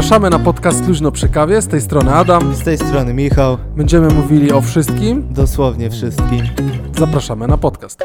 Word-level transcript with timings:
Zapraszamy 0.00 0.30
na 0.30 0.38
podcast 0.38 0.88
Luźno 0.88 1.12
przy 1.12 1.28
kawie. 1.28 1.62
Z 1.62 1.68
tej 1.68 1.80
strony 1.80 2.14
Adam. 2.14 2.54
Z 2.54 2.62
tej 2.64 2.78
strony 2.78 3.14
Michał, 3.14 3.58
Będziemy 3.76 4.08
mówili 4.14 4.52
o 4.52 4.60
wszystkim. 4.60 5.26
dosłownie 5.30 5.90
wszystkim. 5.90 6.46
Zapraszamy 6.98 7.46
na 7.46 7.56
podcast. 7.58 8.04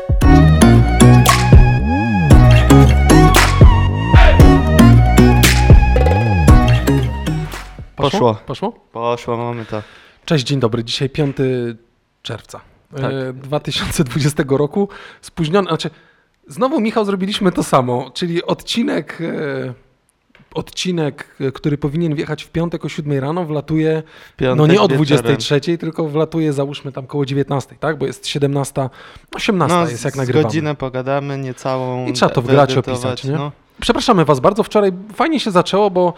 Poszło. 7.95 8.35
Poszło? 8.45 8.71
Poszło, 8.91 9.37
mamy 9.37 9.65
to. 9.65 9.81
Cześć, 10.25 10.45
dzień 10.45 10.59
dobry. 10.59 10.83
Dzisiaj 10.83 11.09
5 11.09 11.37
czerwca 12.21 12.61
Tak. 12.95 13.11
e, 13.13 13.33
2020 13.33 14.43
roku. 14.57 14.89
Spóźniony, 15.21 15.67
znaczy 15.67 15.89
znowu 16.47 16.81
Michał 16.81 17.05
zrobiliśmy 17.05 17.51
to 17.51 17.63
samo, 17.63 18.11
czyli 18.13 18.43
odcinek, 18.43 19.21
e, 19.21 19.84
odcinek, 20.55 21.35
e, 21.41 21.51
który 21.51 21.77
powinien 21.77 22.15
wjechać 22.15 22.43
w 22.43 22.49
piątek 22.49 22.85
o 22.85 22.89
7 22.89 23.19
rano, 23.19 23.45
wlatuje 23.45 24.03
Piątek 24.37 24.57
no 24.57 24.73
nie 24.73 24.81
o 24.81 24.87
wieczorem. 24.87 25.03
23, 25.03 25.77
tylko 25.77 26.09
wlatuje 26.09 26.53
załóżmy 26.53 26.91
tam 26.91 27.07
koło 27.07 27.25
19, 27.25 27.75
tak? 27.79 27.97
Bo 27.97 28.05
jest 28.05 28.27
17, 28.27 28.89
18 29.35 29.75
No, 29.77 29.89
jest 29.89 30.05
jak 30.05 30.15
nagrywamy. 30.15 30.43
godzinę 30.43 30.75
pogadamy, 30.75 31.37
niecałą 31.37 32.07
I 32.07 32.13
trzeba 32.13 32.31
to 32.31 32.41
wgrać, 32.41 32.73
wyedytować, 32.73 33.03
opisać, 33.03 33.23
nie? 33.23 33.31
No. 33.31 33.51
Przepraszamy 33.81 34.25
Was 34.25 34.39
bardzo. 34.39 34.63
Wczoraj 34.63 34.91
fajnie 35.13 35.39
się 35.39 35.51
zaczęło, 35.51 35.91
bo 35.91 36.13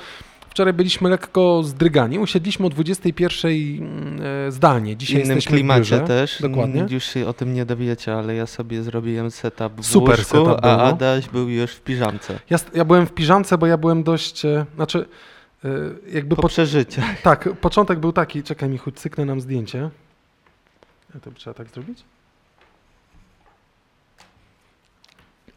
wczoraj 0.58 0.74
byliśmy 0.74 1.10
lekko 1.10 1.64
zdrygani. 1.64 2.20
Usiedliśmy 2.20 2.66
o 2.66 2.70
21 2.70 3.52
mm, 3.52 4.20
e, 4.48 4.52
zdalnie. 4.52 4.96
W 4.96 4.98
Dzisiaj 4.98 5.22
innym 5.22 5.36
jesteśmy 5.36 5.58
klimacie 5.58 6.00
też. 6.00 6.42
Dokładnie. 6.42 6.86
Już 6.90 7.04
się 7.04 7.28
o 7.28 7.34
tym 7.34 7.54
nie 7.54 7.66
dowiecie, 7.66 8.14
ale 8.14 8.36
ja 8.36 8.46
sobie 8.46 8.84
zrobiłem 8.84 9.32
setup 9.32 9.82
w 9.82 9.86
Super 9.86 10.20
łóżku, 10.20 10.38
setup 10.38 10.66
a. 10.66 10.84
Adaś 10.84 11.30
był 11.30 11.50
już 11.50 11.72
w 11.72 11.82
piżamce. 11.82 12.40
Ja, 12.50 12.58
ja 12.74 12.86
byłem 12.86 13.06
w 13.06 13.14
piżamce, 13.14 13.58
bo 13.58 13.68
ja 13.68 13.78
byłem 13.78 14.04
dość, 14.04 14.46
e, 14.46 14.66
znaczy 14.76 15.06
e, 15.66 15.70
jakby 16.12 16.36
Po 16.36 16.42
po, 16.42 16.50
tak, 17.24 17.50
początek 17.62 18.00
był 18.00 18.14
taki, 18.14 18.44
czekaj 18.44 18.70
Michu, 18.70 18.92
cyknę 18.92 19.26
nam 19.26 19.42
zdjęcie. 19.42 19.90
A 21.16 21.20
to 21.20 21.32
trzeba 21.32 21.54
tak 21.54 21.68
zrobić? 21.68 22.04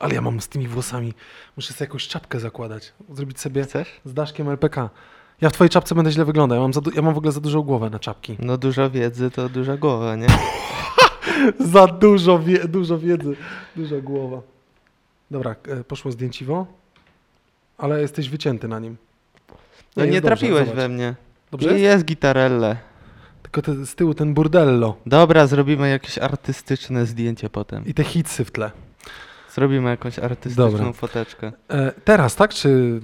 Ale 0.01 0.15
ja 0.15 0.21
mam 0.21 0.41
z 0.41 0.49
tymi 0.49 0.69
włosami, 0.69 1.15
muszę 1.57 1.73
sobie 1.73 1.87
jakąś 1.87 2.09
czapkę 2.09 2.41
zakładać, 2.41 2.93
zrobić 3.15 3.41
sobie 3.41 3.63
Chcesz? 3.63 4.01
z 4.05 4.15
Daszkiem 4.15 4.49
LPK. 4.49 4.91
Ja 5.41 5.51
w 5.51 5.53
twojej 5.53 5.71
czapce 5.71 5.95
będę 5.95 6.13
źle 6.13 6.25
wyglądał, 6.25 6.57
ja 6.57 6.63
mam, 6.63 6.73
za 6.73 6.81
ja 6.95 7.03
mam 7.03 7.15
w 7.15 7.19
ogóle 7.19 7.33
za 7.33 7.41
dużą 7.41 7.63
głowę 7.63 7.91
na 7.91 7.99
czapki. 7.99 8.37
No 8.39 8.59
dużo 8.59 8.91
wiedzy 8.91 9.31
to 9.31 9.49
duża 9.49 9.77
głowa, 9.77 10.17
nie? 10.17 10.27
za 11.73 11.87
dużo, 11.87 12.39
wie, 12.39 12.69
dużo 12.69 12.99
wiedzy, 12.99 13.37
duża 13.77 14.01
głowa. 14.01 14.41
Dobra, 15.31 15.57
e, 15.69 15.85
poszło 15.85 16.13
zdjęciwo, 16.13 16.67
ale 17.79 18.01
jesteś 18.01 18.29
wycięty 18.29 18.69
na 18.69 18.79
nim. 18.79 18.97
No 19.97 20.05
nie 20.05 20.11
dobrze, 20.11 20.23
trafiłeś 20.23 20.69
zobacz. 20.69 20.77
we 20.77 20.89
mnie. 20.89 21.15
Dobrze 21.51 21.69
I 21.69 21.73
jest? 21.73 21.83
jest 21.85 22.05
gitarelle. 22.05 22.77
Tylko 23.43 23.63
te, 23.63 23.87
z 23.87 23.95
tyłu 23.95 24.15
ten 24.15 24.35
burdello 24.35 24.97
Dobra, 25.07 25.47
zrobimy 25.47 25.91
jakieś 25.91 26.19
artystyczne 26.19 27.07
zdjęcie 27.07 27.51
potem. 27.51 27.87
i 27.87 27.95
te 27.95 28.05
hitsy 28.05 28.45
w 28.45 28.51
tle. 28.51 28.71
Zrobimy 29.55 29.91
jakąś 29.91 30.19
artystyczną 30.19 30.71
Dobra. 30.71 30.93
foteczkę. 30.93 31.53
E, 31.71 31.93
teraz, 32.05 32.37
tak? 32.37 32.55
Czy 32.55 33.01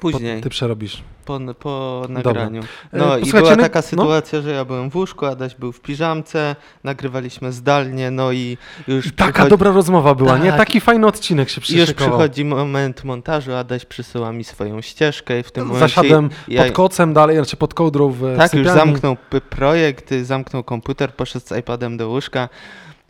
Później. 0.00 0.36
Po, 0.36 0.42
ty 0.42 0.48
przerobisz? 0.50 1.02
Po, 1.24 1.40
po 1.60 2.02
nagraniu. 2.08 2.62
E, 2.62 2.98
No 2.98 3.16
i 3.16 3.20
posłuchajcie, 3.20 3.32
była 3.32 3.56
no- 3.56 3.62
taka 3.62 3.78
no. 3.78 3.82
sytuacja, 3.82 4.40
że 4.40 4.50
ja 4.50 4.64
byłem 4.64 4.90
w 4.90 4.96
łóżku, 4.96 5.26
Adaś 5.26 5.54
był 5.54 5.72
w 5.72 5.80
piżamce, 5.80 6.56
nagrywaliśmy 6.84 7.52
zdalnie, 7.52 8.10
no 8.10 8.32
i 8.32 8.58
już 8.88 9.06
I 9.06 9.10
taka 9.10 9.32
przychodzi, 9.32 9.50
dobra 9.50 9.72
rozmowa 9.72 10.14
była, 10.14 10.38
nie? 10.38 10.50
Tak. 10.50 10.58
Taki 10.58 10.80
fajny 10.80 11.06
odcinek 11.06 11.48
się 11.48 11.54
i 11.54 11.60
już 11.60 11.64
przyszykował. 11.66 12.18
przychodzi 12.18 12.44
moment 12.44 13.04
montażu, 13.04 13.54
Adaś 13.54 13.84
przysyła 13.84 14.32
mi 14.32 14.44
swoją 14.44 14.80
ścieżkę 14.80 15.40
i 15.40 15.42
w 15.42 15.52
tym 15.52 15.66
momencie... 15.66 15.88
Zasiadłem 15.88 16.30
ja, 16.48 16.64
pod 16.64 16.72
kocem 16.72 17.12
dalej, 17.12 17.36
znaczy 17.36 17.56
pod 17.56 17.74
kołdrą 17.74 18.08
w 18.10 18.16
w 18.18 18.36
Tak, 18.36 18.54
już 18.54 18.68
zamknął 18.68 19.16
projekt, 19.50 20.14
zamknął 20.22 20.64
komputer, 20.64 21.14
poszedł 21.14 21.46
z 21.46 21.52
iPadem 21.52 21.96
do 21.96 22.08
łóżka. 22.08 22.48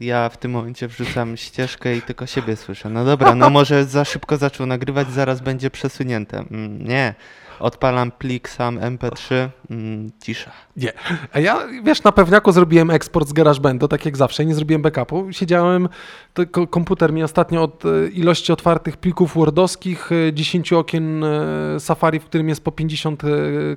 Ja 0.01 0.29
w 0.29 0.37
tym 0.37 0.51
momencie 0.51 0.89
wrzucam 0.89 1.37
ścieżkę 1.37 1.97
i 1.97 2.03
tylko 2.03 2.27
siebie 2.27 2.57
słyszę. 2.57 2.91
No 2.91 3.05
dobra, 3.05 3.35
no 3.35 3.51
może 3.51 3.85
za 3.85 4.05
szybko 4.05 4.37
zaczął 4.37 4.67
nagrywać, 4.67 5.11
zaraz 5.11 5.41
będzie 5.41 5.71
przesunięte. 5.71 6.39
Mm, 6.51 6.89
nie. 6.89 7.15
Odpalam 7.61 8.11
plik 8.11 8.49
sam 8.49 8.79
MP3, 8.79 9.49
mm, 9.71 10.11
cisza. 10.23 10.51
Nie. 10.77 10.93
A 11.33 11.41
ja, 11.41 11.59
wiesz, 11.85 12.03
na 12.03 12.13
pewniaku 12.13 12.53
zrobiłem 12.53 12.91
eksport 12.91 13.29
z 13.29 13.33
GarageBandu, 13.33 13.89
tak 13.89 14.05
jak 14.05 14.17
zawsze, 14.17 14.45
nie 14.45 14.55
zrobiłem 14.55 14.83
backupu. 14.83 15.27
Siedziałem, 15.31 15.89
to 16.35 16.47
ko- 16.47 16.67
komputer 16.67 17.13
mi 17.13 17.23
ostatnio 17.23 17.63
od 17.63 17.85
e, 17.85 18.09
ilości 18.09 18.53
otwartych 18.53 18.97
plików 18.97 19.35
wordowskich, 19.35 20.11
e, 20.13 20.33
10 20.33 20.73
okien 20.73 21.25
e, 21.25 21.81
Safari, 21.81 22.21
w 22.21 22.25
którym 22.25 22.49
jest 22.49 22.65
po 22.65 22.73
50 22.73 23.25
e, 23.25 23.29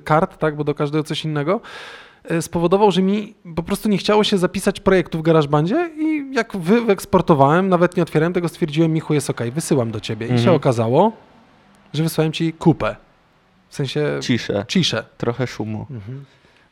kart, 0.04 0.38
tak, 0.38 0.56
bo 0.56 0.64
do 0.64 0.74
każdego 0.74 1.04
coś 1.04 1.24
innego, 1.24 1.60
e, 2.24 2.42
spowodował, 2.42 2.90
że 2.90 3.02
mi 3.02 3.34
po 3.56 3.62
prostu 3.62 3.88
nie 3.88 3.98
chciało 3.98 4.24
się 4.24 4.38
zapisać 4.38 4.80
projektu 4.80 5.18
w 5.18 5.22
GarageBandzie 5.22 5.90
jak 6.32 6.56
wy- 6.56 6.80
wyeksportowałem, 6.84 7.68
nawet 7.68 7.96
nie 7.96 8.02
otwierałem 8.02 8.32
tego, 8.32 8.48
stwierdziłem, 8.48 8.92
Michu, 8.92 9.14
jest 9.14 9.30
ok, 9.30 9.40
wysyłam 9.52 9.90
do 9.90 10.00
ciebie. 10.00 10.26
I 10.26 10.28
się 10.28 10.34
Mhm. 10.34 10.56
okazało, 10.56 11.12
że 11.94 12.02
wysłałem 12.02 12.32
ci 12.32 12.52
kupę. 12.52 12.96
W 13.68 13.74
sensie 13.74 14.18
Ciszę, 14.22 14.64
ciszę. 14.68 15.04
trochę 15.18 15.46
szumu. 15.46 15.86
Mhm. 15.90 16.24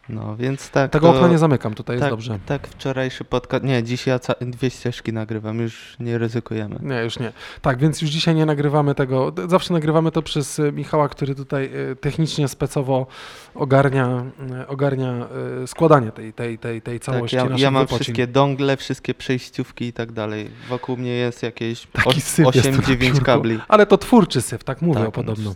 No 0.08 0.36
więc 0.36 0.70
tak. 0.70 0.90
Tego 0.90 1.12
to- 1.12 1.16
okna 1.16 1.28
nie 1.28 1.38
zamykam, 1.38 1.74
tutaj 1.74 1.96
jest 1.96 2.02
tak, 2.02 2.10
dobrze. 2.10 2.38
Tak, 2.46 2.68
wczorajszy 2.68 3.24
podcast. 3.24 3.64
Nie, 3.64 3.82
dziś 3.82 4.06
ja 4.06 4.20
dwie 4.40 4.70
ścieżki 4.70 5.12
nagrywam, 5.12 5.58
już 5.60 5.96
nie 6.00 6.18
ryzykujemy. 6.18 6.78
Nie, 6.82 7.02
już 7.02 7.18
nie. 7.18 7.32
Tak, 7.62 7.78
więc 7.78 8.02
już 8.02 8.10
dzisiaj 8.10 8.34
nie 8.34 8.46
nagrywamy 8.46 8.94
tego. 8.94 9.32
Zawsze 9.48 9.72
nagrywamy 9.74 10.10
to 10.12 10.22
przez 10.22 10.58
e, 10.58 10.72
Michała, 10.72 11.08
który 11.08 11.34
tutaj 11.34 11.70
e, 11.92 11.96
technicznie, 11.96 12.48
specowo 12.48 13.06
ogarnia, 13.54 14.24
e, 14.50 14.68
ogarnia 14.68 15.28
składanie 15.66 16.12
tej, 16.12 16.32
tej, 16.32 16.58
tej, 16.58 16.82
tej 16.82 17.00
Tak, 17.00 17.14
całości 17.14 17.36
ja, 17.36 17.44
naszych 17.44 17.58
ja 17.60 17.70
mam 17.70 17.82
wypocin. 17.82 18.04
wszystkie 18.04 18.26
dongle, 18.26 18.76
wszystkie 18.76 19.14
przejściówki 19.14 19.84
i 19.84 19.92
tak 19.92 20.12
dalej. 20.12 20.50
Wokół 20.68 20.96
mnie 20.96 21.12
jest 21.12 21.42
jakieś 21.42 21.86
Taki 22.04 22.20
syf 22.20 22.54
jest 22.54 22.68
tu 22.70 22.76
na 22.76 22.82
8-9 22.82 22.96
biurku. 22.98 23.24
kabli. 23.24 23.58
Ale 23.68 23.86
to 23.86 23.98
twórczy 23.98 24.42
syf, 24.42 24.64
tak 24.64 24.82
mówią 24.82 24.94
Tak, 24.94 25.04
no, 25.04 25.12
podobno. 25.12 25.54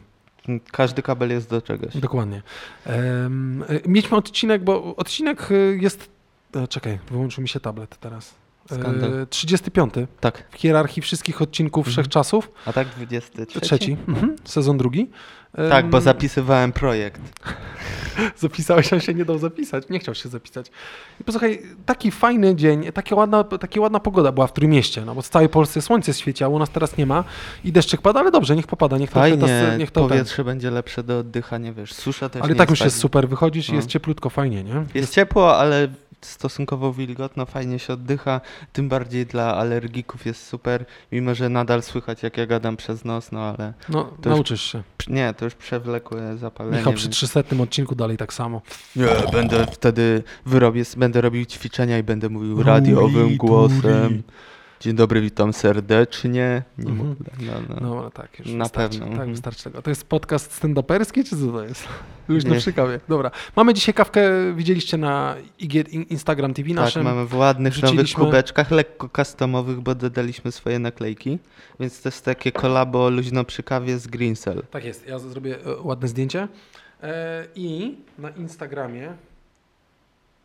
Każdy 0.72 1.02
kabel 1.02 1.30
jest 1.30 1.50
do 1.50 1.62
czegoś. 1.62 1.96
Dokładnie. 1.96 2.42
E, 2.86 3.30
mieliśmy 3.86 4.16
odcinek, 4.16 4.64
bo 4.64 4.96
odcinek 4.96 5.48
e, 5.50 5.54
jest... 5.54 6.10
E, 6.56 6.68
czekaj, 6.68 6.98
wyłączył 7.10 7.42
mi 7.42 7.48
się 7.48 7.60
tablet 7.60 7.96
teraz. 8.00 8.34
Skandal. 8.72 9.20
E, 9.22 9.26
35 9.26 9.94
Tak, 10.20 10.44
w 10.50 10.56
hierarchii 10.56 11.02
wszystkich 11.02 11.42
odcinków 11.42 11.86
Mhm. 11.86 11.92
wszechczasów. 11.92 12.50
a 12.66 12.72
tak 12.72 12.88
23? 12.88 13.60
Trzeci, 13.60 13.96
mhm, 14.08 14.36
sezon 14.44 14.78
drugi. 14.78 15.10
Tak, 15.70 15.90
bo 15.90 15.98
Em, 15.98 16.04
zapisywałem 16.04 16.72
projekt. 16.72 17.20
Zapisałeś, 18.36 18.92
a 18.92 19.00
się 19.00 19.14
nie 19.14 19.24
dał 19.24 19.38
zapisać. 19.38 19.84
Nie 19.90 19.98
chciał 19.98 20.14
się 20.14 20.28
zapisać. 20.28 20.70
I 21.20 21.24
posłuchaj, 21.24 21.62
taki 21.86 22.10
fajny 22.10 22.56
dzień, 22.56 22.92
taka 22.92 23.16
ładna, 23.16 23.44
taka 23.44 23.80
ładna 23.80 24.00
pogoda 24.00 24.32
była 24.32 24.46
w 24.46 24.52
Trójmieście, 24.52 25.04
no 25.04 25.14
bo 25.14 25.22
w 25.22 25.28
całej 25.28 25.48
Polsce 25.48 25.82
słońce 25.82 26.14
świeci, 26.14 26.44
a 26.44 26.48
u 26.48 26.58
nas 26.58 26.70
teraz 26.70 26.96
nie 26.96 27.06
ma 27.06 27.24
i 27.64 27.72
deszczyk 27.72 28.00
pada, 28.02 28.20
ale 28.20 28.30
dobrze, 28.30 28.56
niech 28.56 28.66
popada, 28.66 28.98
niech 28.98 29.10
to, 29.10 29.14
Fajnie, 29.20 29.38
to, 29.38 29.76
niech 29.76 29.90
to 29.90 30.00
ten. 30.00 30.08
powietrze 30.08 30.44
będzie 30.44 30.70
lepsze 30.70 31.02
do 31.02 31.18
oddychania, 31.18 31.72
wiesz, 31.72 31.92
susza 31.94 32.28
też 32.28 32.42
Ale 32.42 32.54
tak 32.54 32.70
już 32.70 32.80
jest 32.80 32.98
super, 32.98 33.28
wychodzisz 33.28 33.68
i 33.68 33.72
No. 33.72 33.76
jest 33.76 33.88
cieplutko, 33.88 34.30
fajnie, 34.30 34.64
nie? 34.64 34.84
Jest 34.94 35.12
ciepło, 35.14 35.56
ale 35.58 35.88
stosunkowo 36.20 36.92
wilgotno, 36.92 37.46
fajnie 37.46 37.78
się 37.78 37.92
oddycha, 37.92 38.40
tym 38.72 38.88
bardziej 38.88 39.26
dla 39.26 39.56
alergików 39.56 40.26
jest 40.26 40.46
super, 40.46 40.84
mimo 41.12 41.34
że 41.34 41.48
nadal 41.48 41.82
słychać 41.82 42.22
jak 42.22 42.36
ja 42.36 42.46
gadam 42.46 42.76
przez 42.76 43.04
nos, 43.04 43.32
no 43.32 43.40
ale 43.40 43.72
No, 43.88 44.04
To 44.04 44.10
już- 44.28 44.36
nauczysz 44.36 44.62
się. 44.72 44.82
nie, 45.08 45.34
to 45.34 45.44
już 45.44 45.54
przewlekłe 45.54 46.36
zapalenie. 46.38 46.76
Michał 46.78 46.92
przy 46.92 47.04
więc- 47.04 47.16
300 47.16 47.40
odcinku 47.62 47.94
dalej 47.94 48.16
tak 48.16 48.32
samo. 48.32 48.62
Nie, 48.96 49.06
będę 49.32 49.66
wtedy 49.66 50.22
wyrobię, 50.46 50.82
będę 50.96 51.20
robił 51.20 51.44
ćwiczenia 51.44 51.98
i 51.98 52.02
będę 52.02 52.28
mówił 52.28 52.62
radiowym 52.62 53.36
głosem. 53.36 54.22
Dzień 54.80 54.94
dobry, 54.94 55.20
witam 55.20 55.52
serdecznie. 55.52 56.62
Nie 56.78 56.90
Mhm. 56.90 57.16
no, 57.40 57.52
no. 57.68 57.76
No 58.02 58.10
tak, 58.10 58.38
już 58.38 58.48
Na 58.48 58.64
wystarczy. 58.64 58.90
pewno, 58.98 59.04
Tak, 59.06 59.12
mhm. 59.12 59.30
wystarczy 59.30 59.64
tego. 59.64 59.82
To 59.82 59.90
jest 59.90 60.04
podcast 60.08 60.62
stand-uperski, 60.62 61.24
czy 61.28 61.36
co 61.36 61.52
to 61.52 61.64
jest? 61.64 61.88
Luźno 62.28 62.54
przy 62.54 62.72
kawie. 62.72 63.00
Dobra. 63.08 63.30
Mamy 63.56 63.74
dzisiaj 63.74 63.94
kawkę, 63.94 64.22
widzieliście 64.56 64.96
na 64.96 65.36
IG, 65.58 65.74
in- 65.92 66.02
Instagram 66.02 66.54
TV 66.54 66.68
Tak, 66.68 66.76
naszym. 66.76 67.02
mamy 67.04 67.26
w 67.26 67.34
ładnych 67.34 67.82
nowych 67.82 67.90
wrzuciliśmy- 67.90 68.24
kubeczkach, 68.24 68.70
lekko 68.70 69.08
customowych, 69.16 69.80
bo 69.80 69.94
dodaliśmy 69.94 70.52
swoje 70.52 70.78
naklejki. 70.78 71.38
Więc 71.80 72.02
to 72.02 72.08
jest 72.08 72.24
takie 72.24 72.52
kolabo 72.52 73.10
luźno 73.10 73.44
przy 73.44 73.62
kawie 73.62 73.98
z 73.98 74.06
Greensell. 74.06 74.62
Tak 74.70 74.84
jest, 74.84 75.06
ja 75.08 75.18
zrobię 75.18 75.58
e, 75.66 75.80
ładne 75.82 76.08
zdjęcie. 76.08 76.48
E, 77.02 77.46
I 77.54 77.96
na 78.18 78.30
Instagramie. 78.30 79.12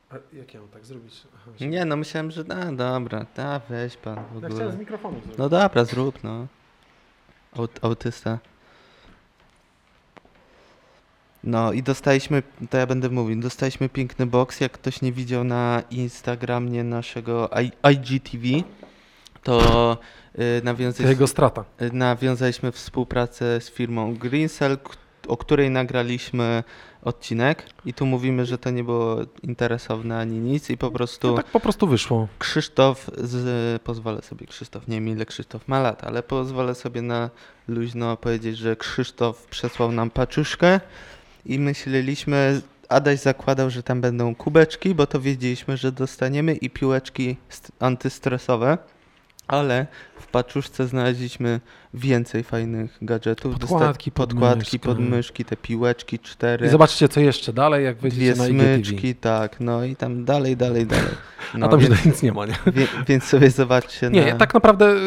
A 0.10 0.16
jak 0.34 0.54
ja 0.54 0.60
mam 0.60 0.70
tak 0.70 0.86
zrobić? 0.86 1.14
Aha, 1.36 1.52
Nie, 1.62 1.86
no 1.86 1.96
myślałem, 1.98 2.32
że 2.32 2.44
no 2.44 2.76
dobra, 2.76 3.26
da, 3.36 3.62
weź 3.70 3.98
pan 3.98 4.16
w 4.16 4.18
ja 4.18 4.38
ogóle. 4.38 4.50
chciałem 4.56 4.72
z 4.72 4.78
mikrofonu 4.78 5.20
zrobić. 5.20 5.38
No 5.38 5.50
dobra, 5.50 5.86
zrób 5.86 6.24
no. 6.24 6.48
Aut, 7.58 7.80
autysta. 7.82 8.40
No 11.44 11.72
i 11.74 11.84
dostaliśmy, 11.84 12.44
to 12.70 12.78
ja 12.78 12.88
będę 12.88 13.10
mówił, 13.10 13.42
dostaliśmy 13.42 13.90
piękny 13.90 14.26
box. 14.26 14.60
Jak 14.62 14.72
ktoś 14.72 15.02
nie 15.02 15.12
widział 15.12 15.44
na 15.44 15.84
Instagramie 15.92 16.84
naszego 16.84 17.50
IGTV, 17.92 18.48
to 19.44 19.98
y, 20.36 20.62
To 20.62 20.66
nawiązaliśmy, 20.66 21.10
jego 21.10 21.28
strata. 21.28 21.66
y, 21.82 21.92
nawiązaliśmy 21.94 22.72
współpracę 22.72 23.62
z 23.62 23.70
firmą 23.72 24.16
Greensell, 24.16 24.78
o 25.28 25.38
której 25.38 25.70
nagraliśmy 25.70 26.64
odcinek 27.02 27.66
i 27.86 27.94
tu 27.94 28.06
mówimy, 28.06 28.46
że 28.46 28.58
to 28.58 28.70
nie 28.70 28.84
było 28.84 29.18
interesowne 29.44 30.20
ani 30.20 30.40
nic 30.40 30.70
i 30.70 30.78
po 30.78 30.92
prostu 30.92 31.28
No 31.28 31.34
tak 31.34 31.46
po 31.46 31.60
prostu 31.60 31.88
wyszło. 31.88 32.28
Krzysztof, 32.40 33.12
z, 33.18 33.82
pozwolę 33.82 34.22
sobie, 34.22 34.48
Krzysztof, 34.48 34.88
nie 34.88 34.96
wiem 34.96 35.10
ile 35.10 35.26
Krzysztof 35.26 35.68
ma 35.68 35.80
lat, 35.80 36.04
ale 36.04 36.24
pozwolę 36.24 36.76
sobie 36.76 37.02
na 37.02 37.30
luźno 37.68 38.18
powiedzieć, 38.18 38.58
że 38.58 38.76
Krzysztof 38.76 39.46
przesłał 39.46 39.92
nam 39.92 40.10
paczuszkę 40.10 40.80
i 41.46 41.60
myśleliśmy, 41.60 42.62
Adaś 42.90 43.20
zakładał, 43.20 43.70
że 43.70 43.84
tam 43.84 44.02
będą 44.02 44.36
kubeczki, 44.36 44.96
bo 44.96 45.08
to 45.08 45.22
wiedzieliśmy, 45.22 45.78
że 45.78 45.92
dostaniemy 45.92 46.56
i 46.56 46.70
piłeczki 46.70 47.38
st- 47.50 47.72
antystresowe, 47.80 48.78
ale 49.48 49.88
w 50.20 50.28
paczuszce 50.28 50.88
znaleźliśmy 50.88 51.60
więcej 51.94 52.44
fajnych 52.44 52.98
gadżetów. 53.02 53.54
Dosta- 53.60 53.68
Podkładki, 53.68 54.12
podkładki, 54.12 54.80
podmyszki, 54.80 55.46
te 55.46 55.58
piłeczki, 55.58 56.20
cztery. 56.20 56.66
I 56.68 56.70
zobaczcie, 56.70 57.10
co 57.10 57.20
jeszcze 57.20 57.54
dalej, 57.54 57.86
jak 57.86 57.98
Dwie 57.98 58.10
wejdziecie 58.10 58.36
na 58.40 58.48
IGTV. 58.48 58.76
smyczki, 58.76 59.16
tak, 59.16 59.60
no 59.60 59.84
i 59.84 59.96
tam 59.96 60.26
dalej, 60.26 60.58
dalej, 60.58 60.86
dalej. 60.86 61.12
No, 61.58 61.66
A 61.68 61.70
tam 61.70 61.80
więc, 61.80 61.94
źle 61.96 62.12
nic 62.12 62.24
nie 62.24 62.32
ma, 62.34 62.46
nie? 62.46 62.54
wie, 62.76 62.88
więc 63.08 63.24
sobie 63.24 63.50
zobaczcie 63.50 64.10
Nie, 64.10 64.26
na... 64.26 64.36
tak 64.36 64.54
naprawdę 64.54 64.92
y, 64.92 65.00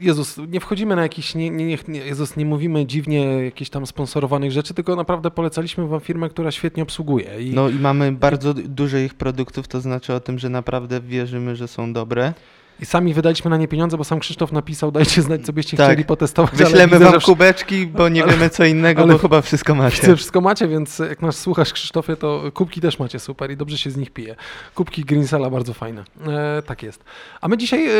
Jezus, 0.00 0.38
nie 0.48 0.60
wchodzimy 0.60 0.96
na 0.96 1.02
jakiś, 1.02 1.34
nie, 1.34 1.50
nie, 1.50 1.66
nie, 1.66 1.78
nie, 1.88 2.00
Jezus, 2.00 2.36
nie 2.36 2.46
mówimy 2.46 2.86
dziwnie 2.86 3.24
jakichś 3.24 3.70
tam 3.70 3.86
sponsorowanych 3.86 4.52
rzeczy, 4.52 4.74
tylko 4.74 4.96
naprawdę 4.96 5.30
polecaliśmy 5.30 5.88
wam 5.88 6.00
firmę, 6.00 6.28
która 6.28 6.50
świetnie 6.50 6.82
obsługuje. 6.82 7.42
I 7.42 7.54
No 7.54 7.68
i 7.68 7.74
mamy 7.74 8.12
bardzo 8.12 8.54
dużo 8.54 8.98
ich 8.98 9.14
produktów, 9.14 9.68
to 9.68 9.80
znaczy 9.80 10.14
o 10.14 10.20
tym, 10.20 10.38
że 10.38 10.48
naprawdę 10.48 11.00
wierzymy, 11.00 11.56
że 11.56 11.68
są 11.68 11.92
dobre. 11.92 12.34
I 12.82 12.86
sami 12.86 13.14
wydaliśmy 13.14 13.50
na 13.50 13.56
nie 13.56 13.68
pieniądze, 13.68 13.96
bo 13.96 14.04
sam 14.04 14.18
Krzysztof 14.20 14.52
napisał, 14.52 14.92
dajcie 14.92 15.22
znać, 15.22 15.46
co 15.46 15.52
byście 15.52 15.76
Tak. 15.76 15.86
chcieli 15.86 16.04
potestować. 16.04 16.54
Wyślemy 16.54 16.98
wam 16.98 17.20
kubeczki, 17.20 17.86
bo 17.86 18.08
nie 18.08 18.22
ale- 18.22 18.32
wiemy 18.32 18.50
co 18.50 18.64
innego, 18.64 19.02
ale- 19.02 19.12
bo 19.12 19.18
chyba 19.18 19.40
wszystko 19.42 19.74
macie. 19.74 20.00
Widzę, 20.00 20.16
wszystko 20.16 20.40
macie, 20.40 20.68
więc 20.68 20.98
jak 20.98 21.22
nas 21.22 21.38
słuchasz, 21.38 21.72
Krzysztofie, 21.72 22.16
to 22.16 22.42
kubki 22.54 22.80
też 22.80 22.98
macie 22.98 23.18
super 23.18 23.50
i 23.50 23.56
dobrze 23.56 23.78
się 23.78 23.90
z 23.90 23.96
nich 23.96 24.10
pije. 24.10 24.36
Kubki 24.74 25.04
Greensela 25.04 25.50
bardzo 25.50 25.74
fajne. 25.74 26.04
E, 26.26 26.62
tak 26.66 26.82
jest. 26.82 27.04
A 27.40 27.48
my 27.48 27.56
dzisiaj, 27.58 27.86
e, 27.88 27.92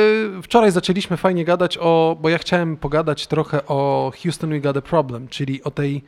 wczoraj 0.43 0.71
zaczęliśmy 0.71 1.17
fajnie 1.17 1.45
gadać 1.45 1.79
o, 1.81 2.17
bo 2.21 2.29
ja 2.29 2.39
chciałem 2.39 2.77
pogadać 2.77 3.27
trochę 3.27 3.67
o 3.67 4.13
Houston 4.23 4.51
We 4.51 4.61
Got 4.61 4.77
a 4.77 4.81
Problem, 4.83 5.29
czyli 5.29 5.63
o 5.65 5.71
tej, 5.71 6.05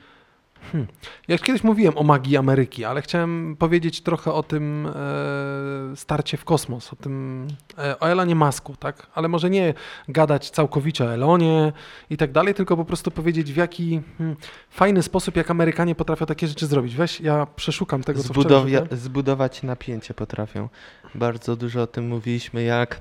hmm, 0.72 0.88
jak 1.28 1.43
kiedyś 1.43 1.64
mówiłem 1.64 1.99
o 1.99 2.02
magii 2.02 2.37
Ameryki, 2.37 2.84
ale 2.84 3.02
chciałem 3.02 3.56
powiedzieć 3.58 4.00
trochę 4.00 4.32
o 4.32 4.43
tym 4.43 4.87
e, 4.87 5.96
starcie 5.96 6.37
w 6.37 6.44
kosmos, 6.44 6.93
o 6.93 6.96
tym, 6.96 7.46
e, 7.78 8.00
o 8.00 8.08
Elonie 8.08 8.34
Masku, 8.34 8.76
tak? 8.76 9.06
Ale 9.14 9.28
może 9.28 9.50
nie 9.50 9.75
gadać 10.08 10.50
całkowicie 10.50 11.05
o 11.05 11.14
Elonie 11.14 11.72
i 12.11 12.16
tak 12.16 12.32
dalej, 12.32 12.55
tylko 12.55 12.76
po 12.76 12.84
prostu 12.84 13.11
powiedzieć 13.11 13.52
w 13.52 13.56
jaki 13.56 14.00
hmm, 14.19 14.37
fajny 14.70 15.02
sposób, 15.02 15.37
jak 15.37 15.50
Amerykanie 15.50 15.94
potrafią 15.94 16.26
takie 16.26 16.49
rzeczy 16.49 16.66
zrobić. 16.66 16.94
Weź, 16.96 17.20
ja 17.20 17.46
przeszukam 17.56 18.02
tego, 18.02 18.22
co 18.22 18.28
wczoraj 18.32 18.44
Zbudowia- 18.44 18.81
rzuciłem. 18.81 19.00
zbudować 19.00 19.62
napięcie 19.62 20.14
potrafią. 20.14 20.69
Bardzo 21.14 21.56
dużo 21.56 21.82
o 21.82 21.87
tym 21.87 22.08
mówiliśmy, 22.08 22.62
jak 22.62 23.00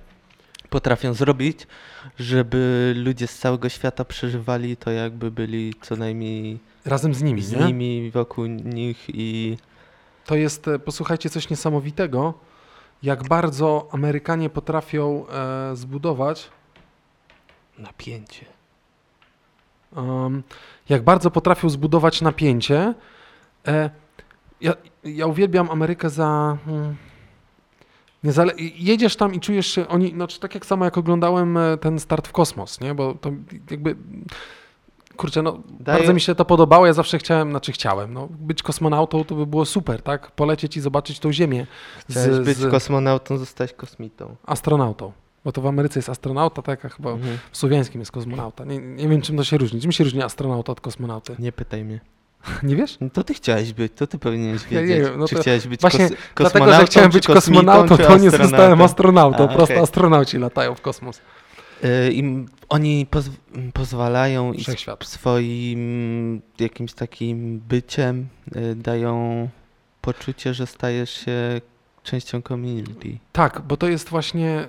potrafią 0.73 1.13
zrobić, 1.13 1.67
żeby 2.19 2.93
ludzie 2.97 3.27
z 3.27 3.39
całego 3.39 3.69
świata 3.69 4.05
przeżywali 4.05 4.77
to, 4.77 4.91
jakby 4.91 5.31
byli 5.31 5.73
co 5.81 5.95
najmniej 5.95 6.59
Razem 6.85 7.13
z 7.13 7.21
nimi, 7.21 7.41
z 7.41 7.51
nie? 7.51 7.65
nimi, 7.65 8.11
wokół 8.11 8.45
nich 8.45 9.05
i 9.07 9.57
To 10.25 10.35
jest, 10.35 10.67
e, 10.67 10.79
posłuchajcie, 10.79 11.29
coś 11.29 11.49
niesamowitego, 11.49 12.33
jak 13.03 13.27
bardzo 13.27 13.87
Amerykanie 13.91 14.49
potrafią 14.49 15.25
e, 15.27 15.75
zbudować, 15.75 16.49
napięcie. 17.77 18.45
um, 19.95 20.43
jak 20.89 21.03
bardzo 21.03 21.31
potrafią 21.31 21.69
zbudować 21.69 22.21
napięcie. 22.21 22.93
E, 23.67 23.89
ja, 24.61 24.73
ja 25.03 25.25
uwielbiam 25.27 25.69
Amerykę 25.71 26.09
za... 26.09 26.57
Hmm, 26.65 26.95
niezale- 28.23 28.53
jedziesz 28.75 29.15
tam 29.15 29.33
i 29.33 29.39
czujesz 29.39 29.67
się, 29.67 29.87
oni, 29.87 30.09
znaczy 30.11 30.39
tak 30.39 30.53
jak 30.55 30.65
samo 30.65 30.85
jak 30.85 30.97
oglądałem 30.97 31.57
e, 31.57 31.77
ten 31.77 31.99
start 31.99 32.27
w 32.27 32.31
kosmos, 32.31 32.81
nie? 32.81 32.93
Bo 32.95 33.13
to 33.13 33.31
jakby... 33.71 33.95
Kurczę, 35.17 35.41
no 35.41 35.51
Daje- 35.79 35.97
bardzo 35.97 36.13
mi 36.13 36.21
się 36.21 36.35
to 36.35 36.45
podobało, 36.45 36.85
ja 36.85 36.93
zawsze 36.93 37.17
chciałem, 37.17 37.49
znaczy 37.49 37.71
chciałem, 37.71 38.13
no 38.13 38.27
być 38.31 38.63
kosmonautą 38.63 39.23
to 39.23 39.35
by 39.35 39.45
było 39.45 39.65
super, 39.65 40.01
tak? 40.01 40.31
Polecieć 40.31 40.77
i 40.77 40.81
zobaczyć 40.81 41.19
tą 41.19 41.31
Ziemię 41.33 41.67
Chciałeś 42.09 42.33
z, 42.33 42.39
być 42.39 42.57
z 42.57 42.71
kosmonautą, 42.71 43.37
zostać 43.37 43.73
kosmitą. 43.73 44.35
astronautą. 44.45 45.11
Bo 45.45 45.51
to 45.51 45.61
w 45.61 45.67
Ameryce 45.67 45.99
jest 45.99 46.09
astronauta, 46.09 46.61
tak? 46.61 46.85
A 46.85 46.89
chyba 46.89 47.11
Mhm. 47.11 47.37
w 47.51 47.57
słowiańskim 47.57 48.01
jest 48.01 48.11
kosmonauta. 48.11 48.65
Nie, 48.65 48.79
nie 48.79 49.07
wiem, 49.09 49.21
czym 49.21 49.37
to 49.37 49.43
się 49.43 49.57
różni. 49.57 49.81
Czym 49.81 49.91
się 49.91 50.03
różni 50.03 50.21
astronauta 50.23 50.71
od 50.71 50.81
kosmonauty? 50.81 51.35
Nie 51.39 51.51
pytaj 51.51 51.83
mnie. 51.85 51.99
Nie 52.63 52.75
wiesz? 52.75 52.97
No 53.01 53.09
to 53.09 53.23
ty 53.23 53.33
chciałeś 53.33 53.73
być, 53.73 53.93
to 53.95 54.07
ty 54.07 54.19
powinieneś 54.19 54.61
Ja 54.71 54.81
nie 54.81 54.87
wiedzieć. 54.87 55.05
wiem, 55.09 55.19
no 55.19 55.27
czy 55.27 55.35
chciałeś 55.35 55.67
być 55.67 55.81
właśnie 55.81 56.07
kos- 56.09 56.15
Dlatego, 56.35 56.73
że 56.73 56.85
chciałem 56.85 57.11
być 57.11 57.27
kosmonautą, 57.27 57.97
to 57.97 58.17
nie 58.17 58.29
zostałem 58.31 58.81
astronautą? 58.81 59.43
A, 59.43 59.47
Prosto 59.47 59.63
okej. 59.63 59.77
astronauci 59.77 60.37
latają 60.37 60.75
w 60.75 60.81
kosmos. 60.81 61.21
Y, 61.83 62.11
Im, 62.13 62.45
oni 62.69 63.05
poz, 63.05 63.29
pozwalają 63.73 64.53
i 64.53 64.63
swoim 65.03 66.41
jakimś 66.59 66.93
takim 66.93 67.59
byciem 67.59 68.27
y, 68.55 68.75
dają 68.75 69.49
poczucie, 70.01 70.53
że 70.53 70.67
stajesz 70.67 71.09
się 71.25 71.61
częścią 72.03 72.41
community. 72.41 73.17
Tak, 73.31 73.61
bo 73.61 73.77
to 73.77 73.87
jest 73.87 74.09
właśnie 74.09 74.67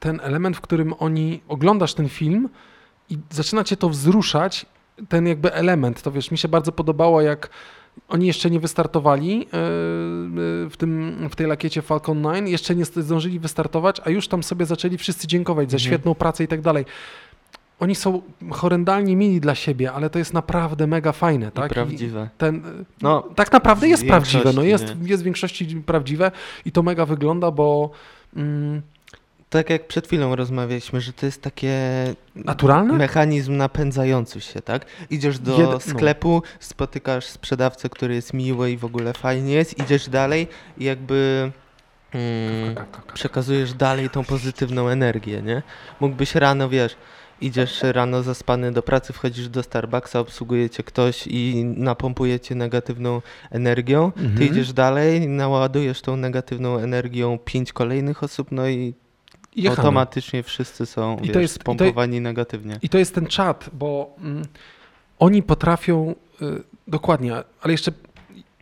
ten 0.00 0.20
element, 0.22 0.56
w 0.56 0.60
którym 0.60 0.94
oni 0.98 1.40
oglądasz 1.48 1.94
ten 1.94 2.08
film 2.08 2.48
i 3.10 3.18
zaczyna 3.30 3.64
cię 3.64 3.76
to 3.76 3.88
wzruszać, 3.88 4.66
ten 5.08 5.26
jakby 5.26 5.52
element. 5.54 6.02
To 6.02 6.10
wiesz, 6.12 6.30
mi 6.30 6.38
się 6.38 6.48
bardzo 6.48 6.72
podobało, 6.72 7.20
jak 7.20 7.50
oni 8.08 8.26
jeszcze 8.26 8.50
nie 8.50 8.60
wystartowali 8.60 9.38
yy, 9.38 9.44
yy, 9.44 10.70
w, 10.70 10.74
tym, 10.78 11.16
w 11.30 11.36
tej 11.36 11.46
lakiecie 11.46 11.82
Falcon 11.82 12.22
9, 12.24 12.50
jeszcze 12.50 12.74
nie 12.74 12.84
zdążyli 12.84 13.38
wystartować, 13.38 14.00
a 14.04 14.10
już 14.10 14.28
tam 14.28 14.42
sobie 14.42 14.66
zaczęli 14.66 14.98
wszyscy 14.98 15.26
dziękować 15.26 15.70
za 15.70 15.76
Mhm. 15.76 15.90
świetną 15.90 16.14
pracę 16.14 16.44
i 16.44 16.48
tak 16.48 16.60
dalej. 16.60 16.84
Oni 17.80 17.94
są 17.94 18.22
horrendalnie 18.50 19.16
mili 19.16 19.40
dla 19.40 19.54
siebie, 19.54 19.92
ale 19.92 20.10
to 20.10 20.18
jest 20.18 20.32
naprawdę 20.34 20.86
mega 20.86 21.12
fajne, 21.12 21.48
I 21.48 21.50
tak? 21.50 21.70
I 21.70 21.74
prawdziwe. 21.74 22.28
ten, 22.38 22.62
No, 23.02 23.22
tak 23.34 23.52
naprawdę 23.52 23.88
jest 23.88 24.06
prawdziwe, 24.06 24.52
no 24.52 24.62
jest, 24.62 24.94
jest 25.02 25.22
w 25.22 25.24
większości 25.24 25.66
prawdziwe 25.86 26.30
i 26.64 26.72
to 26.72 26.82
mega 26.82 27.06
wygląda, 27.06 27.50
bo 27.50 27.90
mm, 28.36 28.82
Tak 29.52 29.70
jak 29.70 29.86
przed 29.86 30.06
chwilą 30.06 30.36
rozmawialiśmy, 30.36 31.00
że 31.00 31.12
to 31.12 31.26
jest 31.26 31.42
takie 31.42 31.78
naturalne? 32.34 32.92
mechanizm 32.94 33.56
napędzający 33.56 34.40
się, 34.40 34.60
tak? 34.62 34.86
Idziesz 35.10 35.38
do 35.38 35.56
Jed- 35.58 35.70
no. 35.72 35.80
sklepu, 35.80 36.42
spotykasz 36.60 37.26
sprzedawcę, 37.26 37.88
który 37.88 38.14
jest 38.14 38.32
miły 38.34 38.70
i 38.70 38.76
w 38.76 38.84
ogóle 38.84 39.12
fajnie 39.12 39.52
jest, 39.52 39.78
idziesz 39.78 40.08
dalej 40.08 40.48
i 40.78 40.84
jakby 40.84 41.50
mm, 42.14 42.74
przekazujesz 43.14 43.72
dalej 43.74 44.10
tą 44.10 44.24
pozytywną 44.24 44.88
energię, 44.88 45.42
nie? 45.42 45.62
Mógłbyś 46.00 46.34
rano, 46.34 46.68
wiesz, 46.68 46.96
idziesz 47.40 47.82
rano 47.82 48.22
zaspany 48.22 48.72
do 48.72 48.82
pracy, 48.82 49.12
wchodzisz 49.12 49.48
do 49.48 49.62
Starbucksa, 49.62 50.20
obsługuje 50.20 50.70
cię 50.70 50.82
ktoś 50.82 51.26
i 51.26 51.64
napompuje 51.64 52.40
cię 52.40 52.54
negatywną 52.54 53.22
energią, 53.50 54.12
ty 54.12 54.20
Mhm. 54.20 54.46
idziesz 54.50 54.72
dalej, 54.72 55.28
naładujesz 55.28 56.02
tą 56.02 56.16
negatywną 56.16 56.78
energią 56.78 57.38
pięć 57.44 57.72
kolejnych 57.72 58.22
osób, 58.22 58.48
no 58.50 58.68
I 58.68 58.94
jechamy. 59.56 59.76
automatycznie 59.78 60.42
wszyscy 60.42 60.86
są 60.86 61.16
I 61.18 61.22
wiesz, 61.22 61.32
to 61.32 61.40
jest- 61.40 61.58
i 61.58 61.76
to- 61.76 62.20
negatywnie. 62.20 62.78
I 62.82 62.88
to 62.88 62.98
jest 62.98 63.14
ten 63.14 63.26
czat, 63.26 63.70
bo 63.72 64.16
mm, 64.20 64.42
oni 65.18 65.42
potrafią 65.42 66.14
y, 66.42 66.62
dokładnie, 66.88 67.32
ale 67.62 67.72
jeszcze, 67.72 67.92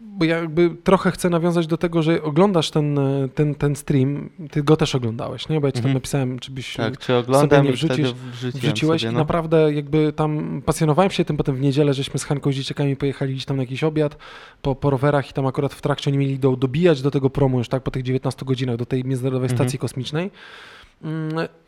bo 0.01 0.25
ja 0.25 0.37
jakby 0.39 0.71
trochę 0.85 1.11
chcę 1.11 1.31
nawiązać 1.31 1.67
do 1.67 1.77
tego, 1.77 2.03
że 2.03 2.23
oglądasz 2.23 2.71
ten, 2.71 2.99
y, 2.99 3.29
ten, 3.35 3.55
ten 3.55 3.77
stream, 3.77 4.31
ty 4.51 4.63
go 4.63 4.77
też 4.77 4.95
oglądałeś, 4.95 5.49
nie? 5.49 5.61
Bo 5.61 5.67
ja 5.67 5.73
ci 5.73 5.77
tam 5.79 5.81
Mhm. 5.87 5.95
napisałem, 5.95 6.39
czy 6.39 6.51
byś 6.51 6.77
Tak, 6.77 6.99
czy 6.99 7.15
oglądam 7.17 7.51
sobie 7.51 7.63
nie 7.63 7.71
i 7.71 7.73
wrzucisz- 7.79 8.15
wrzuciłeś 8.55 9.01
sobie, 9.03 9.11
i 9.11 9.15
no. 9.15 9.19
naprawdę 9.21 9.73
jakby 9.75 10.13
tam 10.13 10.63
pasjonowałem 10.67 11.11
się 11.11 11.25
tym, 11.25 11.37
potem 11.37 11.57
w 11.57 11.61
niedzielę 11.61 11.95
żeśmy 11.95 12.21
z 12.21 12.25
Hanką 12.25 12.53
z 12.53 12.55
dzieciakami 12.55 12.97
pojechali 12.97 13.33
gdzieś 13.33 13.45
tam 13.45 13.57
na 13.57 13.63
jakiś 13.63 13.85
obiad 13.85 14.17
po, 14.63 14.75
po 14.75 14.91
rowerach 14.91 15.31
i 15.31 15.33
tam 15.33 15.47
akurat 15.47 15.75
w 15.75 15.81
trakcie 15.83 16.11
oni 16.11 16.19
mieli 16.19 16.39
do, 16.39 16.57
dobijać 16.57 17.03
do 17.03 17.11
tego 17.11 17.31
promu 17.31 17.59
już 17.59 17.69
tak 17.69 17.83
po 17.83 17.91
tych 17.91 18.03
19 18.03 18.45
godzinach 18.47 18.77
do 18.77 18.87
tej 18.87 19.05
Międzynarodowej 19.05 19.51
Mhm. 19.51 19.59
Stacji 19.69 19.79
Kosmicznej 19.79 20.31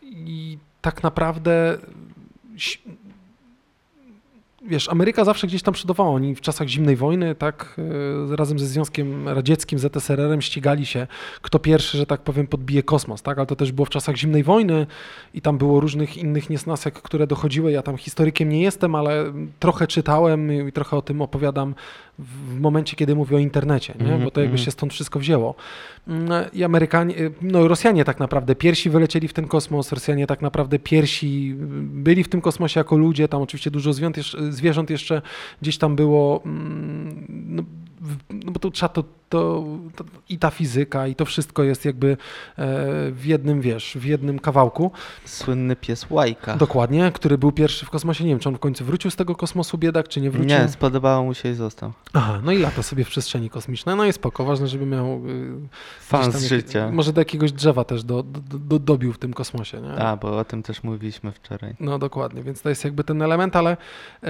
i 0.02 0.58
tak 0.80 1.02
naprawdę 1.02 1.78
wiesz, 4.64 4.88
Ameryka 4.88 5.24
zawsze 5.24 5.46
gdzieś 5.46 5.62
tam 5.62 5.74
przodowała. 5.74 6.10
Oni 6.10 6.34
w 6.34 6.40
czasach 6.40 6.68
zimnej 6.68 6.96
wojny, 6.96 7.34
tak, 7.34 7.76
e, 8.32 8.36
razem 8.36 8.58
ze 8.58 8.66
Związkiem 8.66 9.28
Radzieckim, 9.28 9.78
ZSRR-em 9.78 10.42
ścigali 10.42 10.86
się, 10.86 11.06
kto 11.42 11.58
pierwszy, 11.58 11.98
że 11.98 12.06
tak 12.06 12.20
powiem, 12.20 12.46
podbije 12.46 12.82
kosmos, 12.82 13.22
tak, 13.22 13.38
ale 13.38 13.46
to 13.46 13.56
też 13.56 13.72
było 13.72 13.86
w 13.86 13.90
czasach 13.90 14.16
zimnej 14.16 14.42
wojny 14.42 14.86
i 15.34 15.40
tam 15.40 15.58
było 15.58 15.80
różnych 15.80 16.16
innych 16.16 16.50
niesnasek, 16.50 16.94
które 16.94 17.26
dochodziły. 17.26 17.72
Ja 17.72 17.82
tam 17.82 17.96
historykiem 17.96 18.48
nie 18.48 18.62
jestem, 18.62 18.94
ale 18.94 19.32
trochę 19.60 19.86
czytałem 19.86 20.68
i 20.68 20.72
trochę 20.72 20.96
o 20.96 21.02
tym 21.02 21.22
opowiadam 21.22 21.74
w 22.23 22.61
momencie, 22.61 22.97
kiedy 22.97 23.14
mówię 23.14 23.37
o 23.37 23.38
internecie, 23.38 23.95
nie? 23.99 24.05
Mhm, 24.05 24.25
bo 24.25 24.31
to 24.31 24.41
jakby 24.41 24.52
mhm. 24.52 24.64
się 24.64 24.71
stąd 24.71 24.93
wszystko 24.93 25.19
wzięło. 25.19 25.55
Mm, 26.09 26.29
I 26.52 26.64
Amerykanie, 26.64 27.14
no 27.43 27.69
Rosjanie 27.69 28.05
tak 28.05 28.21
naprawdę 28.21 28.55
pierwsi 28.55 28.91
wylecieli 28.91 29.29
w 29.29 29.33
ten 29.33 29.49
kosmos, 29.49 29.93
Rosjanie 29.93 30.26
tak 30.26 30.43
naprawdę 30.43 30.79
pierwsi 30.79 31.55
byli 31.83 32.25
w 32.25 32.29
tym 32.29 32.41
kosmosie 32.41 32.81
jako 32.81 32.97
ludzie, 32.97 33.29
tam 33.29 33.43
oczywiście 33.43 33.71
dużo 33.71 33.93
zwierząt 33.93 34.17
jeszcze, 34.17 34.52
zwierząt 34.52 34.91
jeszcze 34.91 35.23
gdzieś 35.62 35.79
tam 35.79 35.97
było, 35.97 36.43
mm, 36.47 37.26
no, 37.29 37.62
no 38.31 38.52
bo 38.52 38.59
to 38.59 38.71
trzeba 38.71 38.88
to, 38.88 39.05
to, 39.32 39.64
to 39.96 40.04
i 40.28 40.38
ta 40.38 40.50
fizyka 40.50 41.06
i 41.06 41.14
to 41.14 41.24
wszystko 41.24 41.62
jest 41.62 41.84
jakby 41.84 42.10
e, 42.10 42.16
w 43.10 43.22
jednym, 43.24 43.60
wiesz, 43.60 43.96
w 44.00 44.04
jednym 44.04 44.38
kawałku. 44.38 44.90
Słynny 45.24 45.76
pies 45.76 46.06
Łajka. 46.10 46.56
Dokładnie, 46.56 47.12
który 47.14 47.38
był 47.38 47.52
pierwszy 47.52 47.86
w 47.86 47.90
kosmosie. 47.90 48.24
Nie 48.24 48.30
wiem, 48.30 48.38
czy 48.38 48.48
on 48.48 48.54
w 48.54 48.58
końcu 48.58 48.84
wrócił 48.84 49.10
z 49.10 49.16
tego 49.16 49.34
kosmosu 49.34 49.78
biedak, 49.78 50.08
czy 50.08 50.20
nie 50.20 50.30
wrócił. 50.30 50.48
Nie, 50.58 50.68
spodobało 50.68 51.24
mu 51.24 51.34
się 51.34 51.50
i 51.50 51.54
został. 51.54 51.92
Aha, 52.12 52.40
no 52.44 52.52
i 52.52 52.58
lata 52.58 52.82
sobie 52.82 53.04
w 53.04 53.08
przestrzeni 53.08 53.50
kosmicznej. 53.50 53.96
No 53.96 54.04
i 54.04 54.12
spoko, 54.12 54.44
ważne, 54.44 54.68
żeby 54.68 54.86
miał... 54.86 55.06
y, 55.28 55.52
Fan 56.00 56.32
z 56.32 56.34
jak- 56.34 56.48
życia. 56.48 56.90
Może 56.90 57.12
do 57.12 57.20
jakiegoś 57.20 57.52
drzewa 57.52 57.84
też 57.84 58.04
do, 58.04 58.22
do, 58.22 58.58
do, 58.58 58.78
dobił 58.78 59.12
w 59.12 59.18
tym 59.18 59.34
kosmosie, 59.34 59.80
nie? 59.80 59.94
A, 59.94 60.16
bo 60.16 60.38
o 60.38 60.44
tym 60.44 60.62
też 60.62 60.82
mówiliśmy 60.82 61.32
wczoraj. 61.32 61.74
No 61.80 61.98
dokładnie, 61.98 62.42
więc 62.42 62.62
to 62.62 62.68
jest 62.68 62.84
jakby 62.84 63.04
ten 63.04 63.22
element, 63.22 63.56
ale 63.56 63.76
e, 64.22 64.28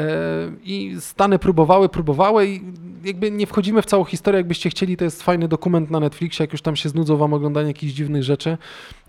i 0.64 0.96
Stany 1.00 1.38
próbowały, 1.38 1.88
próbowały 1.88 2.46
i 2.48 2.62
jakby 3.04 3.30
nie 3.30 3.46
wchodzimy 3.46 3.82
w 3.82 3.86
całą 3.86 4.04
historię, 4.04 4.38
jakbyście 4.38 4.70
chcieli, 4.70 4.91
to 4.96 5.04
jest 5.04 5.22
fajny 5.22 5.48
dokument 5.48 5.90
na 5.90 6.00
Netflixie, 6.00 6.42
jak 6.42 6.52
już 6.52 6.62
tam 6.62 6.76
się 6.76 6.88
znudzą 6.88 7.16
wam 7.16 7.34
oglądanie 7.34 7.68
jakichś 7.68 7.92
dziwnych 7.92 8.22
rzeczy, 8.22 8.58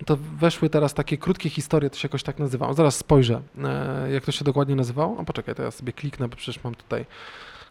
to 0.06 0.18
weszły 0.38 0.70
teraz 0.70 0.94
takie 0.94 1.18
krótkie 1.18 1.50
historie, 1.50 1.90
to 1.90 1.98
się 1.98 2.06
jakoś 2.06 2.24
tak 2.24 2.40
nazywało. 2.40 2.74
Zaraz 2.74 2.96
spojrzę, 2.96 3.42
e, 3.64 4.12
jak 4.12 4.26
to 4.26 4.32
się 4.32 4.46
dokładnie 4.46 4.76
nazywało. 4.76 5.18
A 5.20 5.24
poczekaj, 5.24 5.56
to 5.56 5.64
ja 5.64 5.72
sobie 5.72 5.94
kliknę, 5.94 6.28
bo 6.28 6.36
przecież 6.36 6.64
mam 6.64 6.76
tutaj 6.76 7.06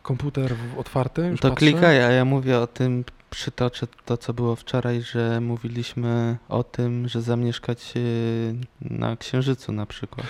komputer 0.02 0.54
otwarty. 0.78 1.34
To 1.40 1.48
patrzę. 1.50 1.66
klikaj, 1.66 2.02
a 2.04 2.10
ja 2.10 2.24
mówię 2.24 2.58
o 2.58 2.66
tym, 2.66 3.04
przytoczę 3.32 3.86
to, 4.04 4.16
co 4.16 4.32
było 4.34 4.56
wczoraj, 4.56 5.02
że 5.02 5.40
mówiliśmy 5.40 6.36
o 6.48 6.62
tym, 6.64 7.08
że 7.08 7.22
zamieszkać 7.22 7.92
y, 7.96 8.54
na 8.80 9.16
Księżycu 9.16 9.72
na 9.72 9.86
przykład. 9.86 10.26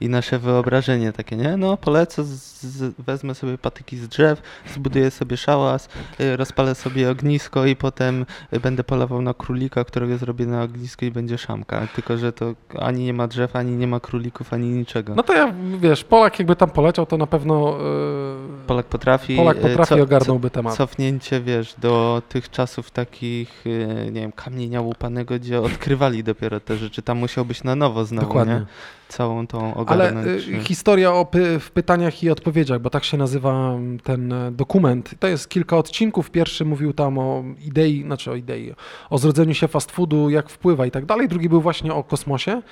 I 0.00 0.08
nasze 0.08 0.38
wyobrażenie 0.38 1.12
takie, 1.12 1.36
nie? 1.36 1.56
No, 1.56 1.76
polecę, 1.76 2.24
z, 2.24 2.94
wezmę 2.98 3.34
sobie 3.34 3.58
patyki 3.58 3.96
z 3.96 4.08
drzew, 4.08 4.42
zbuduję 4.74 5.10
sobie 5.10 5.36
szałas, 5.36 5.88
y, 6.20 6.36
rozpalę 6.36 6.74
sobie 6.74 7.10
ognisko 7.10 7.66
i 7.66 7.76
potem 7.76 8.26
będę 8.62 8.84
polował 8.84 9.22
na 9.22 9.34
królika, 9.34 9.84
którego 9.84 10.18
zrobię 10.18 10.46
na 10.46 10.62
ognisko 10.62 11.06
i 11.06 11.10
będzie 11.10 11.38
szamka. 11.38 11.86
Tylko, 11.94 12.18
że 12.18 12.32
to 12.32 12.54
ani 12.78 13.04
nie 13.04 13.14
ma 13.14 13.26
drzew, 13.26 13.56
ani 13.56 13.72
nie 13.72 13.86
ma 13.86 14.00
królików, 14.00 14.52
ani 14.52 14.68
niczego. 14.68 15.14
No 15.14 15.22
to 15.22 15.32
ja, 15.32 15.54
wiesz, 15.80 16.04
Polak 16.04 16.38
jakby 16.38 16.56
tam 16.56 16.70
poleciał, 16.70 17.06
to 17.06 17.16
na 17.16 17.26
pewno 17.26 17.78
e, 17.80 18.66
Polak 18.66 18.86
potrafi, 18.86 19.36
Polak 19.36 19.60
potrafi 19.60 19.94
co- 19.94 20.02
ogarnąłby 20.02 20.50
temat. 20.50 20.76
Cofnięcie, 20.76 21.40
wiesz, 21.40 21.74
do 21.78 22.22
tych 22.28 22.45
czasów 22.50 22.90
takich, 22.90 23.66
y, 23.66 24.10
nie 24.12 24.20
wiem, 24.20 24.32
kamienia 24.32 24.80
łupanego, 24.80 25.34
gdzie 25.38 25.60
odkrywali 25.60 26.24
dopiero 26.24 26.60
te 26.60 26.76
rzeczy. 26.76 27.02
Tam 27.02 27.18
musiał 27.18 27.44
być 27.44 27.64
na 27.64 27.76
nowo 27.76 28.04
znowu, 28.04 28.26
Dokładnie. 28.26 28.54
nie? 28.54 28.66
Całą 29.08 29.46
tą 29.46 29.58
Ale 29.64 29.74
ogarnąć. 29.76 30.26
y, 30.48 30.60
historia 30.64 31.12
o 31.12 31.24
py, 31.24 31.58
w 31.60 31.70
pytaniach 31.70 32.22
i 32.22 32.30
odpowiedziach, 32.30 32.80
bo 32.80 32.90
tak 32.90 33.04
się 33.04 33.16
nazywa 33.16 33.78
ten 34.02 34.32
e, 34.32 34.52
dokument. 34.52 35.10
To 35.20 35.26
jest 35.26 35.48
kilka 35.48 35.76
odcinków. 35.76 36.30
Pierwszy 36.30 36.64
mówił 36.64 36.92
tam 36.92 37.18
o 37.18 37.44
idei, 37.64 38.02
znaczy 38.02 38.30
o 38.30 38.34
idei, 38.34 38.74
o 39.10 39.18
zrodzeniu 39.18 39.54
się 39.54 39.68
fast 39.68 39.92
foodu, 39.92 40.30
jak 40.30 40.50
wpływa 40.50 40.86
i 40.86 40.90
tak 40.90 41.06
dalej. 41.06 41.28
Drugi 41.28 41.48
był 41.48 41.60
właśnie 41.60 41.94
o 41.94 42.04
kosmosie. 42.04 42.62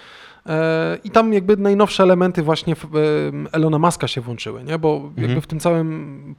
E, 0.46 0.98
I 1.04 1.10
tam 1.10 1.32
jakby 1.32 1.56
najnowsze 1.56 2.02
elementy 2.02 2.42
właśnie 2.42 2.74
em, 3.28 3.48
Elona 3.52 3.78
Muska 3.78 4.08
się 4.08 4.20
włączyły, 4.20 4.64
nie? 4.64 4.78
bo 4.78 4.94
jakby 5.04 5.22
Mhm. 5.24 5.40
w 5.40 5.46
tym 5.46 5.60
całym, 5.60 6.34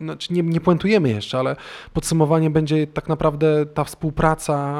znaczy 0.00 0.32
nie, 0.32 0.42
nie 0.42 0.60
puentujemy 0.60 1.08
jeszcze, 1.08 1.38
ale 1.38 1.56
podsumowanie 1.92 2.50
będzie 2.50 2.86
tak 2.86 3.08
naprawdę 3.08 3.66
ta 3.66 3.84
współpraca 3.84 4.74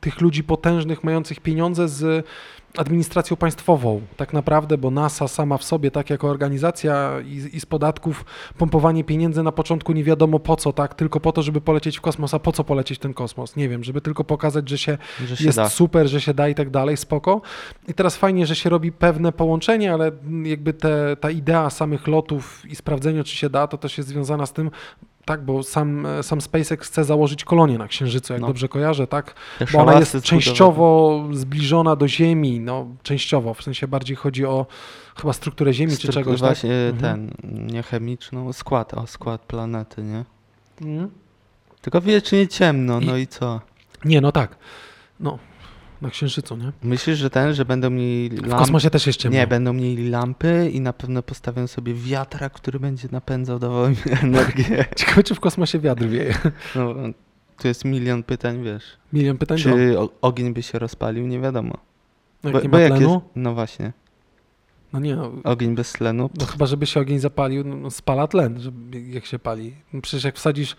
tych 0.00 0.20
ludzi 0.20 0.44
potężnych, 0.44 1.04
mających 1.04 1.40
pieniądze 1.40 1.88
z 1.88 2.26
administracją 2.76 3.36
państwową, 3.36 4.00
tak 4.16 4.32
naprawdę, 4.32 4.78
bo 4.78 4.90
NASA 4.90 5.28
sama 5.28 5.58
w 5.58 5.64
sobie, 5.64 5.90
tak 5.90 6.10
jako 6.10 6.28
organizacja 6.28 7.20
i, 7.24 7.56
i 7.56 7.60
z 7.60 7.66
podatków, 7.66 8.24
pompowanie 8.58 9.04
pieniędzy 9.04 9.42
na 9.42 9.52
początku 9.52 9.92
nie 9.92 10.04
wiadomo 10.04 10.38
po 10.38 10.56
co, 10.56 10.72
tak, 10.72 10.94
tylko 10.94 11.20
po 11.20 11.32
to, 11.32 11.42
żeby 11.42 11.60
polecieć 11.60 11.98
w 11.98 12.00
kosmos, 12.00 12.34
a 12.34 12.38
po 12.38 12.52
co 12.52 12.64
polecieć 12.64 12.98
ten 12.98 13.14
kosmos? 13.14 13.56
Nie 13.56 13.68
wiem, 13.68 13.84
żeby 13.84 14.00
tylko 14.00 14.24
pokazać, 14.24 14.68
że 14.68 14.78
się 14.78 14.98
że 15.26 15.36
się 15.36 15.44
jest 15.44 15.56
da. 15.56 15.68
super, 15.68 16.08
że 16.08 16.20
się 16.20 16.34
da 16.34 16.48
i 16.48 16.54
tak 16.54 16.70
dalej, 16.70 16.96
spoko. 16.96 17.40
I 17.88 17.94
teraz 17.94 18.16
fajnie, 18.16 18.46
że 18.46 18.56
się 18.56 18.70
robi 18.70 18.92
pewne 18.92 19.32
połączenie, 19.32 19.92
ale 19.92 20.12
jakby 20.44 20.72
te, 20.72 21.16
ta 21.16 21.30
idea 21.30 21.70
samych 21.70 22.06
lotów 22.06 22.66
i 22.66 22.76
sprawdzenia, 22.76 23.24
czy 23.24 23.36
się 23.36 23.50
da, 23.50 23.66
to 23.66 23.78
też 23.78 23.98
jest 23.98 24.08
związana 24.08 24.46
z 24.46 24.52
tym, 24.52 24.70
tak, 25.30 25.44
bo 25.44 25.62
sam, 25.62 26.06
sam 26.22 26.40
SpaceX 26.40 26.88
chce 26.88 27.04
założyć 27.04 27.44
kolonię 27.44 27.78
na 27.78 27.88
Księżycu, 27.88 28.32
jak 28.32 28.42
No. 28.42 28.48
dobrze 28.48 28.68
kojarzę, 28.68 29.06
tak? 29.06 29.34
Bo 29.72 29.78
ona 29.78 29.92
jest 29.98 30.10
zbudowane. 30.10 30.22
częściowo 30.42 31.24
zbliżona 31.32 31.96
do 31.96 32.08
Ziemi, 32.08 32.60
no 32.60 32.86
częściowo, 33.02 33.54
w 33.54 33.62
sensie 33.62 33.88
bardziej 33.88 34.16
chodzi 34.16 34.46
o 34.46 34.66
chyba 35.16 35.32
strukturę 35.32 35.72
Ziemi 35.72 35.96
czy 35.96 36.08
Stru- 36.08 36.12
czegoś, 36.14 36.40
tak? 36.40 36.48
Właśnie 36.48 36.74
Mhm. 36.74 36.98
ten, 37.00 37.30
nie 37.66 37.82
chemiczną, 37.82 38.52
skład, 38.52 38.94
o 38.94 39.06
skład 39.06 39.40
planety, 39.40 40.02
nie? 40.02 40.24
Mhm. 40.82 41.10
Tylko 41.82 42.00
wiecznie 42.00 42.48
ciemno, 42.48 43.00
I- 43.00 43.06
no 43.06 43.16
i 43.16 43.26
co? 43.26 43.60
Nie, 44.04 44.20
no 44.20 44.32
tak. 44.32 44.56
No, 45.20 45.38
na 46.02 46.10
Księżycu, 46.10 46.56
nie? 46.56 46.72
Myślisz, 46.82 47.18
że 47.18 47.30
ten, 47.30 47.54
że 47.54 47.64
będą 47.64 47.90
mieli 47.90 48.28
W 48.36 48.40
lampy? 48.42 48.56
kosmosie 48.58 48.90
też 48.90 49.06
jest 49.06 49.18
ciemno. 49.18 49.38
Nie, 49.38 49.46
będą 49.46 49.72
mieli 49.72 50.10
lampy 50.10 50.70
i 50.72 50.80
na 50.80 50.92
pewno 50.92 51.22
postawią 51.22 51.66
sobie 51.66 51.94
wiatrak, 51.94 52.52
który 52.52 52.80
będzie 52.80 53.08
napędzał, 53.12 53.58
dawał 53.58 53.86
im 53.88 53.96
energię. 54.22 54.84
Ciekawe, 54.96 55.22
czy 55.22 55.34
w 55.34 55.40
kosmosie 55.40 55.78
wiatr 55.78 56.04
wieje. 56.06 56.34
No, 56.74 56.94
tu 57.58 57.68
jest 57.68 57.84
milion 57.84 58.22
pytań, 58.22 58.62
wiesz. 58.64 58.84
Milion 59.12 59.38
pytań. 59.38 59.58
no. 59.66 59.72
Czy 59.72 59.98
o- 59.98 60.10
ogień 60.22 60.54
by 60.54 60.62
się 60.62 60.78
rozpalił? 60.78 61.26
Nie 61.26 61.40
wiadomo. 61.40 61.78
No, 62.44 62.50
Bo- 62.50 62.58
jak 62.60 62.68
bo 62.70 62.76
ma 62.76 62.82
jak 62.82 62.92
tlenu? 62.92 63.10
jest- 63.12 63.24
No 63.36 63.54
właśnie. 63.54 63.92
No 64.92 65.00
nie, 65.00 65.16
no, 65.16 65.32
Ogień 65.44 65.74
bez 65.74 65.92
tlenu. 65.92 66.30
no 66.40 66.46
chyba, 66.46 66.66
żeby 66.66 66.86
się 66.86 67.00
ogień 67.00 67.18
zapalił, 67.18 67.64
no, 67.64 67.76
no 67.76 67.90
spala 67.90 68.26
tlen, 68.26 68.60
żeby, 68.60 69.00
jak 69.00 69.26
się 69.26 69.38
pali. 69.38 69.74
No, 69.92 70.00
przecież 70.00 70.24
jak 70.24 70.36
wsadzisz, 70.36 70.76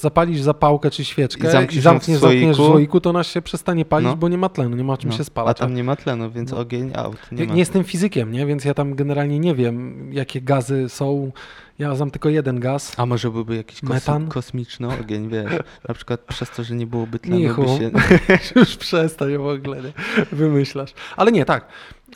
zapalisz 0.00 0.40
zapałkę 0.40 0.90
czy 0.90 1.04
świeczkę 1.04 1.44
I 1.44 1.48
i 1.48 1.52
zamkniesz 1.52 1.82
zamkniesz, 1.82 2.14
ją 2.14 2.18
w 2.18 2.20
zamkniesz 2.20 2.56
w 2.56 3.00
to 3.00 3.10
ona 3.10 3.22
się 3.24 3.42
przestanie 3.42 3.84
palić, 3.84 4.08
No. 4.08 4.16
bo 4.16 4.28
nie 4.28 4.38
ma 4.38 4.48
tlenu, 4.48 4.76
nie 4.76 4.84
ma 4.84 4.96
czym 4.96 5.10
No, 5.10 5.16
się 5.16 5.20
A 5.20 5.24
spalać. 5.24 5.58
tam 5.58 5.74
nie 5.74 5.84
ma 5.84 5.96
tlenu, 5.96 6.30
więc 6.30 6.50
No. 6.50 6.58
ogień 6.58 6.90
out. 6.94 7.16
Nie, 7.32 7.46
nie 7.46 7.58
jestem 7.58 7.84
fizykiem, 7.84 8.32
nie? 8.32 8.46
więc 8.46 8.64
ja 8.64 8.74
tam 8.74 8.94
generalnie 8.94 9.38
nie 9.38 9.54
wiem, 9.54 10.08
jakie 10.12 10.40
gazy 10.40 10.88
są. 10.88 11.30
Ja 11.78 11.94
znam 11.94 12.10
tylko 12.10 12.28
jeden 12.28 12.60
gaz. 12.60 12.92
A 12.96 13.06
może 13.06 13.30
byłby 13.30 13.56
jakiś 13.56 13.82
Metan? 13.82 14.28
kosmiczny 14.28 14.88
ogień, 15.00 15.28
wiesz? 15.28 15.52
Na 15.88 15.94
przykład 15.94 16.20
przez 16.20 16.50
to, 16.50 16.64
że 16.64 16.74
nie 16.74 16.86
byłoby 16.86 17.18
tlenu, 17.18 17.42
Michu. 17.42 17.62
by 17.62 17.68
się... 17.68 17.90
Już 18.60 18.76
przestań 18.76 19.36
w 19.38 19.46
ogóle, 19.46 19.82
nie? 19.82 19.92
wymyślasz. 20.32 20.94
Ale 21.16 21.32
nie, 21.32 21.44
tak. 21.44 21.66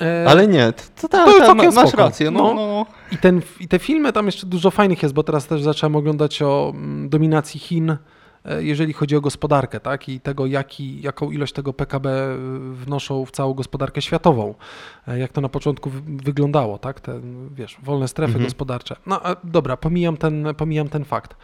E, 0.00 0.24
Ale 0.28 0.46
nie, 0.46 0.72
to, 1.00 1.08
ta, 1.08 1.24
To 1.24 1.38
ta, 1.40 1.54
masz 1.54 1.74
spoko. 1.74 1.96
rację. 1.96 2.30
No, 2.30 2.42
No. 2.42 2.54
no. 2.54 2.86
I, 3.12 3.16
ten, 3.16 3.42
I 3.60 3.68
te 3.68 3.78
filmy, 3.78 4.12
tam 4.12 4.26
jeszcze 4.26 4.46
dużo 4.46 4.70
fajnych 4.70 5.02
jest, 5.02 5.14
bo 5.14 5.22
teraz 5.22 5.46
też 5.46 5.62
zacząłem 5.62 5.96
oglądać 5.96 6.42
o 6.42 6.72
mm, 6.74 7.08
dominacji 7.08 7.60
Chin, 7.60 7.96
jeżeli 8.58 8.92
chodzi 8.92 9.16
o 9.16 9.20
gospodarkę, 9.20 9.80
tak? 9.80 10.08
I 10.08 10.20
tego, 10.20 10.46
jaki, 10.46 11.02
jaką 11.02 11.30
ilość 11.30 11.52
tego 11.52 11.72
PKB 11.72 12.36
wnoszą 12.72 13.24
w 13.26 13.30
całą 13.30 13.54
gospodarkę 13.54 14.02
światową. 14.02 14.54
E, 15.08 15.18
Jak 15.18 15.32
to 15.32 15.40
na 15.40 15.48
początku 15.48 15.90
wy- 15.90 16.00
wyglądało, 16.06 16.78
tak? 16.78 17.00
Te, 17.00 17.20
wiesz, 17.54 17.76
wolne 17.82 18.08
strefy 18.08 18.30
Mhm. 18.32 18.44
gospodarcze. 18.44 18.96
No 19.06 19.20
dobra, 19.44 19.76
pomijam 19.76 20.16
ten, 20.16 20.46
pomijam 20.56 20.88
ten 20.88 21.04
fakt. 21.04 21.36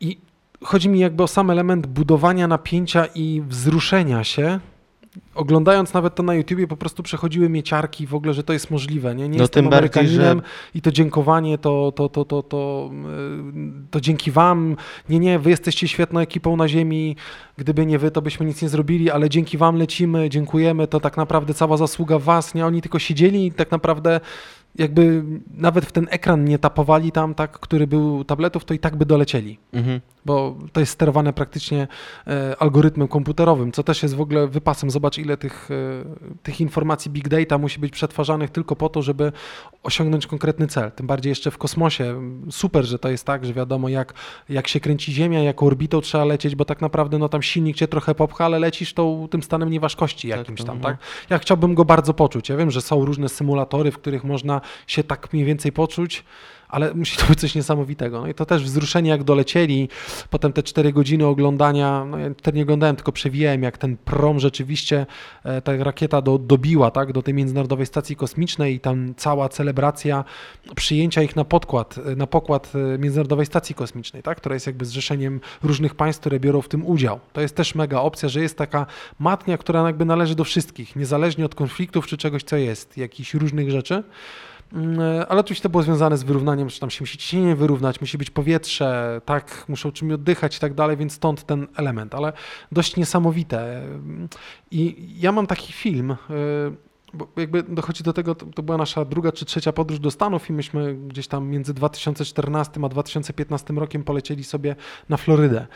I 0.00 0.18
chodzi 0.64 0.88
mi 0.88 0.98
jakby 0.98 1.22
o 1.22 1.26
sam 1.26 1.50
element 1.50 1.86
budowania 1.86 2.48
napięcia 2.48 3.06
i 3.14 3.42
wzruszenia 3.48 4.24
się. 4.24 4.60
Oglądając 5.34 5.92
nawet 5.94 6.14
to 6.14 6.22
na 6.22 6.34
YouTubie, 6.34 6.66
po 6.66 6.76
prostu 6.76 7.02
przechodziły 7.02 7.48
mnie 7.48 7.62
ciarki 7.62 8.06
w 8.06 8.14
ogóle, 8.14 8.34
że 8.34 8.42
to 8.44 8.52
jest 8.52 8.70
możliwe. 8.70 9.14
Nie, 9.14 9.28
nie 9.28 9.38
No 9.38 9.44
jestem 9.44 9.64
tym 9.64 9.70
bardziej, 9.70 9.90
Amerykaninem 10.02 10.38
że- 10.38 10.70
i 10.74 10.82
to 10.82 10.92
dziękowanie, 10.92 11.58
to, 11.58 11.92
to, 11.92 12.08
to, 12.08 12.24
to, 12.24 12.42
to, 12.42 12.90
yy, 13.54 13.72
to 13.90 14.00
dzięki 14.00 14.30
wam. 14.30 14.76
Nie, 15.08 15.18
nie, 15.18 15.38
wy 15.38 15.50
jesteście 15.50 15.88
świetną 15.88 16.20
ekipą 16.20 16.56
na 16.56 16.68
ziemi. 16.68 17.16
Gdyby 17.58 17.86
nie 17.86 17.98
wy, 17.98 18.10
to 18.10 18.22
byśmy 18.22 18.46
nic 18.46 18.62
nie 18.62 18.68
zrobili, 18.68 19.10
ale 19.10 19.28
dzięki 19.30 19.58
wam 19.58 19.76
lecimy, 19.76 20.30
dziękujemy. 20.30 20.86
To 20.86 21.00
tak 21.00 21.16
naprawdę 21.16 21.54
cała 21.54 21.76
zasługa 21.76 22.18
was. 22.18 22.54
Nie, 22.54 22.66
oni 22.66 22.82
tylko 22.82 22.98
siedzieli 22.98 23.46
i 23.46 23.52
tak 23.52 23.70
naprawdę 23.70 24.20
jakby 24.78 25.24
nawet 25.54 25.86
w 25.86 25.92
ten 25.92 26.06
ekran 26.10 26.44
nie 26.44 26.58
tapowali 26.58 27.12
tam, 27.12 27.34
tak, 27.34 27.60
który 27.60 27.86
był 27.86 28.24
tabletów, 28.24 28.64
to 28.64 28.74
i 28.74 28.78
tak 28.78 28.96
by 28.96 29.06
dolecieli 29.06 29.58
Mhm. 29.72 30.00
bo 30.24 30.56
to 30.72 30.80
jest 30.80 30.92
sterowane 30.92 31.32
praktycznie 31.32 31.88
e, 32.26 32.56
algorytmem 32.58 33.08
komputerowym, 33.08 33.72
co 33.72 33.82
też 33.82 34.02
jest 34.02 34.14
w 34.16 34.20
ogóle 34.20 34.46
wypasem. 34.48 34.90
Zobacz, 34.90 35.18
ile 35.18 35.36
tych, 35.36 35.68
e, 35.70 35.74
tych 36.42 36.60
informacji 36.60 37.10
big 37.10 37.28
data 37.28 37.58
musi 37.58 37.80
być 37.80 37.92
przetwarzanych 37.92 38.50
tylko 38.50 38.76
po 38.76 38.88
to, 38.88 39.02
żeby 39.02 39.32
osiągnąć 39.82 40.26
konkretny 40.26 40.66
cel. 40.66 40.92
Tym 40.92 41.06
bardziej 41.06 41.30
jeszcze 41.30 41.50
w 41.50 41.58
kosmosie. 41.58 42.22
Super, 42.50 42.84
że 42.84 42.98
to 42.98 43.08
jest 43.08 43.24
tak, 43.24 43.44
że 43.46 43.52
wiadomo, 43.54 43.88
jak, 43.88 44.14
jak 44.48 44.68
się 44.68 44.80
kręci 44.80 45.12
Ziemia, 45.12 45.40
jaką 45.42 45.66
orbitą 45.66 46.00
trzeba 46.00 46.24
lecieć, 46.24 46.54
bo 46.54 46.64
tak 46.64 46.80
naprawdę 46.80 47.18
no, 47.18 47.28
tam 47.28 47.42
silnik 47.42 47.76
cię 47.76 47.88
trochę 47.88 48.14
popcha, 48.14 48.44
ale 48.44 48.58
lecisz 48.58 48.94
tą, 48.94 49.28
tym 49.30 49.42
stanem 49.42 49.70
nieważkości 49.70 50.28
Tak, 50.28 50.38
jakimś 50.38 50.62
tam, 50.62 50.78
no. 50.78 50.84
tak? 50.84 50.96
Ja 51.30 51.38
chciałbym 51.38 51.74
go 51.74 51.84
bardzo 51.84 52.14
poczuć. 52.14 52.48
Ja 52.48 52.56
wiem, 52.56 52.70
że 52.70 52.80
są 52.80 53.04
różne 53.04 53.28
symulatory, 53.28 53.90
w 53.90 53.98
których 53.98 54.24
można 54.24 54.60
się 54.86 55.04
tak 55.04 55.32
mniej 55.32 55.44
więcej 55.44 55.72
poczuć, 55.72 56.24
ale 56.68 56.94
musi 56.94 57.16
to 57.16 57.26
być 57.26 57.40
coś 57.40 57.54
niesamowitego. 57.54 58.20
No 58.20 58.28
i 58.28 58.34
to 58.34 58.46
też 58.46 58.64
wzruszenie, 58.64 59.10
jak 59.10 59.24
dolecieli, 59.24 59.88
potem 60.30 60.52
te 60.52 60.62
cztery 60.62 60.92
godziny 60.92 61.26
oglądania, 61.26 62.04
no 62.04 62.18
ja 62.18 62.30
wtedy 62.38 62.56
nie 62.56 62.62
oglądałem, 62.62 62.96
tylko 62.96 63.12
przewijałem, 63.12 63.62
jak 63.62 63.78
ten 63.78 63.96
prom 63.96 64.40
rzeczywiście, 64.40 65.06
e, 65.44 65.62
ta 65.62 65.76
rakieta 65.76 66.22
do, 66.22 66.38
dobiła 66.38 66.90
tak, 66.90 67.12
do 67.12 67.22
tej 67.22 67.34
Międzynarodowej 67.34 67.86
Stacji 67.86 68.16
Kosmicznej 68.16 68.74
i 68.74 68.80
tam 68.80 69.14
cała 69.16 69.48
celebracja 69.48 70.24
przyjęcia 70.76 71.22
ich 71.22 71.36
na 71.36 71.44
podkład, 71.44 71.98
e, 71.98 72.16
na 72.16 72.26
pokład 72.26 72.72
e, 72.94 72.98
Międzynarodowej 72.98 73.46
Stacji 73.46 73.74
Kosmicznej, 73.74 74.22
tak, 74.22 74.38
która 74.38 74.54
jest 74.54 74.66
jakby 74.66 74.84
zrzeszeniem 74.84 75.40
różnych 75.62 75.94
państw, 75.94 76.20
które 76.20 76.40
biorą 76.40 76.62
w 76.62 76.68
tym 76.68 76.86
udział. 76.86 77.20
To 77.32 77.40
jest 77.40 77.56
też 77.56 77.74
mega 77.74 78.00
opcja, 78.00 78.28
że 78.28 78.40
jest 78.40 78.58
taka 78.58 78.86
matnia, 79.18 79.58
która 79.58 79.86
jakby 79.86 80.04
należy 80.04 80.34
do 80.34 80.44
wszystkich, 80.44 80.96
niezależnie 80.96 81.44
od 81.44 81.54
konfliktów 81.54 82.06
czy 82.06 82.16
czegoś, 82.16 82.42
co 82.42 82.56
jest, 82.56 82.96
jakichś 82.96 83.34
różnych 83.34 83.70
rzeczy. 83.70 84.02
Mm, 84.72 85.00
Ale 85.28 85.40
oczywiście 85.40 85.62
to 85.62 85.68
było 85.68 85.82
związane 85.82 86.16
z 86.16 86.22
wyrównaniem, 86.22 86.70
że 86.70 86.80
tam 86.80 86.90
się 86.90 87.02
musi 87.02 87.18
ciśnienie 87.18 87.56
wyrównać, 87.56 88.00
musi 88.00 88.18
być 88.18 88.30
powietrze, 88.30 89.20
tak, 89.24 89.64
muszą 89.68 89.92
czymś 89.92 90.12
oddychać 90.12 90.56
i 90.56 90.60
tak 90.60 90.74
dalej, 90.74 90.96
więc 90.96 91.12
stąd 91.12 91.46
ten 91.46 91.66
element, 91.76 92.14
ale 92.14 92.32
dość 92.72 92.96
niesamowite. 92.96 93.82
I 94.70 95.08
ja 95.20 95.32
mam 95.32 95.46
taki 95.46 95.72
film, 95.72 96.10
y, 96.10 96.16
bo 97.14 97.28
jakby 97.36 97.62
dochodzi 97.62 98.04
do 98.04 98.12
tego, 98.12 98.34
to, 98.34 98.62
była 98.62 98.78
nasza 98.78 99.04
druga 99.04 99.32
czy 99.32 99.44
trzecia 99.44 99.72
podróż 99.72 100.00
do 100.00 100.10
Stanów 100.10 100.50
i 100.50 100.52
myśmy 100.52 100.94
gdzieś 100.94 101.28
tam 101.28 101.48
między 101.48 101.74
2014 101.74 102.80
a 102.84 102.88
2015 102.88 103.74
rokiem 103.74 104.04
polecieli 104.04 104.44
sobie 104.44 104.76
na 105.08 105.16
Florydę. 105.16 105.66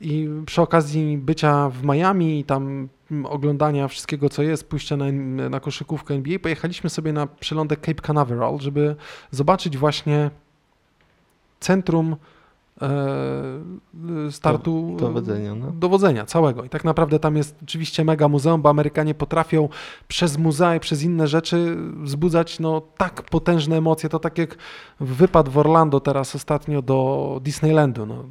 I 0.00 0.28
przy 0.46 0.62
okazji 0.62 1.18
bycia 1.18 1.68
w 1.68 1.84
Miami 1.84 2.40
i 2.40 2.44
tam 2.44 2.88
oglądania 3.24 3.88
wszystkiego, 3.88 4.28
co 4.28 4.42
jest, 4.42 4.68
pójścia 4.68 4.96
na, 4.96 5.12
na 5.50 5.60
koszykówkę 5.60 6.14
NBA, 6.14 6.38
pojechaliśmy 6.38 6.90
sobie 6.90 7.12
na 7.12 7.26
przylądek 7.26 7.80
Cape 7.80 8.02
Canaveral, 8.02 8.58
żeby 8.58 8.96
zobaczyć 9.30 9.76
właśnie 9.76 10.30
centrum 11.60 12.16
e, 12.82 14.30
startu 14.30 14.96
Do- 14.98 15.06
dowodzenia, 15.06 15.54
no. 15.54 15.72
dowodzenia 15.72 16.26
całego. 16.26 16.64
I 16.64 16.68
tak 16.68 16.84
naprawdę 16.84 17.18
tam 17.18 17.36
jest 17.36 17.56
oczywiście 17.62 18.04
mega 18.04 18.28
muzeum, 18.28 18.62
bo 18.62 18.70
Amerykanie 18.70 19.14
potrafią 19.14 19.68
przez 20.08 20.38
muzea 20.38 20.76
i 20.76 20.80
przez 20.80 21.02
inne 21.02 21.28
rzeczy 21.28 21.76
wzbudzać 22.02 22.60
no, 22.60 22.82
tak 22.96 23.22
potężne 23.22 23.76
emocje. 23.76 24.08
To 24.08 24.18
tak 24.18 24.38
jak 24.38 24.56
wypad 25.00 25.48
w 25.48 25.58
Orlando 25.58 26.00
teraz 26.00 26.34
ostatnio 26.34 26.82
do 26.82 27.40
Disneylandu. 27.42 28.06
No. 28.06 28.24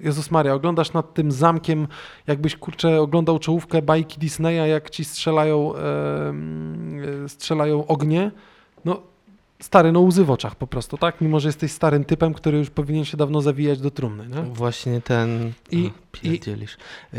Jezus 0.00 0.30
Maria, 0.30 0.54
oglądasz 0.54 0.92
nad 0.92 1.14
tym 1.14 1.32
zamkiem, 1.32 1.88
jakbyś 2.26 2.56
kurczę 2.56 3.00
oglądał 3.00 3.38
czołówkę 3.38 3.82
bajki 3.82 4.20
Disneya, 4.20 4.68
jak 4.70 4.90
ci 4.90 5.04
strzelają, 5.04 5.72
e, 5.76 7.28
strzelają 7.28 7.86
ognie. 7.86 8.30
No 8.84 9.02
stary, 9.62 9.92
no 9.92 10.00
łzy 10.00 10.24
w 10.24 10.30
oczach 10.30 10.54
po 10.56 10.66
prostu, 10.66 10.98
tak? 10.98 11.20
Mimo, 11.20 11.40
że 11.40 11.48
jesteś 11.48 11.72
starym 11.72 12.04
typem, 12.04 12.34
który 12.34 12.58
już 12.58 12.70
powinien 12.70 13.04
się 13.04 13.16
dawno 13.16 13.40
zawijać 13.40 13.80
do 13.80 13.90
trumny, 13.90 14.28
nie? 14.28 14.42
Właśnie 14.42 15.00
ten. 15.00 15.52
I- 15.70 15.76
I, 15.78 15.92
pierdzielisz. 16.12 16.76
Y, 17.14 17.18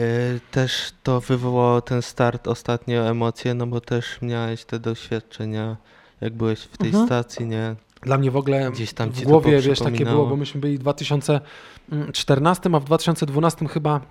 też 0.52 0.92
to 1.04 1.22
wywołało 1.22 1.82
ten 1.82 2.02
start 2.02 2.48
ostatnio 2.48 3.10
emocje, 3.10 3.54
no 3.54 3.68
bo 3.68 3.82
też 3.82 4.22
miałeś 4.22 4.66
te 4.66 4.80
doświadczenia, 4.80 5.78
jak 6.22 6.34
byłeś 6.34 6.60
w 6.60 6.78
tej 6.78 6.88
Mhm. 6.90 7.06
stacji, 7.06 7.46
nie? 7.46 7.76
Dla 8.02 8.18
mnie 8.18 8.32
w 8.32 8.38
ogóle 8.38 8.72
Gdzieś 8.72 8.94
tam 8.94 9.10
w 9.10 9.24
głowie, 9.24 9.62
wiesz, 9.62 9.80
takie 9.80 10.06
było, 10.06 10.26
bo 10.26 10.36
myśmy 10.36 10.62
byli 10.62 10.78
w 10.78 10.80
2014, 10.80 12.70
a 12.74 12.80
w 12.80 12.84
2012 12.84 13.68
chyba 13.68 14.02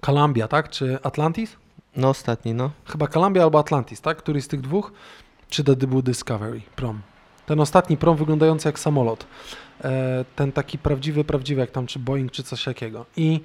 Columbia, 0.00 0.48
tak? 0.48 0.70
Czy 0.70 0.98
Atlantis? 1.02 1.56
No 1.96 2.08
ostatni, 2.08 2.54
no. 2.54 2.70
Chyba 2.84 3.06
Columbia 3.06 3.42
albo 3.42 3.58
Atlantis, 3.58 4.00
tak? 4.00 4.18
Który 4.18 4.42
z 4.42 4.48
tych 4.48 4.60
dwóch? 4.60 4.92
Czy 5.48 5.64
to 5.64 5.76
był 5.76 6.02
Discovery 6.02 6.60
prom? 6.76 7.00
Ten 7.46 7.60
ostatni 7.60 7.96
prom 7.96 8.16
wyglądający 8.16 8.68
jak 8.68 8.78
samolot. 8.78 9.26
E, 9.84 10.24
ten 10.36 10.52
taki 10.52 10.78
prawdziwy, 10.78 11.24
prawdziwy, 11.24 11.60
jak 11.60 11.70
tam 11.70 11.86
czy 11.86 11.98
Boeing, 11.98 12.32
czy 12.32 12.42
coś 12.42 12.64
takiego. 12.64 13.06
I 13.16 13.40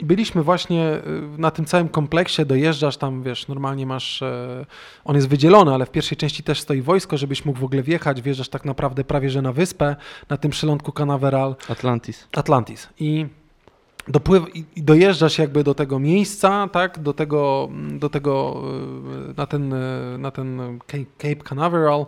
byliśmy 0.00 0.42
właśnie 0.42 1.00
y, 1.36 1.38
na 1.38 1.50
tym 1.50 1.64
całym 1.64 1.88
kompleksie, 1.88 2.46
dojeżdżasz 2.46 2.96
tam, 2.96 3.22
wiesz, 3.22 3.48
normalnie 3.48 3.86
masz, 3.86 4.22
e, 4.22 4.66
on 5.04 5.16
jest 5.16 5.28
wydzielony, 5.28 5.74
ale 5.74 5.86
w 5.86 5.90
pierwszej 5.90 6.16
części 6.16 6.42
też 6.42 6.60
stoi 6.60 6.82
wojsko, 6.82 7.16
żebyś 7.16 7.44
mógł 7.44 7.58
w 7.58 7.64
ogóle 7.64 7.82
wjechać, 7.82 8.22
wjeżdżasz 8.22 8.48
tak 8.48 8.64
naprawdę 8.64 9.04
prawie, 9.04 9.30
że 9.30 9.42
na 9.42 9.52
wyspę, 9.52 9.96
na 10.28 10.36
tym 10.36 10.50
przylądku 10.50 10.92
Canaveral, 10.92 11.56
Atlantis. 11.68 12.28
Atlantis. 12.36 12.88
I, 12.98 13.26
dopływ, 14.08 14.56
i 14.76 14.82
dojeżdżasz 14.82 15.38
jakby 15.38 15.64
do 15.64 15.74
tego 15.74 15.98
miejsca, 15.98 16.68
tak, 16.72 16.98
do 16.98 17.12
tego, 17.12 17.68
do 17.90 18.08
tego 18.08 18.62
y, 19.30 19.34
na 19.36 19.46
ten, 19.46 19.72
y, 19.72 20.18
na 20.18 20.30
ten 20.30 20.78
Cape 21.18 21.44
Canaveral. 21.44 22.06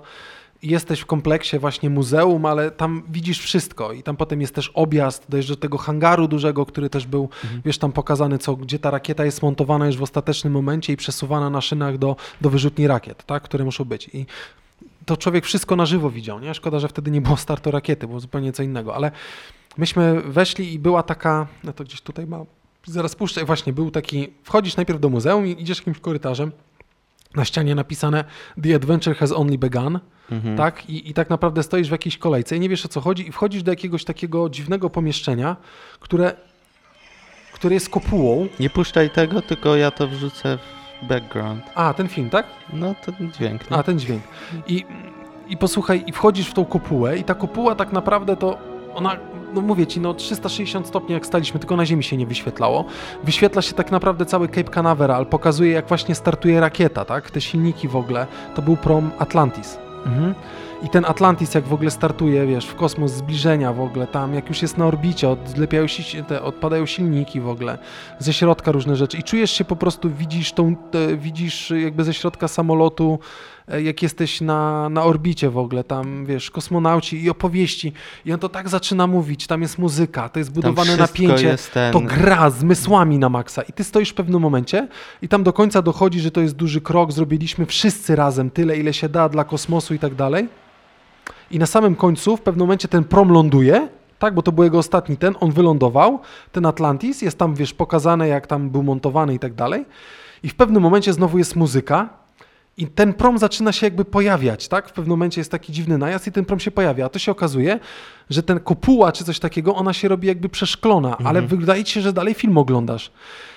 Jesteś 0.62 1.01
w 1.01 1.07
kompleksie 1.07 1.59
właśnie 1.59 1.90
muzeum, 1.90 2.47
ale 2.47 2.71
tam 2.71 3.03
widzisz 3.09 3.38
wszystko 3.38 3.92
i 3.92 4.03
tam 4.03 4.16
potem 4.16 4.40
jest 4.40 4.55
też 4.55 4.68
objazd, 4.68 5.27
dojeżdżasz 5.29 5.57
do 5.57 5.61
tego 5.61 5.79
hangaru 5.79 6.29
dużego, 6.29 6.66
który 6.66 6.90
też 6.90 7.07
był, 7.07 7.29
wiesz, 7.64 7.79
tam 7.79 7.92
pokazany, 7.92 8.38
co, 8.38 8.57
gdzie 8.57 8.79
ta 8.79 8.90
rakieta 8.90 9.25
jest 9.25 9.42
montowana 9.42 9.87
już 9.87 9.97
w 9.97 10.03
ostatecznym 10.03 10.53
momencie 10.53 10.92
i 10.92 10.97
przesuwana 10.97 11.51
na 11.51 11.61
szynach 11.61 11.99
do, 11.99 12.16
do 12.40 12.51
wyrzutni 12.51 12.87
rakiet, 12.87 13.27
tak, 13.27 13.42
które 13.42 13.64
muszą 13.64 13.85
być. 13.85 14.11
I 14.14 14.27
to 15.07 15.16
człowiek 15.16 15.44
wszystko 15.44 15.77
na 15.77 15.87
żywo 15.87 16.11
widział, 16.11 16.40
nie? 16.40 16.55
Szkoda, 16.55 16.79
że 16.79 16.88
wtedy 16.88 17.11
nie 17.11 17.21
było 17.21 17.37
startu 17.37 17.71
rakiety, 17.71 18.07
było 18.07 18.21
zupełnie 18.21 18.53
co 18.53 18.62
innego, 18.62 18.94
ale 18.94 19.11
myśmy 19.77 20.23
weszli 20.23 20.73
i 20.73 20.79
była 20.79 21.03
taka, 21.03 21.47
no 21.64 21.73
to 21.73 21.85
gdzieś 21.85 22.01
tutaj 22.01 22.27
ma, 22.27 22.44
zaraz 22.87 23.14
puszczę, 23.14 23.44
właśnie 23.44 23.73
był 23.73 23.90
taki, 23.90 24.29
wchodzisz 24.42 24.77
najpierw 24.77 25.01
do 25.01 25.09
muzeum 25.09 25.47
i 25.47 25.62
idziesz 25.62 25.79
jakimś 25.79 25.99
korytarzem, 25.99 26.53
na 27.35 27.45
ścianie 27.45 27.75
napisane 27.75 28.25
The 28.62 28.75
Adventure 28.75 29.17
has 29.17 29.33
only 29.33 29.59
begun, 29.59 30.01
Mhm. 30.31 30.57
tak? 30.57 30.91
I, 30.91 31.11
I 31.11 31.14
tak 31.14 31.31
naprawdę 31.31 31.62
stoisz 31.62 31.88
w 31.88 31.93
jakiejś 31.93 32.19
kolejce 32.19 32.57
i 32.57 32.61
nie 32.61 32.69
wiesz 32.69 32.85
o 32.85 32.88
co 32.88 33.01
chodzi 33.01 33.29
i 33.29 33.33
wchodzisz 33.33 33.62
do 33.62 33.73
jakiegoś 33.73 34.05
takiego 34.05 34.49
dziwnego 34.51 34.91
pomieszczenia, 34.91 35.57
które, 36.01 36.33
które 37.53 37.75
jest 37.75 37.88
kopułą. 37.91 38.49
Nie 38.61 38.71
puszczaj 38.71 39.11
tego, 39.11 39.43
tylko 39.43 39.77
ja 39.77 39.91
to 39.91 40.09
wrzucę 40.09 40.59
w 41.03 41.07
background. 41.07 41.62
A, 41.75 41.95
ten 41.95 42.09
film, 42.09 42.31
tak? 42.31 42.47
No 42.73 42.95
to 43.05 43.12
dźwięk. 43.38 43.71
No. 43.71 43.77
A, 43.79 43.83
ten 43.83 43.99
dźwięk. 43.99 44.23
I, 44.67 44.85
I 45.49 45.57
posłuchaj, 45.57 46.05
i 46.07 46.12
wchodzisz 46.12 46.47
w 46.49 46.55
tą 46.55 46.64
kopułę 46.64 47.19
i 47.19 47.25
ta 47.25 47.35
kopuła 47.35 47.75
tak 47.75 47.93
naprawdę 47.93 48.37
to 48.37 48.59
ona, 48.99 49.17
no 49.55 49.61
mówię 49.61 49.87
ci, 49.87 50.01
no 50.01 50.15
360 50.15 50.87
stopni 50.87 51.15
jak 51.15 51.27
staliśmy, 51.27 51.61
tylko 51.61 51.77
na 51.77 51.87
ziemi 51.87 52.05
się 52.05 52.17
nie 52.17 52.27
wyświetlało. 52.27 52.85
Wyświetla 53.25 53.63
się 53.63 53.75
tak 53.75 53.91
naprawdę 53.91 54.27
cały 54.27 54.49
Cape 54.49 54.71
Canaveral, 54.71 55.27
pokazuje 55.27 55.73
jak 55.73 55.89
właśnie 55.89 56.15
startuje 56.15 56.61
rakieta, 56.61 57.05
tak? 57.05 57.31
Te 57.31 57.41
silniki 57.41 57.89
w 57.89 57.97
ogóle, 57.97 58.27
to 58.55 58.63
był 58.63 58.77
prom 58.77 59.11
Atlantis. 59.19 59.79
Mhm. 60.07 60.35
I 60.83 60.89
ten 60.89 61.05
Atlantis 61.05 61.55
jak 61.55 61.65
w 61.65 61.73
ogóle 61.73 61.91
startuje, 61.91 62.47
wiesz, 62.47 62.67
w 62.67 62.75
kosmos 62.75 63.13
zbliżenia 63.13 63.73
w 63.73 63.81
ogóle, 63.81 64.07
tam 64.07 64.35
jak 64.35 64.49
już 64.49 64.63
jest 64.63 64.79
na 64.79 64.87
orbicie, 64.87 65.29
odlepiają 65.29 65.87
się, 65.87 66.25
te, 66.25 66.43
odpadają 66.43 66.87
silniki 66.87 67.41
w 67.41 67.49
ogóle, 67.49 67.79
ze 68.19 68.33
środka 68.33 68.73
różne 68.73 68.97
rzeczy 68.97 69.17
i 69.17 69.23
czujesz 69.23 69.51
się 69.51 69.65
po 69.65 69.77
prostu, 69.77 70.11
widzisz 70.11 70.53
tą, 70.53 70.77
te, 70.77 71.17
widzisz 71.17 71.71
jakby 71.71 72.05
ze 72.05 72.15
środka 72.15 72.49
samolotu, 72.49 73.19
jak 73.76 74.02
jesteś 74.02 74.40
na, 74.40 74.88
na 74.88 75.04
orbicie 75.04 75.50
w 75.50 75.59
ogóle, 75.59 75.85
tam 75.85 76.26
wiesz, 76.26 76.50
kosmonauci 76.50 77.22
i 77.22 77.31
opowieści 77.31 77.92
i 78.24 78.33
on 78.33 78.38
to 78.38 78.48
tak 78.48 78.68
zaczyna 78.68 79.07
mówić, 79.07 79.46
tam 79.46 79.62
jest 79.62 79.78
muzyka, 79.78 80.28
to 80.28 80.38
jest 80.38 80.52
budowane 80.52 80.96
napięcie, 80.96 81.46
Jest 81.46 81.72
ten... 81.72 81.92
to 81.92 82.00
gra 82.00 82.50
zmysłami 82.50 83.18
na 83.18 83.28
maksa 83.28 83.62
i 83.62 83.72
ty 83.72 83.85
stoisz 83.85 84.11
w 84.11 84.14
pewnym 84.14 84.40
momencie 84.40 84.88
i 85.22 85.28
tam 85.28 85.42
do 85.42 85.52
końca 85.52 85.83
dochodzi, 85.83 86.20
że 86.20 86.31
to 86.31 86.40
jest 86.40 86.54
duży 86.57 86.81
krok, 86.81 87.12
zrobiliśmy 87.12 87.66
wszyscy 87.66 88.16
razem 88.16 88.50
tyle, 88.50 88.76
ile 88.76 88.92
się 88.92 89.09
da 89.09 89.28
dla 89.28 89.44
kosmosu 89.44 89.94
i 89.94 89.98
tak 89.98 90.14
dalej. 90.14 90.48
I 91.50 91.59
na 91.59 91.66
samym 91.66 91.94
końcu 91.94 92.37
w 92.37 92.40
pewnym 92.40 92.66
momencie 92.66 92.88
ten 92.88 93.04
prom 93.04 93.33
ląduje, 93.33 93.88
tak, 94.18 94.35
bo 94.35 94.42
to 94.42 94.52
był 94.52 94.64
jego 94.64 94.78
ostatni 94.78 95.16
ten, 95.16 95.35
on 95.40 95.50
wylądował, 95.50 96.20
ten 96.52 96.66
Atlantis, 96.66 97.22
jest 97.22 97.38
tam, 97.38 97.54
wiesz, 97.54 97.74
pokazane 97.74 98.28
jak 98.28 98.46
tam 98.46 98.70
był 98.70 98.83
montowany 98.83 99.35
i 99.35 99.38
tak 99.38 99.54
dalej. 99.54 99.85
I 100.42 100.48
w 100.48 100.54
pewnym 100.54 100.83
momencie 100.83 101.12
znowu 101.12 101.38
jest 101.38 101.57
muzyka 101.57 102.09
i 102.79 102.87
ten 102.87 103.12
prom 103.12 103.38
zaczyna 103.38 103.73
się 103.73 103.87
jakby 103.87 104.05
pojawiać, 104.05 104.69
tak? 104.69 104.88
W 104.88 104.93
pewnym 104.93 105.11
momencie 105.11 105.41
jest 105.41 105.51
taki 105.51 105.73
dziwny 105.73 105.99
najazd 105.99 106.27
i 106.27 106.33
ten 106.33 106.45
prom 106.45 106.61
się 106.61 106.71
pojawia, 106.71 107.07
a 107.07 107.09
to 107.09 107.19
się 107.19 107.33
okazuje, 107.33 107.79
że 108.31 108.43
ten 108.43 108.61
kopuła 108.61 109.12
czy 109.12 109.25
coś 109.25 109.38
takiego, 109.38 109.75
ona 109.75 109.93
się 109.93 110.09
robi 110.09 110.29
jakby 110.29 110.49
przeszklona, 110.49 111.17
ale 111.25 111.43
wydaje 111.43 111.85
ci 111.85 111.93
się, 111.93 112.01
że 112.01 112.12
dalej 112.12 112.35
film 112.35 112.59
oglądasz. 112.59 113.11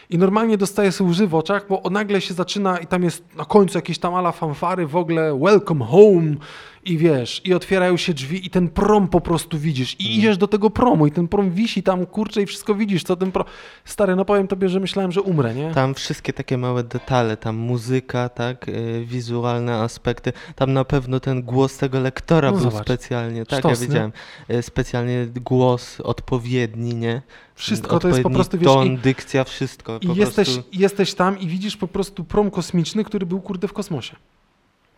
I 0.10 0.18
normalnie 0.18 0.58
dostaje 0.58 0.92
sobie 0.92 1.10
łzy 1.10 1.28
w 1.28 1.36
oczach, 1.36 1.66
bo 1.70 1.82
nagle 1.92 2.22
się 2.22 2.34
zaczyna 2.34 2.78
i 2.78 2.88
tam 2.88 3.04
jest 3.04 3.36
na 3.36 3.46
końcu 3.46 3.78
jakieś 3.78 4.00
tam 4.00 4.16
ala 4.16 4.32
fanfary, 4.32 4.88
w 4.88 4.96
ogóle 4.96 5.40
welcome 5.40 5.86
home 5.86 6.36
i 6.86 6.98
wiesz, 6.98 7.42
i 7.46 7.54
otwierają 7.54 7.98
się 7.98 8.14
drzwi 8.14 8.46
i 8.46 8.50
ten 8.50 8.70
prom 8.70 9.08
po 9.08 9.22
prostu 9.22 9.60
widzisz 9.60 10.00
i 10.00 10.18
idziesz 10.18 10.38
do 10.38 10.48
tego 10.48 10.70
promu 10.70 11.08
i 11.08 11.12
ten 11.12 11.28
prom 11.28 11.52
wisi 11.52 11.84
tam, 11.84 12.06
kurczę 12.06 12.42
i 12.42 12.46
wszystko 12.46 12.76
widzisz, 12.76 13.04
co 13.04 13.16
ten 13.16 13.32
prom... 13.32 13.48
Stary, 13.86 14.16
no 14.16 14.26
powiem 14.26 14.48
tobie, 14.48 14.70
że 14.70 14.80
myślałem, 14.80 15.12
że 15.12 15.22
umrę, 15.22 15.56
nie? 15.56 15.72
Tam 15.72 15.94
wszystkie 15.94 16.34
takie 16.34 16.58
małe 16.58 16.84
detale, 16.84 17.38
tam 17.38 17.56
muzyka, 17.56 18.30
tak, 18.30 18.68
y, 18.68 19.06
wizualne 19.06 19.76
aspekty. 19.76 20.34
Tam 20.56 20.74
na 20.74 20.86
pewno 20.86 21.20
ten 21.20 21.42
głos 21.42 21.78
tego 21.78 22.00
lektora 22.00 22.52
No 22.52 22.58
był 22.58 22.72
zobacz. 22.72 22.86
specjalnie, 22.86 23.46
tak, 23.46 23.60
Sztos, 23.60 23.82
ja 23.82 23.88
wiedziałem. 23.88 24.12
Y, 24.52 24.62
Specjalnie 24.62 25.28
głos 25.42 26.02
odpowiedni, 26.02 26.96
nie? 26.96 27.22
Wszystko 27.56 28.00
to 28.00 28.08
jest 28.08 28.22
po 28.22 28.30
prostu, 28.30 28.58
wiesz, 28.58 28.66
ton, 28.66 28.98
dykcja, 28.98 29.44
wszystko. 29.44 30.00
I 30.02 30.16
jesteś, 30.16 30.50
prostu... 30.50 30.70
jesteś 30.74 31.14
tam 31.14 31.40
i 31.40 31.48
widzisz 31.48 31.78
po 31.78 31.88
prostu 31.88 32.24
prom 32.24 32.52
kosmiczny, 32.52 33.04
który 33.04 33.26
był 33.26 33.42
kurde 33.42 33.68
w 33.68 33.74
kosmosie. 33.74 34.16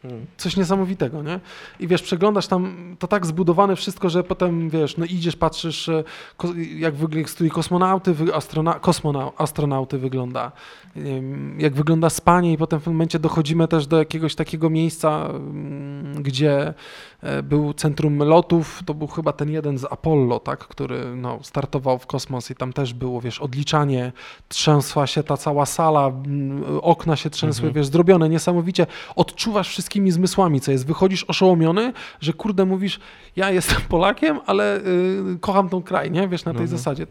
Hmm. 0.04 0.26
Coś 0.38 0.58
niesamowitego, 0.58 1.24
nie? 1.24 1.40
I 1.80 1.88
wiesz, 1.88 2.02
przeglądasz 2.02 2.48
tam, 2.48 2.96
to 3.00 3.08
tak 3.08 3.26
zbudowane 3.26 3.76
wszystko, 3.76 4.10
że 4.10 4.24
potem, 4.24 4.70
wiesz, 4.70 4.98
no 4.98 5.06
idziesz, 5.06 5.36
patrzysz, 5.36 5.90
e, 5.90 6.04
jak 6.78 6.96
wygląda 6.96 7.30
kosmonauty, 7.52 8.16
astrona, 8.34 8.74
kosmonau, 8.74 9.32
astronauty 9.38 9.98
wygląda, 9.98 10.52
jak 11.58 11.74
wygląda 11.74 12.10
spanie 12.10 12.54
i 12.54 12.58
potem 12.58 12.80
w 12.80 12.82
pewnym 12.82 12.96
momencie 12.96 13.20
dochodzimy 13.20 13.68
też 13.68 13.88
do 13.88 13.98
jakiegoś 13.98 14.36
takiego 14.36 14.70
miejsca, 14.70 15.30
mm, 15.30 16.24
gdzie 16.24 16.74
był 17.44 17.74
centrum 17.74 18.18
lotów, 18.20 18.82
to 18.86 18.94
był 18.94 19.08
chyba 19.08 19.34
ten 19.34 19.50
jeden 19.50 19.78
z 19.78 19.86
Apollo, 19.86 20.40
tak, 20.40 20.60
który 20.60 21.16
no, 21.16 21.40
startował 21.42 22.00
w 22.00 22.06
kosmos 22.08 22.52
i 22.52 22.56
tam 22.56 22.74
też 22.74 22.94
było, 22.94 23.22
wiesz, 23.22 23.40
odliczanie, 23.40 24.12
trzęsła 24.50 25.08
się 25.08 25.24
ta 25.24 25.38
cała 25.38 25.66
sala, 25.66 26.12
okna 26.82 27.16
się 27.16 27.30
trzęsły, 27.30 27.68
Mhm. 27.68 27.74
wiesz, 27.76 27.88
zrobione 27.92 28.30
niesamowicie, 28.30 28.88
odczuwasz 29.16 29.70
wszystkimi 29.70 30.12
zmysłami, 30.12 30.62
co 30.62 30.72
jest, 30.72 30.86
wychodzisz 30.88 31.24
oszołomiony, 31.24 31.94
że 32.22 32.34
kurde 32.34 32.66
mówisz, 32.66 33.00
ja 33.36 33.52
jestem 33.52 33.82
Polakiem, 33.90 34.40
ale 34.46 34.78
y, 34.78 35.38
kocham 35.42 35.70
tą 35.70 35.84
kraj, 35.84 36.12
nie, 36.12 36.28
wiesz, 36.28 36.46
na 36.46 36.52
tej 36.52 36.62
Mhm. 36.62 36.78
zasadzie. 36.78 37.08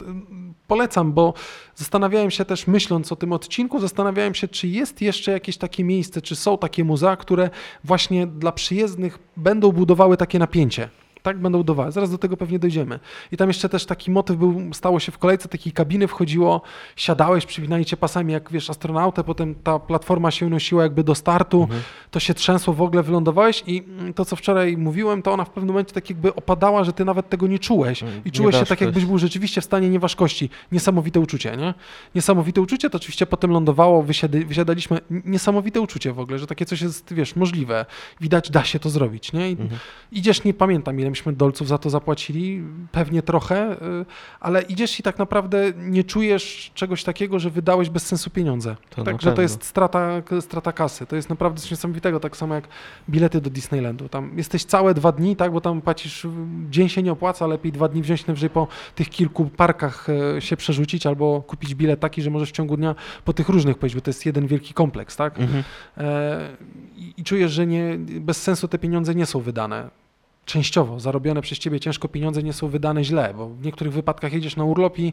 Polecam, 0.67 1.13
bo 1.13 1.35
zastanawiałem 1.75 2.31
się 2.31 2.45
też, 2.45 2.67
myśląc 2.67 3.13
o 3.13 3.17
tym 3.17 3.33
odcinku, 3.33 3.81
zastanawiałem 3.81 4.35
się, 4.35 4.49
czy 4.49 4.69
jest 4.69 5.03
jeszcze 5.03 5.33
jakieś 5.33 5.57
takie 5.57 5.85
miejsce, 5.85 6.23
czy 6.23 6.37
są 6.37 6.59
takie 6.59 6.85
muzea, 6.85 7.17
które 7.17 7.51
właśnie 7.85 8.27
dla 8.27 8.53
przyjezdnych 8.53 9.19
będą 9.37 9.73
budowały 10.03 10.17
takie 10.17 10.39
napięcie. 10.39 10.89
Tak 11.23 11.39
będą 11.39 11.59
budowały. 11.59 11.93
Zaraz 11.93 12.11
do 12.11 12.19
tego 12.19 12.37
pewnie 12.37 12.59
dojdziemy. 12.59 13.01
I 13.33 13.37
tam 13.37 13.49
jeszcze 13.49 13.69
też 13.69 13.87
taki 13.87 14.11
motyw 14.11 14.37
był, 14.37 14.61
stało 14.73 15.01
się 15.01 15.13
w 15.13 15.19
kolejce 15.19 15.49
takiej 15.49 15.73
kabiny, 15.73 16.09
wchodziło, 16.09 16.63
siadałeś, 16.97 17.47
przypinali 17.47 17.85
cię 17.85 17.97
pasami 17.97 18.33
jak 18.33 18.51
wiesz, 18.53 18.71
astronautę, 18.71 19.25
potem 19.25 19.55
ta 19.55 19.79
platforma 19.79 20.31
się 20.31 20.47
unosiła 20.47 20.83
jakby 20.83 21.05
do 21.05 21.15
startu, 21.15 21.63
Mhm. 21.63 21.83
to 22.11 22.21
się 22.21 22.35
trzęsło, 22.35 22.75
w 22.75 22.83
ogóle 22.83 23.03
wylądowałeś 23.03 23.63
i 23.67 23.83
mm, 23.89 24.15
to, 24.15 24.25
co 24.25 24.37
wczoraj 24.37 24.77
mówiłem, 24.77 25.23
to 25.23 25.33
ona 25.33 25.45
w 25.45 25.51
pewnym 25.51 25.69
momencie 25.75 25.93
tak 25.95 26.11
jakby 26.11 26.35
opadała, 26.35 26.85
że 26.85 26.93
ty 26.93 27.05
nawet 27.05 27.29
tego 27.29 27.47
nie 27.47 27.59
czułeś. 27.59 28.03
Mm, 28.03 28.21
I 28.25 28.33
czułeś 28.33 28.57
się 28.57 28.67
tak, 28.67 28.81
jakbyś 28.81 29.05
był 29.05 29.19
rzeczywiście 29.19 29.61
w 29.61 29.65
stanie 29.65 29.89
nieważkości. 29.89 30.51
Niesamowite 30.73 31.21
uczucie, 31.21 31.57
nie? 31.57 31.75
Niesamowite 32.15 32.61
uczucie, 32.61 32.91
to 32.91 32.97
oczywiście 32.97 33.27
potem 33.27 33.51
lądowało, 33.51 34.03
wysiady, 34.03 34.45
wysiadaliśmy. 34.47 35.01
Niesamowite 35.11 35.81
uczucie 35.81 36.13
w 36.13 36.19
ogóle, 36.19 36.39
że 36.39 36.47
takie 36.47 36.67
coś 36.67 36.81
jest, 36.81 37.15
wiesz, 37.15 37.37
możliwe. 37.37 37.87
Widać, 38.21 38.51
da 38.51 38.65
się 38.65 38.79
to 38.79 38.91
zrobić, 38.91 39.33
nie? 39.33 39.49
I 39.51 39.53
Mhm. 39.53 39.81
Idziesz, 40.13 40.45
nie 40.45 40.55
pamiętam, 40.55 41.01
ile 41.01 41.11
myśmy 41.13 41.33
dolców 41.33 41.69
za 41.69 41.79
to 41.79 41.91
zapłacili, 41.91 42.63
pewnie 42.93 43.23
trochę, 43.23 43.73
y, 43.73 44.05
ale 44.41 44.63
idziesz 44.63 45.01
i 45.01 45.03
tak 45.03 45.19
naprawdę 45.19 45.73
nie 45.77 46.05
czujesz 46.05 46.71
czegoś 46.75 47.05
takiego, 47.05 47.39
że 47.39 47.51
wydałeś 47.51 47.91
bez 47.91 48.07
sensu 48.07 48.31
pieniądze. 48.31 48.77
To 48.91 49.05
Także 49.05 49.33
to 49.33 49.43
jest 49.43 49.65
strata, 49.65 50.23
strata 50.41 50.73
kasy. 50.73 51.07
To 51.07 51.17
jest 51.17 51.31
naprawdę 51.31 51.61
coś 51.61 51.71
niesamowitego, 51.71 52.21
tak 52.21 52.37
samo 52.37 52.55
jak 52.55 52.69
bilety 53.11 53.41
do 53.41 53.51
Disneylandu. 53.51 54.09
Tam 54.09 54.31
jesteś 54.37 54.65
całe 54.65 54.95
dwa 54.95 55.13
dni, 55.13 55.37
tak, 55.37 55.53
bo 55.53 55.61
tam 55.61 55.81
płacisz, 55.81 56.25
y, 56.25 56.29
dzień 56.71 56.89
się 56.89 57.03
nie 57.03 57.13
opłaca, 57.13 57.47
lepiej 57.47 57.73
dwa 57.73 57.89
dni 57.89 58.03
wziąć 58.03 58.27
najwyżej 58.27 58.51
po 58.51 58.69
tych 58.95 59.11
kilku 59.11 59.45
parkach 59.45 60.09
y, 60.37 60.41
się 60.41 60.57
przerzucić 60.57 61.07
albo 61.07 61.43
kupić 61.43 61.75
bilet 61.75 62.01
taki, 62.01 62.23
że 62.23 62.31
możesz 62.31 62.49
w 62.49 62.53
ciągu 62.53 62.77
dnia 62.77 62.95
po 63.25 63.33
tych 63.33 63.49
różnych 63.49 63.79
pojeździć, 63.79 64.01
bo 64.01 64.05
to 64.05 64.11
jest 64.11 64.27
jeden 64.27 64.47
wielki 64.47 64.75
kompleks, 64.75 65.17
tak? 65.17 65.41
Mhm. 65.41 65.65
E, 65.97 66.49
i, 66.97 67.15
i 67.17 67.25
czujesz, 67.25 67.53
że 67.53 67.67
nie, 67.67 67.97
bez 67.99 68.43
sensu 68.43 68.69
te 68.69 68.79
pieniądze 68.79 69.15
nie 69.15 69.27
są 69.27 69.41
wydane. 69.41 70.02
Częściowo 70.45 71.01
zarobione 71.01 71.43
przez 71.43 71.59
ciebie 71.59 71.81
ciężko 71.81 72.09
pieniądze 72.09 72.43
nie 72.43 72.53
są 72.53 72.69
wydane 72.69 73.05
źle, 73.05 73.35
bo 73.37 73.49
w 73.49 73.65
niektórych 73.65 73.93
wypadkach 73.93 74.33
jedziesz 74.33 74.57
na 74.57 74.65
urlop 74.65 74.99
i 74.99 75.13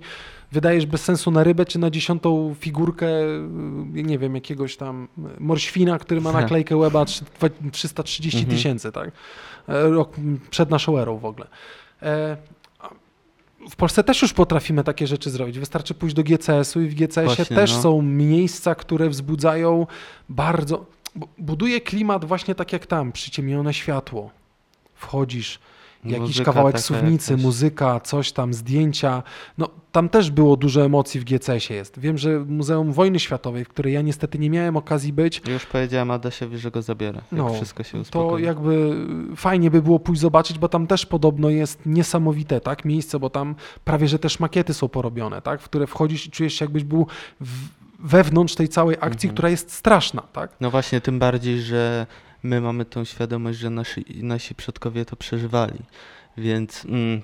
wydajesz 0.52 0.86
bez 0.86 1.04
sensu 1.04 1.32
na 1.32 1.44
rybę 1.44 1.66
czy 1.66 1.80
na 1.80 1.90
dziesiątą 1.90 2.56
figurkę, 2.60 3.08
y, 3.96 4.04
nie 4.04 4.20
wiem, 4.20 4.36
jakiegoś 4.36 4.78
tam 4.78 5.08
morświna, 5.40 6.00
który 6.00 6.22
ma 6.22 6.32
naklejkę 6.42 6.78
łeba 6.78 7.04
trzy- 7.06 7.24
dwa- 7.40 7.72
330 7.72 8.40
Mhm. 8.40 8.58
tysięcy, 8.58 8.92
tak? 8.92 9.12
E, 9.70 9.90
Rok 9.90 10.16
przed 10.50 10.70
naszą 10.70 10.98
erą 10.98 11.18
w 11.18 11.26
ogóle. 11.26 11.48
E, 12.02 12.38
w 13.70 13.76
Polsce 13.76 14.04
też 14.04 14.22
już 14.22 14.34
potrafimy 14.34 14.84
takie 14.84 15.08
rzeczy 15.08 15.30
zrobić. 15.30 15.60
Wystarczy 15.60 15.94
pójść 15.94 16.16
do 16.16 16.24
GCS-u 16.24 16.82
i 16.82 16.88
w 16.88 16.96
GCS-ie 16.96 17.46
też 17.46 17.74
no. 17.74 17.82
są 17.82 18.02
miejsca, 18.02 18.76
które 18.76 19.10
wzbudzają 19.10 19.88
bardzo. 20.30 20.86
bu- 21.16 21.28
Buduje 21.38 21.82
klimat 21.82 22.26
właśnie 22.26 22.56
tak 22.56 22.74
jak 22.74 22.86
tam, 22.86 23.12
przyciemnione 23.12 23.74
światło. 23.74 24.32
Wchodzisz, 25.00 25.60
jakiś 26.06 26.20
Muzyka 26.20 26.46
kawałek 26.46 26.76
taka 26.76 26.84
suwnicy, 26.84 27.32
jakaś. 27.34 27.46
muzyka, 27.46 28.00
coś 28.00 28.32
tam, 28.32 28.54
zdjęcia. 28.54 29.24
No, 29.58 29.70
tam 29.92 30.10
też 30.10 30.32
było 30.32 30.58
dużo 30.58 30.86
emocji 30.86 31.20
w 31.20 31.24
GCS-ie 31.24 31.78
jest. 31.78 32.00
Wiem, 32.00 32.18
że 32.18 32.40
Muzeum 32.40 32.94
Wojny 32.94 33.20
Światowej, 33.20 33.66
w 33.66 33.70
której 33.70 33.94
ja 33.94 34.02
niestety 34.02 34.40
nie 34.40 34.50
miałem 34.50 34.78
okazji 34.78 35.14
być, 35.14 35.42
Już 35.48 35.66
powiedziałem 35.66 36.12
Adasiowi, 36.12 36.58
że 36.58 36.72
go 36.72 36.82
zabiera, 36.82 37.22
No, 37.32 37.54
wszystko 37.54 37.84
się 37.84 37.92
to 37.92 37.98
uspokoi. 38.02 38.44
jakby 38.44 38.96
fajnie 39.36 39.72
by 39.72 39.82
było 39.82 40.00
pójść 40.00 40.22
zobaczyć, 40.22 40.60
bo 40.60 40.70
tam 40.70 40.88
też 40.88 41.06
podobno 41.06 41.50
jest 41.50 41.86
niesamowite, 41.86 42.62
tak, 42.62 42.86
miejsce, 42.86 43.20
bo 43.20 43.30
tam 43.30 43.56
prawie, 43.86 44.08
że 44.08 44.20
też 44.20 44.40
makiety 44.40 44.74
są 44.74 44.88
porobione, 44.88 45.42
tak, 45.42 45.62
w 45.62 45.66
które 45.66 45.88
wchodzisz 45.88 46.28
i 46.28 46.32
czujesz 46.32 46.54
się 46.54 46.66
jakbyś 46.66 46.84
był 46.84 47.08
w, 47.42 47.68
wewnątrz 48.00 48.56
tej 48.56 48.70
całej 48.70 48.96
akcji, 48.96 49.28
Mhm. 49.28 49.34
która 49.34 49.50
jest 49.50 49.72
straszna, 49.74 50.22
tak. 50.34 50.52
No 50.62 50.72
właśnie, 50.72 51.02
tym 51.02 51.20
bardziej, 51.20 51.62
że 51.62 52.08
my 52.44 52.62
mamy 52.62 52.86
tą 52.86 53.04
świadomość, 53.04 53.60
że 53.60 53.70
nasi, 53.70 54.06
nasi 54.24 54.56
przodkowie 54.56 55.06
to 55.06 55.16
przeżywali. 55.16 55.80
Więc 56.38 56.86
mm, 56.86 57.22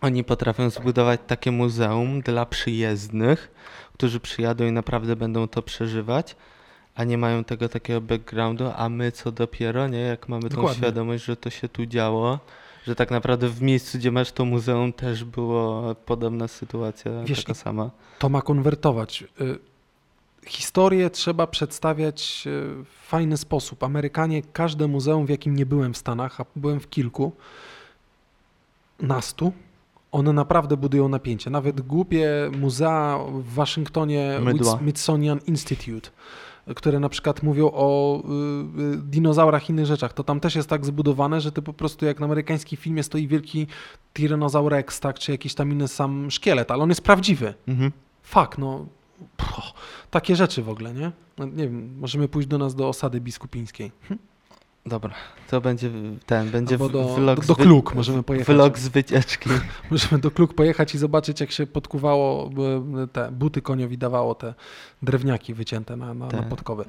oni 0.00 0.24
potrafią 0.24 0.70
zbudować 0.70 1.20
takie 1.26 1.52
muzeum 1.52 2.20
dla 2.20 2.46
przyjezdnych, 2.46 3.50
którzy 3.94 4.20
przyjadą 4.20 4.64
i 4.64 4.72
naprawdę 4.72 5.16
będą 5.16 5.48
to 5.48 5.62
przeżywać, 5.62 6.36
a 6.94 7.04
nie 7.04 7.18
mają 7.18 7.44
tego 7.44 7.68
takiego 7.68 8.00
backgroundu, 8.00 8.72
a 8.76 8.88
my 8.88 9.12
co 9.12 9.32
dopiero, 9.32 9.88
nie? 9.88 9.98
Jak 9.98 10.28
mamy 10.28 10.42
tą 10.42 10.48
Dokładnie. 10.48 10.78
świadomość, 10.78 11.24
że 11.24 11.36
to 11.36 11.50
się 11.50 11.68
tu 11.68 11.86
działo, 11.86 12.38
że 12.86 12.94
tak 12.94 13.10
naprawdę 13.10 13.48
w 13.48 13.62
miejscu, 13.62 13.98
gdzie 13.98 14.10
masz 14.10 14.32
to 14.32 14.44
muzeum, 14.44 14.92
też 14.92 15.24
była 15.24 15.94
podobna 15.94 16.48
sytuacja, 16.48 17.12
Wiesz, 17.24 17.44
taka 17.44 17.54
sama. 17.54 17.90
To 18.18 18.28
ma 18.28 18.42
konwertować. 18.42 19.24
Y, 19.40 19.58
Historię 20.46 21.10
trzeba 21.10 21.46
przedstawiać 21.46 22.42
y, 22.46 22.50
w 22.84 23.08
fajny 23.08 23.36
sposób. 23.36 23.82
Amerykanie, 23.82 24.42
każde 24.42 24.88
muzeum, 24.88 25.26
w 25.26 25.30
jakim 25.30 25.56
nie 25.56 25.66
byłem 25.66 25.94
w 25.94 25.96
Stanach, 25.96 26.40
a 26.40 26.44
byłem 26.56 26.80
w 26.80 26.90
kilku, 26.90 27.32
nastu, 29.00 29.52
one 30.12 30.32
naprawdę 30.32 30.76
budują 30.76 31.08
napięcie. 31.08 31.50
Nawet 31.50 31.80
głupie 31.80 32.50
muzea 32.58 33.18
w 33.28 33.54
Waszyngtonie, 33.54 34.38
Mydła. 34.42 34.78
Smithsonian 34.78 35.40
Institute, 35.46 36.10
które 36.74 37.00
na 37.00 37.08
przykład 37.08 37.42
mówią 37.42 37.70
o 37.74 38.18
y, 38.18 38.82
y, 38.82 38.96
dinozaurach 38.96 39.68
i 39.68 39.72
innych 39.72 39.86
rzeczach, 39.86 40.12
to 40.12 40.24
tam 40.24 40.40
też 40.40 40.56
jest 40.56 40.68
tak 40.68 40.84
zbudowane, 40.84 41.40
że 41.40 41.52
ty 41.52 41.62
po 41.62 41.72
prostu 41.72 42.06
jak 42.06 42.20
na 42.20 42.26
amerykańskim 42.26 42.78
filmie 42.78 43.02
stoi 43.02 43.28
wielki 43.28 43.66
Tyrannosaur 44.12 44.72
Rex, 44.72 45.00
tak, 45.00 45.18
czy 45.18 45.32
jakiś 45.32 45.54
tam 45.54 45.72
inny 45.72 45.88
sam 45.88 46.30
szkielet, 46.30 46.70
ale 46.70 46.82
on 46.82 46.88
jest 46.88 47.02
prawdziwy. 47.02 47.54
Mhm. 47.68 47.92
Fak, 48.22 48.58
no. 48.58 48.86
Pff, 49.36 49.72
takie 50.10 50.36
rzeczy 50.36 50.62
w 50.62 50.68
ogóle, 50.68 50.94
nie? 50.94 51.12
No, 51.38 51.46
nie 51.46 51.64
wiem, 51.64 51.98
możemy 51.98 52.28
pójść 52.28 52.48
do 52.48 52.58
nas 52.58 52.74
do 52.74 52.88
osady 52.88 53.20
biskupińskiej. 53.20 53.92
Hm? 54.08 54.18
Dobra, 54.86 55.14
to 55.50 55.60
będzie 55.60 55.90
ten, 56.26 56.50
będzie 56.50 56.74
Albo 56.74 56.88
do, 56.88 57.14
vlog 57.14 57.40
do, 57.40 57.54
do 57.54 57.56
Kluk 57.56 57.94
możemy 57.94 58.22
pojechać. 58.22 58.56
Vlog 58.56 58.78
z 58.78 58.88
wycieczki. 58.88 59.50
Możemy 59.90 60.18
do 60.18 60.30
Kluk 60.30 60.54
pojechać 60.54 60.94
i 60.94 60.98
zobaczyć, 60.98 61.40
jak 61.40 61.50
się 61.50 61.66
podkuwało 61.66 62.50
te 63.12 63.32
buty 63.32 63.62
koniowi 63.62 63.98
dawało 63.98 64.34
te 64.34 64.54
drewniaki 65.06 65.54
wycięte 65.54 65.96
na, 65.96 66.14
na, 66.14 66.26
na 66.26 66.30
Te 66.30 66.42
podkowy. 66.42 66.84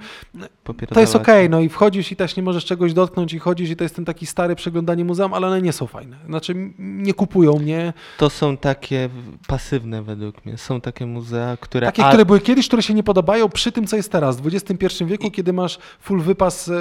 To 0.89 0.99
jest 0.99 1.15
okej, 1.15 1.49
no 1.49 1.59
i 1.59 1.69
wchodzisz 1.69 2.11
i 2.11 2.15
też 2.15 2.35
nie 2.35 2.43
możesz 2.43 2.65
czegoś 2.65 2.93
dotknąć 2.93 3.33
i 3.33 3.39
chodzisz 3.39 3.69
i 3.69 3.75
to 3.75 3.83
jest 3.83 3.95
ten 3.95 4.05
taki 4.05 4.25
stary 4.25 4.55
przeglądanie 4.55 5.05
muzeum, 5.05 5.33
ale 5.33 5.47
one 5.47 5.61
nie 5.61 5.73
są 5.73 5.87
fajne. 5.87 6.17
Znaczy 6.25 6.73
nie 6.79 7.13
kupują 7.13 7.59
mnie. 7.59 7.93
To 8.17 8.29
są 8.29 8.57
takie 8.57 9.09
pasywne 9.47 10.03
według 10.03 10.45
mnie. 10.45 10.57
Są 10.57 10.81
takie 10.81 11.05
muzea, 11.05 11.57
które... 11.57 11.87
Takie, 11.87 12.03
które 12.03 12.25
były 12.25 12.39
kiedyś, 12.39 12.67
które 12.67 12.81
się 12.81 12.93
nie 12.93 13.03
podobają 13.03 13.49
przy 13.49 13.71
tym, 13.71 13.87
co 13.87 13.95
jest 13.95 14.11
teraz, 14.11 14.41
w 14.41 14.47
XXI 14.47 15.05
wieku, 15.05 15.31
kiedy 15.31 15.53
masz 15.53 15.79
full 15.99 16.21
wypas 16.21 16.69
e, 16.69 16.73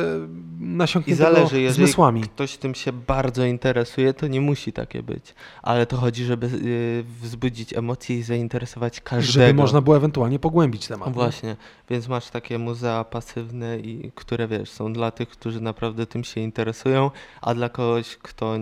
I 0.60 0.64
nasiąkniętego 0.64 1.34
zależy, 1.34 1.60
jeżeli 1.60 1.86
zmysłami. 1.86 2.22
ktoś 2.22 2.56
tym 2.56 2.74
się 2.74 2.92
bardzo 2.92 3.44
interesuje, 3.44 4.14
to 4.14 4.26
nie 4.26 4.40
musi 4.40 4.72
takie 4.72 5.02
być. 5.02 5.34
Ale 5.62 5.86
to 5.86 5.96
chodzi, 5.96 6.24
żeby 6.24 6.46
y, 6.46 7.04
wzbudzić 7.22 7.72
emocje 7.72 8.18
i 8.18 8.22
zainteresować 8.22 9.00
każdego. 9.00 9.46
Żeby 9.46 9.54
można 9.54 9.80
było 9.80 9.96
ewentualnie 9.96 10.38
pogłębić 10.38 10.86
temat. 10.86 11.16
No? 11.16 11.25
Właśnie, 11.30 11.56
więc 11.90 12.08
masz 12.08 12.30
takie 12.30 12.58
muzea 12.58 13.04
pasywne, 13.04 13.78
i 13.78 14.12
które 14.14 14.48
wiesz, 14.48 14.70
są 14.70 14.92
dla 14.92 15.10
tych, 15.10 15.28
którzy 15.28 15.60
naprawdę 15.60 16.06
tym 16.06 16.24
się 16.24 16.40
interesują, 16.40 17.10
a 17.40 17.54
dla 17.54 17.68
kogoś, 17.68 18.16
kto 18.16 18.54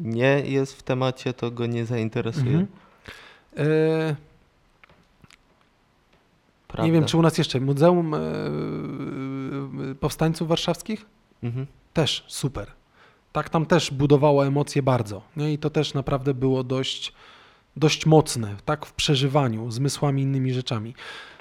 nie 0.00 0.40
jest 0.44 0.78
w 0.78 0.82
temacie, 0.82 1.32
to 1.32 1.50
go 1.50 1.66
nie 1.66 1.86
zainteresuje. 1.86 2.58
Mhm. 2.58 2.66
E, 3.56 4.16
nie 6.82 6.92
wiem, 6.92 7.04
czy 7.04 7.16
u 7.16 7.22
nas 7.22 7.38
jeszcze 7.38 7.60
Muzeum 7.60 8.14
e, 8.14 8.18
Powstańców 10.00 10.48
Warszawskich? 10.48 11.06
Mhm. 11.42 11.66
Też 11.92 12.24
super. 12.28 12.72
Tak, 13.32 13.48
tam 13.48 13.66
też 13.66 13.90
budowało 13.90 14.46
emocje 14.46 14.82
bardzo. 14.82 15.22
Nie? 15.36 15.52
I 15.52 15.58
to 15.58 15.70
też 15.70 15.94
naprawdę 15.94 16.34
było 16.34 16.64
dość, 16.64 17.12
dość 17.76 18.06
mocne, 18.06 18.56
tak, 18.64 18.86
w 18.86 18.92
przeżywaniu, 18.92 19.70
zmysłami, 19.70 20.22
innymi 20.22 20.54
rzeczami. 20.54 20.94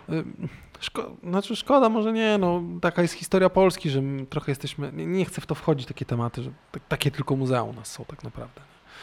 Y, 0.09 0.23
Szko 0.79 1.11
znaczy 1.23 1.55
szkoda, 1.55 1.89
może 1.89 2.13
nie, 2.13 2.37
no 2.37 2.63
taka 2.81 3.01
jest 3.01 3.13
historia 3.13 3.49
Polski, 3.49 3.89
że 3.89 4.01
trochę 4.29 4.51
jesteśmy, 4.51 4.91
nie, 4.93 5.05
nie, 5.05 5.25
chcę 5.25 5.41
w 5.41 5.45
to 5.45 5.55
wchodzić, 5.55 5.87
takie 5.87 6.05
tematy, 6.05 6.43
że 6.43 6.51
takie 6.89 7.11
tylko 7.11 7.35
muzea 7.35 7.63
u 7.63 7.73
nas 7.73 7.91
są 7.91 8.05
tak 8.05 8.23
naprawdę. 8.23 8.61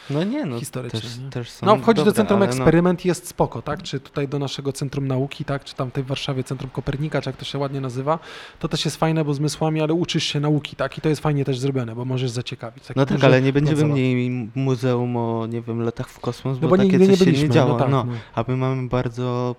No 0.09 0.23
nie, 0.23 0.45
no 0.45 0.59
historycznie. 0.59 1.01
Też, 1.01 1.17
nie? 1.17 1.29
też 1.29 1.49
są 1.49 1.65
no 1.65 1.77
wchodzi 1.77 2.03
do 2.03 2.11
Centrum 2.11 2.39
no- 2.39 2.45
Eksperyment 2.45 3.05
i 3.05 3.07
jest 3.07 3.27
spoko, 3.27 3.61
tak? 3.61 3.83
Czy 3.83 3.99
tutaj 3.99 4.27
do 4.27 4.39
naszego 4.39 4.73
Centrum 4.73 5.07
Nauki, 5.07 5.45
tak? 5.45 5.63
Czy 5.63 5.75
tam 5.75 5.91
w 5.95 6.05
Warszawie 6.05 6.43
Centrum 6.43 6.71
Kopernika, 6.71 7.21
czy 7.21 7.29
jak 7.29 7.37
to 7.37 7.45
się 7.45 7.57
ładnie 7.57 7.81
nazywa, 7.81 8.19
to 8.59 8.67
też 8.67 8.85
jest 8.85 8.97
fajne, 8.97 9.25
bo 9.25 9.33
zmysłami, 9.33 9.81
ale 9.81 9.93
uczysz 9.93 10.23
się 10.23 10.39
nauki, 10.39 10.75
tak? 10.75 10.97
I 10.97 11.01
to 11.01 11.09
jest 11.09 11.21
fajnie 11.21 11.45
też 11.45 11.59
zrobione, 11.59 11.95
bo 11.95 12.05
możesz 12.05 12.29
zaciekawić. 12.29 12.85
Taki 12.85 12.99
No 12.99 13.05
tak, 13.05 13.23
ale 13.23 13.41
nie 13.41 13.53
będziemy 13.53 13.85
mieli 13.85 14.49
muzeum 14.55 15.17
o, 15.17 15.47
nie 15.47 15.61
wiem, 15.61 15.81
latach 15.81 16.09
w 16.09 16.19
kosmos, 16.19 16.57
No 16.61 16.61
bo, 16.61 16.67
bo 16.67 16.77
takie 16.77 16.97
nigdy 16.97 17.17
coś 17.17 17.27
nie 17.27 17.35
się 17.35 17.43
nie 17.43 17.49
działo. 17.49 17.73
no 17.73 17.79
tak. 17.79 17.89
no. 17.89 18.03
no. 18.03 18.13
A 18.35 18.43
my 18.47 18.57
mamy 18.57 18.87
bardzo 18.87 19.55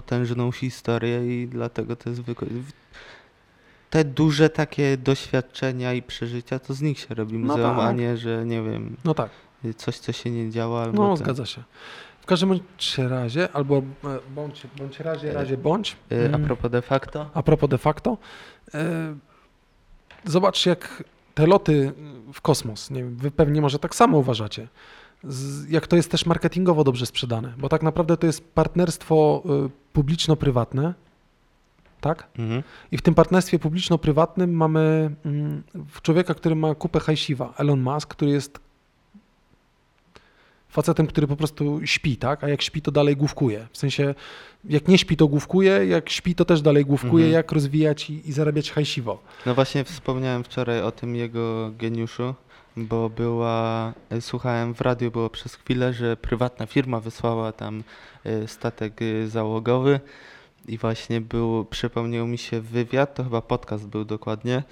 potężną 0.00 0.52
historię 0.52 1.42
i 1.42 1.48
dlatego 1.48 1.96
to 1.96 2.10
jest 2.10 2.22
te 3.90 4.04
duże 4.04 4.50
takie 4.50 4.96
doświadczenia 4.96 5.92
i 5.92 6.02
przeżycia, 6.02 6.58
to 6.58 6.74
z 6.74 6.80
nich 6.82 6.98
się 6.98 7.14
robi 7.14 7.38
No 7.38 7.52
muzeum, 7.56 7.80
a 7.80 7.86
tak. 7.86 7.96
nie, 7.96 8.16
że 8.16 8.44
nie 8.46 8.62
wiem, 8.62 8.96
No 9.04 9.14
tak. 9.14 9.30
coś, 9.76 9.98
co 9.98 10.12
się 10.12 10.30
nie 10.30 10.50
działo. 10.50 10.82
Albo 10.82 11.02
No, 11.02 11.08
ten. 11.08 11.16
zgadza 11.24 11.46
się. 11.46 11.62
W 12.20 12.26
każdym 12.26 12.60
razie, 12.98 13.48
albo 13.52 13.76
e, 13.78 13.82
bądź, 14.34 14.66
bądź 14.78 15.00
razie, 15.00 15.32
razie 15.32 15.56
bądź. 15.56 15.96
Y, 16.12 16.14
A 16.34 16.36
Mm. 16.36 16.44
propos 16.44 16.70
de 16.70 16.82
facto, 16.82 17.30
A 17.34 17.42
propos 17.42 17.70
de 17.70 17.78
facto, 17.78 18.18
e, 18.74 19.14
zobacz 20.24 20.66
jak 20.66 21.04
te 21.34 21.46
loty 21.46 21.92
w 22.32 22.40
kosmos, 22.40 22.90
nie 22.90 23.02
wiem, 23.02 23.16
wy 23.16 23.30
pewnie 23.30 23.60
może 23.60 23.78
tak 23.78 23.94
samo 23.94 24.18
uważacie, 24.18 24.68
jak 25.68 25.86
to 25.86 25.96
jest 25.96 26.10
też 26.10 26.26
marketingowo 26.26 26.84
dobrze 26.84 27.06
sprzedane, 27.06 27.52
bo 27.58 27.68
tak 27.68 27.82
naprawdę 27.82 28.16
to 28.16 28.26
jest 28.26 28.44
partnerstwo 28.54 29.42
e, 29.46 29.68
publiczno-prywatne, 29.92 30.94
tak? 32.00 32.28
mhm. 32.38 32.62
I 32.92 32.96
w 32.98 33.02
tym 33.02 33.14
partnerstwie 33.14 33.58
publiczno-prywatnym 33.58 34.50
mamy 34.52 35.10
mm, 35.24 35.62
człowieka, 36.02 36.34
który 36.34 36.54
ma 36.54 36.74
kupę 36.74 37.00
hajsiwa, 37.00 37.54
Elon 37.58 37.80
Musk, 37.80 38.08
który 38.08 38.30
jest 38.30 38.58
facetem, 40.68 41.06
który 41.06 41.26
po 41.26 41.36
prostu 41.36 41.80
śpi, 41.84 42.16
tak? 42.16 42.44
A 42.44 42.48
jak 42.48 42.62
śpi, 42.62 42.82
to 42.82 42.90
dalej 42.90 43.16
główkuje. 43.16 43.66
W 43.72 43.78
sensie, 43.78 44.14
jak 44.64 44.88
nie 44.88 44.98
śpi, 44.98 45.16
to 45.16 45.28
główkuje, 45.28 45.86
jak 45.86 46.10
śpi, 46.10 46.34
to 46.34 46.44
też 46.44 46.62
dalej 46.62 46.84
główkuje, 46.84 47.24
Mhm. 47.24 47.32
jak 47.32 47.52
rozwijać 47.52 48.10
i, 48.10 48.28
i 48.28 48.32
zarabiać 48.32 48.70
hajsiwo. 48.70 49.22
No 49.46 49.54
właśnie 49.54 49.84
wspomniałem 49.84 50.44
wczoraj 50.44 50.82
o 50.82 50.92
tym 50.92 51.16
jego 51.16 51.70
geniuszu, 51.78 52.34
bo 52.76 53.10
była, 53.10 53.92
y, 54.12 54.20
słuchałem 54.20 54.74
w 54.74 54.80
radiu, 54.80 55.10
było 55.10 55.30
przez 55.30 55.54
chwilę, 55.54 55.92
że 55.92 56.16
prywatna 56.16 56.66
firma 56.66 57.00
wysłała 57.00 57.52
tam 57.52 57.82
y, 58.26 58.48
statek 58.48 59.02
y, 59.02 59.28
załogowy 59.28 60.00
i 60.68 60.78
właśnie 60.78 61.20
był, 61.20 61.64
przypomniał 61.64 62.26
mi 62.26 62.38
się 62.38 62.60
wywiad, 62.60 63.14
to 63.14 63.24
chyba 63.24 63.42
podcast 63.42 63.86
był 63.86 64.04
dokładnie, 64.04 64.62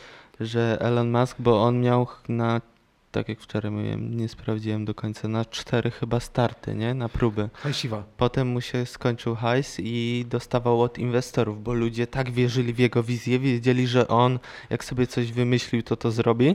że 0.41 0.79
Elon 0.81 1.11
Musk, 1.11 1.37
bo 1.39 1.63
on 1.63 1.81
miał 1.81 2.07
na, 2.29 2.61
tak 3.13 3.29
jak 3.29 3.41
wczoraj 3.41 3.71
mówiłem, 3.71 4.17
nie 4.17 4.29
sprawdziłem 4.29 4.85
do 4.85 4.95
końca, 4.95 5.29
na 5.29 5.45
cztery 5.45 5.91
chyba 5.91 6.21
starty, 6.21 6.75
nie, 6.75 6.95
na 6.95 7.09
próby. 7.09 7.49
Hajsiwa. 7.53 8.03
Potem 8.17 8.49
mu 8.49 8.61
się 8.61 8.87
skończył 8.87 9.35
hajs 9.35 9.77
i 9.81 10.27
dostawał 10.29 10.83
od 10.83 10.99
inwestorów, 10.99 11.63
bo 11.63 11.75
ludzie 11.75 12.07
tak 12.07 12.31
wierzyli 12.31 12.73
w 12.73 12.79
jego 12.79 13.03
wizję, 13.03 13.39
wiedzieli, 13.39 13.87
że 13.87 14.09
on 14.09 14.39
jak 14.71 14.85
sobie 14.85 15.07
coś 15.07 15.33
wymyślił, 15.33 15.83
to 15.83 15.97
to 15.97 16.11
zrobi. 16.11 16.55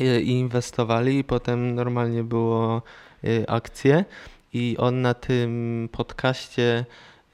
I, 0.00 0.04
i 0.04 0.30
inwestowali 0.30 1.18
i 1.18 1.24
potem 1.24 1.74
normalnie 1.74 2.24
było 2.24 2.82
y, 3.24 3.44
akcje 3.48 4.04
i 4.52 4.76
on 4.78 5.02
na 5.02 5.14
tym 5.14 5.88
podcaście 5.92 6.84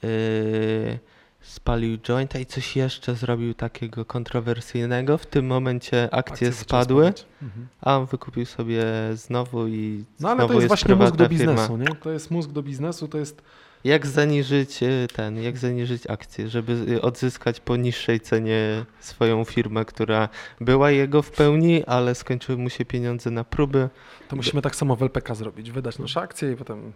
y, 0.03 0.99
spalił 1.41 1.97
jointa 1.97 2.39
i 2.39 2.45
coś 2.45 2.75
jeszcze 2.75 3.15
zrobił 3.15 3.53
takiego 3.53 4.05
kontrowersyjnego. 4.05 5.17
W 5.17 5.25
tym 5.25 5.45
momencie 5.47 6.03
akcje, 6.13 6.47
Akcje 6.47 6.51
spadły. 6.51 7.13
Mhm. 7.41 7.67
a 7.81 7.97
on 7.97 8.05
wykupił 8.05 8.45
sobie 8.45 8.83
znowu 9.13 9.67
i 9.67 10.03
No 10.19 10.29
ale 10.29 10.37
znowu 10.37 10.53
to 10.53 10.59
jest 10.59 10.67
właśnie 10.67 10.95
mózg 10.95 11.15
do 11.15 11.29
firma. 11.29 11.53
biznesu, 11.53 11.77
nie? 11.77 11.87
To 12.03 12.11
jest 12.11 12.31
mózg 12.31 12.51
do 12.51 12.63
biznesu, 12.63 13.07
to 13.07 13.17
jest 13.17 13.41
Jak 13.83 14.07
zaniżyć 14.07 14.79
ten, 15.13 15.43
jak 15.43 15.57
zaniżyć 15.57 16.07
akcję, 16.07 16.49
żeby 16.49 17.01
odzyskać 17.01 17.59
po 17.59 17.75
niższej 17.75 18.19
cenie 18.19 18.85
swoją 18.99 19.43
firmę, 19.43 19.85
która 19.85 20.29
była 20.61 20.91
jego 20.91 21.21
w 21.21 21.31
pełni, 21.31 21.85
ale 21.85 22.15
skończyły 22.15 22.57
mu 22.57 22.69
się 22.69 22.85
pieniądze 22.85 23.31
na 23.31 23.43
próby. 23.43 23.89
To 24.27 24.35
musimy 24.35 24.61
tak 24.61 24.75
samo 24.75 24.95
w 24.95 25.01
LPK 25.03 25.35
zrobić. 25.35 25.71
Wydać 25.71 25.99
nasze 25.99 26.21
akcje 26.21 26.51
i 26.51 26.55
potem 26.55 26.93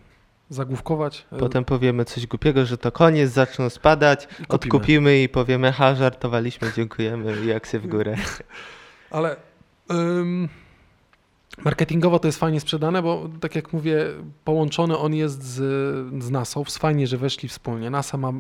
zagłówkować. 0.50 1.26
Potem 1.40 1.66
powiemy 1.66 2.06
coś 2.06 2.28
głupiego, 2.28 2.66
że 2.66 2.78
to 2.78 2.92
koniec, 2.92 3.32
zaczną 3.32 3.70
spadać, 3.70 4.28
kupimy. 4.28 4.48
odkupimy 4.50 5.24
i 5.24 5.30
powiemy, 5.30 5.72
ha, 5.72 5.96
żartowaliśmy, 5.96 6.72
dziękujemy 6.76 7.46
i 7.46 7.52
akcje 7.52 7.80
w 7.80 7.88
górę. 7.88 8.16
Ale 9.12 9.36
ym, 9.92 10.50
marketingowo 11.58 12.20
to 12.20 12.28
jest 12.28 12.40
fajnie 12.40 12.60
sprzedane, 12.60 13.02
bo 13.02 13.30
tak 13.40 13.56
jak 13.56 13.74
mówię, 13.74 14.06
połączony 14.44 14.98
on 14.98 15.14
jest 15.14 15.44
z, 15.44 15.58
z 16.24 16.30
NASA. 16.30 16.60
Fajnie, 16.64 17.08
że 17.08 17.18
weszli 17.18 17.50
wspólnie. 17.50 17.90
NASA 17.90 18.18
ma 18.18 18.34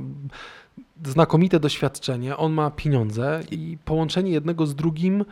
znakomite 1.05 1.59
doświadczenie, 1.59 2.37
on 2.37 2.53
ma 2.53 2.71
pieniądze 2.71 3.43
i 3.51 3.77
połączenie 3.85 4.31
jednego 4.31 4.65
z 4.65 4.75
drugim 4.75 5.25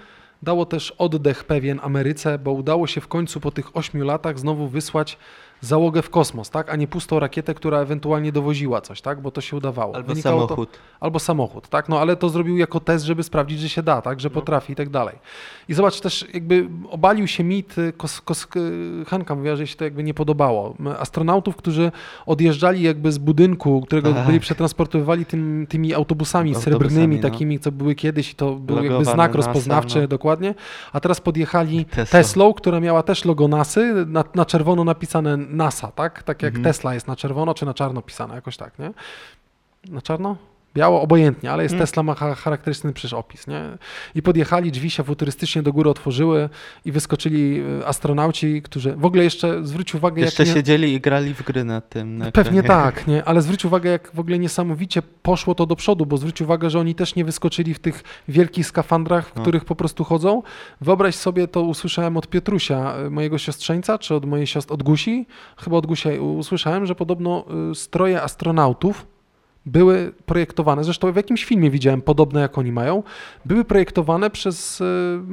dało 0.43 0.65
też 0.65 0.91
oddech 0.91 1.43
pewien 1.43 1.79
Ameryce, 1.83 2.39
bo 2.39 2.51
udało 2.51 2.87
się 2.87 3.01
w 3.01 3.07
końcu 3.07 3.39
po 3.39 3.51
tych 3.51 3.77
ośmiu 3.77 4.05
latach 4.05 4.39
znowu 4.39 4.67
wysłać 4.67 5.17
załogę 5.61 6.01
w 6.01 6.09
kosmos, 6.09 6.49
tak? 6.49 6.69
a 6.69 6.75
nie 6.75 6.87
pustą 6.87 7.19
rakietę, 7.19 7.53
która 7.53 7.79
ewentualnie 7.79 8.31
dowoziła 8.31 8.81
coś, 8.81 9.01
tak? 9.01 9.21
bo 9.21 9.31
to 9.31 9.41
się 9.41 9.57
udawało. 9.57 9.95
Albo 9.95 10.07
Wynikało 10.07 10.41
to- 10.41 10.47
samochód. 10.47 10.69
Albo 10.99 11.19
samochód, 11.19 11.67
tak? 11.67 11.89
No 11.89 11.99
ale 11.99 12.15
to 12.15 12.29
zrobił 12.29 12.57
jako 12.57 12.79
test, 12.79 13.05
żeby 13.05 13.23
sprawdzić, 13.23 13.59
że 13.59 13.69
się 13.69 13.83
da, 13.83 14.01
tak? 14.01 14.19
Że 14.19 14.29
potrafi 14.29 14.73
i 14.73 14.75
tak 14.75 14.89
dalej. 14.89 15.15
I 15.69 15.73
zobacz 15.73 15.99
też, 16.01 16.25
jakby 16.33 16.67
obalił 16.89 17.27
się 17.27 17.43
mit, 17.43 17.77
y, 17.77 17.93
kos, 17.93 18.21
kos, 18.21 18.47
y, 18.55 19.05
Hanka 19.07 19.35
mówiła, 19.35 19.55
że 19.55 19.67
się 19.67 19.75
to 19.75 19.83
jakby 19.83 20.03
nie 20.03 20.13
podobało. 20.13 20.75
Astronautów, 20.99 21.55
którzy 21.55 21.91
odjeżdżali 22.25 22.81
jakby 22.81 23.11
z 23.11 23.17
budynku, 23.17 23.81
którego 23.81 24.13
Tak. 24.13 24.25
byli 24.25 24.39
przetransportowywali 24.39 25.25
tym, 25.25 25.65
tymi 25.69 25.93
autobusami, 25.93 26.49
Autobusami, 26.49 26.79
srebrnymi, 26.79 27.15
no. 27.15 27.21
takimi, 27.21 27.59
co 27.59 27.71
były 27.71 27.95
kiedyś 27.95 28.31
i 28.31 28.35
to 28.35 28.55
był 28.55 28.83
jakby 28.83 29.05
znak 29.05 29.17
NASA, 29.17 29.33
rozpoznawczy, 29.33 30.01
no. 30.01 30.07
dokładnie. 30.07 30.55
A 30.93 30.99
teraz 30.99 31.21
podjechali 31.21 31.85
Tesla. 31.85 32.19
Teslą, 32.19 32.53
która 32.53 32.79
miała 32.79 33.03
też 33.03 33.25
logo 33.25 33.47
NASY, 33.47 34.05
na, 34.07 34.23
na 34.35 34.45
czerwono 34.45 34.83
napisane 34.83 35.37
NASA, 35.49 35.91
tak? 35.91 36.23
Tak 36.23 36.41
jak 36.41 36.49
Mhm. 36.55 36.63
Tesla 36.63 36.93
jest 36.93 37.07
na 37.07 37.15
czerwono, 37.15 37.53
czy 37.53 37.65
na 37.65 37.73
czarno 37.73 38.01
pisane, 38.01 38.35
jakoś 38.35 38.57
tak, 38.57 38.79
nie? 38.79 38.91
Na 39.89 40.01
czarno? 40.01 40.35
Biało, 40.73 41.01
obojętnie, 41.01 41.51
ale 41.51 41.63
jest 41.63 41.73
Mm. 41.75 41.84
Tesla 41.88 42.03
ma 42.03 42.15
cha- 42.15 42.36
charakterystyczny 42.36 42.93
przecież 42.93 43.13
opis, 43.13 43.47
nie? 43.47 43.62
I 44.15 44.21
podjechali, 44.21 44.71
drzwi 44.71 44.89
się 44.89 45.03
futurystycznie 45.03 45.62
do 45.63 45.73
góry 45.73 45.89
otworzyły 45.89 46.49
i 46.86 46.91
wyskoczyli 46.91 47.62
y, 47.82 47.88
astronauci, 47.88 48.62
którzy... 48.62 48.95
W 48.95 49.05
ogóle 49.05 49.23
jeszcze 49.23 49.65
zwróć 49.67 49.95
uwagę, 49.95 50.21
Jeszcze 50.21 50.43
jak... 50.43 50.47
nie- 50.47 50.53
siedzieli 50.55 50.93
i 50.93 51.01
grali 51.01 51.34
w 51.34 51.43
gry 51.43 51.63
na 51.63 51.82
tym. 51.82 52.17
Na 52.17 52.32
Pewnie 52.32 52.60
ekranie. 52.60 52.84
tak, 52.91 53.08
nie? 53.08 53.23
ale 53.25 53.41
zwróć 53.41 53.65
uwagę, 53.65 53.89
jak 53.89 54.12
w 54.13 54.19
ogóle 54.19 54.39
niesamowicie 54.39 55.01
poszło 55.01 55.55
to 55.55 55.65
do 55.65 55.75
przodu, 55.75 56.05
bo 56.05 56.17
zwróć 56.17 56.41
uwagę, 56.41 56.69
że 56.69 56.79
oni 56.79 56.95
też 56.95 57.15
nie 57.15 57.25
wyskoczyli 57.25 57.73
w 57.73 57.79
tych 57.79 58.03
wielkich 58.27 58.67
skafandrach, 58.67 59.27
w 59.29 59.36
No. 59.36 59.41
których 59.41 59.65
po 59.65 59.75
prostu 59.75 60.03
chodzą. 60.03 60.43
Wyobraź 60.82 61.15
sobie, 61.15 61.47
to 61.47 61.62
usłyszałem 61.62 62.17
od 62.17 62.27
Piotrusia, 62.27 62.93
y, 63.05 63.10
mojego 63.10 63.38
siostrzeńca, 63.38 63.97
czy 63.97 64.15
od 64.15 64.25
mojej 64.25 64.47
siostry, 64.47 64.73
od 64.73 64.84
Gusi, 64.84 65.25
chyba 65.58 65.77
od 65.77 65.86
Gusia 65.86 66.10
usłyszałem, 66.21 66.86
że 66.86 66.95
podobno 66.95 67.45
y, 67.71 67.75
stroje 67.75 68.21
astronautów 68.21 69.05
były 69.71 70.13
projektowane, 70.25 70.84
zresztą 70.84 71.12
w 71.12 71.15
jakimś 71.15 71.45
filmie 71.45 71.69
widziałem 71.69 72.01
podobne 72.01 72.41
jak 72.41 72.58
oni 72.58 72.71
mają, 72.71 73.03
były 73.45 73.65
projektowane 73.65 74.29
przez 74.29 74.82
y, 74.82 74.86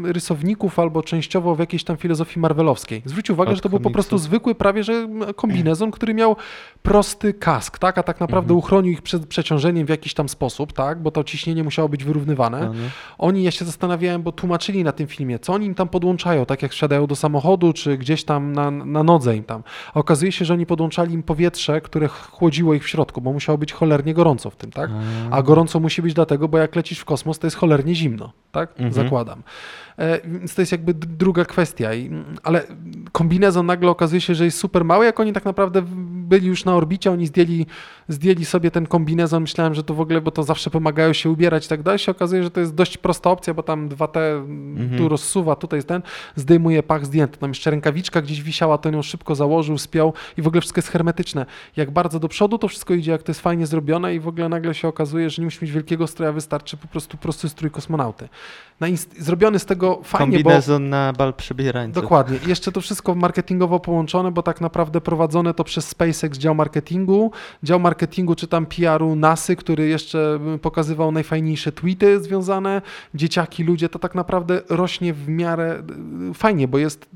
rysowników 0.04 0.78
albo 0.78 1.02
częściowo 1.02 1.54
w 1.54 1.58
jakiejś 1.58 1.84
tam 1.84 1.96
filozofii 1.96 2.40
marvelowskiej. 2.40 3.02
Zwróć 3.04 3.30
uwagę, 3.30 3.50
Od 3.50 3.56
że 3.56 3.62
to 3.62 3.68
był 3.68 3.80
po 3.80 3.90
prostu 3.90 4.18
zwykły 4.18 4.54
prawie, 4.54 4.84
że 4.84 5.08
kombinezon, 5.36 5.90
który 5.90 6.14
miał 6.14 6.36
prosty 6.82 7.34
kask, 7.34 7.78
tak, 7.78 7.98
a 7.98 8.02
tak 8.02 8.20
naprawdę 8.20 8.46
Mhm. 8.54 8.58
uchronił 8.58 8.92
ich 8.92 9.02
przed 9.02 9.26
przeciążeniem 9.26 9.86
w 9.86 9.90
jakiś 9.90 10.14
tam 10.14 10.28
sposób, 10.28 10.72
tak, 10.72 11.02
bo 11.02 11.10
to 11.10 11.24
ciśnienie 11.24 11.64
musiało 11.64 11.88
być 11.88 12.04
wyrównywane. 12.04 12.60
No. 12.60 12.72
Oni, 13.18 13.42
ja 13.42 13.50
się 13.50 13.64
zastanawiałem, 13.64 14.22
bo 14.22 14.32
tłumaczyli 14.32 14.84
na 14.84 14.92
tym 14.92 15.06
filmie, 15.06 15.38
co 15.38 15.52
oni 15.52 15.66
im 15.66 15.74
tam 15.74 15.88
podłączają, 15.88 16.46
tak 16.46 16.62
jak 16.62 16.72
wsiadają 16.72 17.06
do 17.06 17.16
samochodu, 17.16 17.72
czy 17.72 17.98
gdzieś 17.98 18.24
tam 18.24 18.52
na, 18.52 18.70
na 18.70 19.02
nodze 19.02 19.36
im 19.36 19.44
tam. 19.44 19.62
A 19.94 20.00
okazuje 20.00 20.32
się, 20.32 20.44
że 20.44 20.54
oni 20.54 20.66
podłączali 20.66 21.14
im 21.14 21.22
powietrze, 21.22 21.80
które 21.80 22.08
chłodziło 22.08 22.74
ich 22.74 22.84
w 22.84 22.88
środku, 22.88 23.20
bo 23.20 23.32
musiało 23.32 23.58
być 23.58 23.72
cholernie 23.72 24.14
gorąco 24.26 24.50
w 24.50 24.56
tym, 24.56 24.72
tak? 24.72 24.90
A 25.30 25.42
gorąco 25.42 25.80
musi 25.80 26.02
być 26.02 26.14
dlatego, 26.14 26.48
bo 26.48 26.58
jak 26.58 26.76
lecisz 26.76 26.98
w 26.98 27.04
kosmos, 27.04 27.38
to 27.38 27.46
jest 27.46 27.56
cholernie 27.56 27.94
zimno, 27.94 28.32
tak? 28.52 28.70
Mhm. 28.70 28.92
Zakładam. 28.92 29.42
E, 29.98 30.20
więc 30.28 30.54
to 30.54 30.62
jest 30.62 30.72
jakby 30.72 30.94
druga 30.94 31.44
kwestia. 31.44 31.90
Ale 32.42 32.62
kombinezon 33.12 33.66
nagle 33.66 33.90
okazuje 33.90 34.20
się, 34.20 34.34
że 34.34 34.44
jest 34.44 34.58
super 34.58 34.84
mały, 34.84 35.04
jak 35.04 35.20
oni 35.20 35.32
tak 35.32 35.44
naprawdę 35.44 35.82
byli 36.28 36.46
już 36.46 36.64
na 36.64 36.74
orbicie, 36.74 37.12
oni 37.12 37.26
zdjęli, 37.26 37.66
zdjęli 38.08 38.44
sobie 38.44 38.70
ten 38.70 38.86
kombinezon, 38.86 39.42
myślałem, 39.42 39.74
że 39.74 39.82
to 39.82 39.94
w 39.94 40.00
ogóle, 40.00 40.20
bo 40.20 40.30
to 40.30 40.42
zawsze 40.42 40.70
pomagają 40.70 41.12
się 41.12 41.30
ubierać 41.30 41.66
i 41.66 41.68
tak 41.68 41.82
dalej, 41.82 41.98
się 41.98 42.12
okazuje, 42.12 42.42
że 42.42 42.50
to 42.50 42.60
jest 42.60 42.74
dość 42.74 42.98
prosta 42.98 43.30
opcja, 43.30 43.54
bo 43.54 43.62
tam 43.62 43.88
2T 43.88 44.18
Mhm. 44.76 44.98
tu 44.98 45.08
rozsuwa, 45.08 45.56
tutaj 45.56 45.78
jest 45.78 45.88
ten, 45.88 46.02
zdejmuje 46.36 46.82
pach 46.82 47.06
zdjęty, 47.06 47.38
tam 47.38 47.50
jeszcze 47.50 47.70
rękawiczka 47.70 48.22
gdzieś 48.22 48.42
wisiała, 48.42 48.78
to 48.78 48.90
ją 48.90 49.02
szybko 49.02 49.34
założył, 49.34 49.78
spiął 49.78 50.12
i 50.38 50.42
w 50.42 50.46
ogóle 50.46 50.60
wszystko 50.60 50.78
jest 50.78 50.88
hermetyczne. 50.88 51.46
Jak 51.76 51.90
bardzo 51.90 52.20
do 52.20 52.28
przodu 52.28 52.58
to 52.58 52.68
wszystko 52.68 52.94
idzie, 52.94 53.12
jak 53.12 53.22
to 53.22 53.30
jest 53.30 53.40
fajnie 53.40 53.66
zrobione 53.66 54.14
i 54.14 54.20
w 54.20 54.28
ogóle 54.28 54.48
nagle 54.48 54.74
się 54.74 54.88
okazuje, 54.88 55.30
że 55.30 55.42
nie 55.42 55.46
musi 55.46 55.58
mieć 55.62 55.72
wielkiego 55.72 56.06
stroja, 56.06 56.32
wystarczy 56.32 56.76
po 56.76 56.88
prostu 56.88 57.16
prosty 57.16 57.48
strój 57.48 57.70
kosmonauty. 57.70 58.28
Na 58.80 58.86
zrobiony 59.18 59.58
z 59.58 59.64
tego 59.64 59.85
fajnie, 60.04 60.38
bo... 60.38 60.42
Kombinezon 60.42 60.88
na 60.88 61.12
bal 61.12 61.34
przebierańców. 61.34 62.02
Dokładnie. 62.02 62.38
Jeszcze 62.46 62.72
to 62.72 62.80
wszystko 62.80 63.14
marketingowo 63.14 63.80
połączone, 63.80 64.30
bo 64.30 64.42
tak 64.42 64.60
naprawdę 64.60 65.00
prowadzone 65.00 65.54
to 65.54 65.64
przez 65.64 65.88
SpaceX 65.88 66.38
dział 66.38 66.54
marketingu, 66.54 67.30
dział 67.62 67.80
marketingu 67.80 68.34
czy 68.34 68.48
tam 68.48 68.66
PR-u 68.66 69.16
NASY, 69.16 69.56
który 69.56 69.88
jeszcze 69.88 70.38
y, 70.54 70.58
pokazywał 70.58 71.12
najfajniejsze 71.12 71.72
tweety 71.72 72.20
związane, 72.20 72.82
dzieciaki, 73.14 73.64
ludzie, 73.64 73.88
to 73.88 73.98
tak 73.98 74.14
naprawdę 74.14 74.62
rośnie 74.68 75.14
w 75.14 75.28
miarę 75.28 75.82
y, 76.30 76.34
fajnie, 76.34 76.68
bo 76.68 76.78
jest 76.78 77.08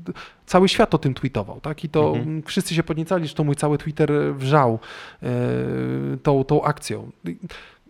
cały 0.45 0.69
świat 0.69 0.95
o 0.95 0.97
tym 0.97 1.13
tweetował, 1.13 1.59
tak? 1.61 1.83
I 1.83 1.89
to 1.89 2.07
Mhm. 2.07 2.27
mm, 2.27 2.43
wszyscy 2.43 2.75
się 2.75 2.83
podniecali, 2.83 3.27
że 3.27 3.35
to 3.35 3.43
mój 3.43 3.55
cały 3.55 3.77
Twitter 3.77 4.11
wrzał 4.35 4.79
e, 5.23 5.27
tą, 6.23 6.43
tą 6.43 6.63
akcją. 6.63 7.11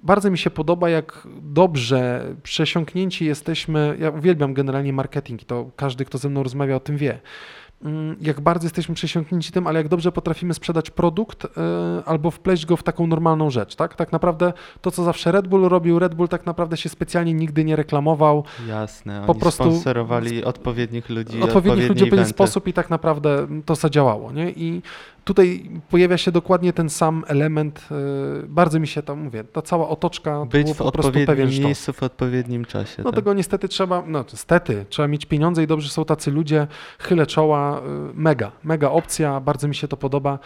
Bardzo 0.04 0.32
mi 0.32 0.38
się 0.38 0.50
podoba, 0.50 0.90
jak 0.90 1.28
dobrze 1.42 2.26
przesiąknięci 2.44 3.26
jesteśmy. 3.26 3.98
Ja 4.00 4.10
uwielbiam 4.10 4.54
generalnie 4.54 4.94
marketing 4.94 5.42
i 5.42 5.46
to 5.46 5.70
każdy, 5.76 6.06
kto 6.06 6.18
ze 6.18 6.30
mną 6.30 6.44
rozmawia, 6.44 6.76
o 6.76 6.80
tym 6.80 6.98
wie. 6.98 7.20
Mm, 7.84 8.16
Jak 8.22 8.42
bardzo 8.42 8.66
jesteśmy 8.66 8.96
przesiąknięci 8.96 9.52
tym, 9.52 9.68
ale 9.68 9.80
jak 9.80 9.88
dobrze 9.88 10.12
potrafimy 10.12 10.54
sprzedać 10.54 10.90
produkt 10.90 11.46
e, 11.46 11.50
albo 12.06 12.32
wpleść 12.32 12.66
go 12.66 12.78
w 12.78 12.84
taką 12.84 13.08
normalną 13.08 13.50
rzecz, 13.50 13.76
tak? 13.76 13.96
Tak 13.96 14.12
naprawdę 14.12 14.54
to, 14.82 14.92
co 14.92 15.04
zawsze 15.04 15.32
Red 15.32 15.48
Bull 15.48 15.70
robił, 15.70 16.00
Red 16.00 16.16
Bull 16.16 16.28
tak 16.28 16.46
naprawdę 16.46 16.78
się 16.78 16.90
specjalnie 16.90 17.34
nigdy 17.34 17.64
nie 17.66 17.76
reklamował. 17.76 18.44
Jasne, 18.68 19.18
oni 19.18 19.28
Po 19.28 19.36
prostu- 19.36 19.64
sponsorowali 19.64 20.44
odpowiednich 20.44 21.10
ludzi, 21.10 21.42
odpowiednich 21.42 21.90
ludzi 21.90 22.06
w 22.06 22.10
pewien 22.10 22.26
sposób 22.26 22.68
i 22.68 22.74
tak 22.74 22.90
naprawdę 22.90 23.48
to 23.66 23.76
zadziałało, 23.76 24.32
nie? 24.32 24.50
I 24.52 24.82
tutaj 25.24 25.70
pojawia 25.90 26.18
się 26.18 26.32
dokładnie 26.32 26.74
ten 26.74 26.90
sam 26.90 27.24
element, 27.28 27.88
e, 27.92 27.96
bardzo 28.48 28.80
mi 28.80 28.88
się 28.88 29.02
to, 29.02 29.16
mówię, 29.16 29.44
ta 29.44 29.62
cała 29.62 29.90
otoczka 29.90 30.32
to 30.32 30.46
Być 30.46 30.64
było 30.64 30.74
w 30.74 30.78
po 30.78 30.92
prostu 30.92 31.20
pewien 31.26 31.50
miejscu 31.50 31.94
w 31.94 32.04
odpowiednim 32.04 32.66
czasie. 32.66 32.96
No 32.98 33.04
tak. 33.04 33.16
tego 33.16 33.34
niestety 33.34 33.68
trzeba, 33.68 34.04
no 34.08 34.26
niestety, 34.32 34.86
trzeba 34.90 35.08
mieć 35.08 35.26
pieniądze 35.26 35.64
i 35.64 35.68
dobrze 35.68 35.90
są 35.90 36.06
tacy 36.06 36.32
ludzie, 36.32 36.68
chylę 37.00 37.26
czoła, 37.28 37.80
y, 37.80 37.82
mega, 38.14 38.52
mega 38.64 38.90
opcja, 38.90 39.40
bardzo 39.40 39.68
mi 39.68 39.76
się 39.76 39.88
to 39.88 39.98
podoba. 39.98 40.40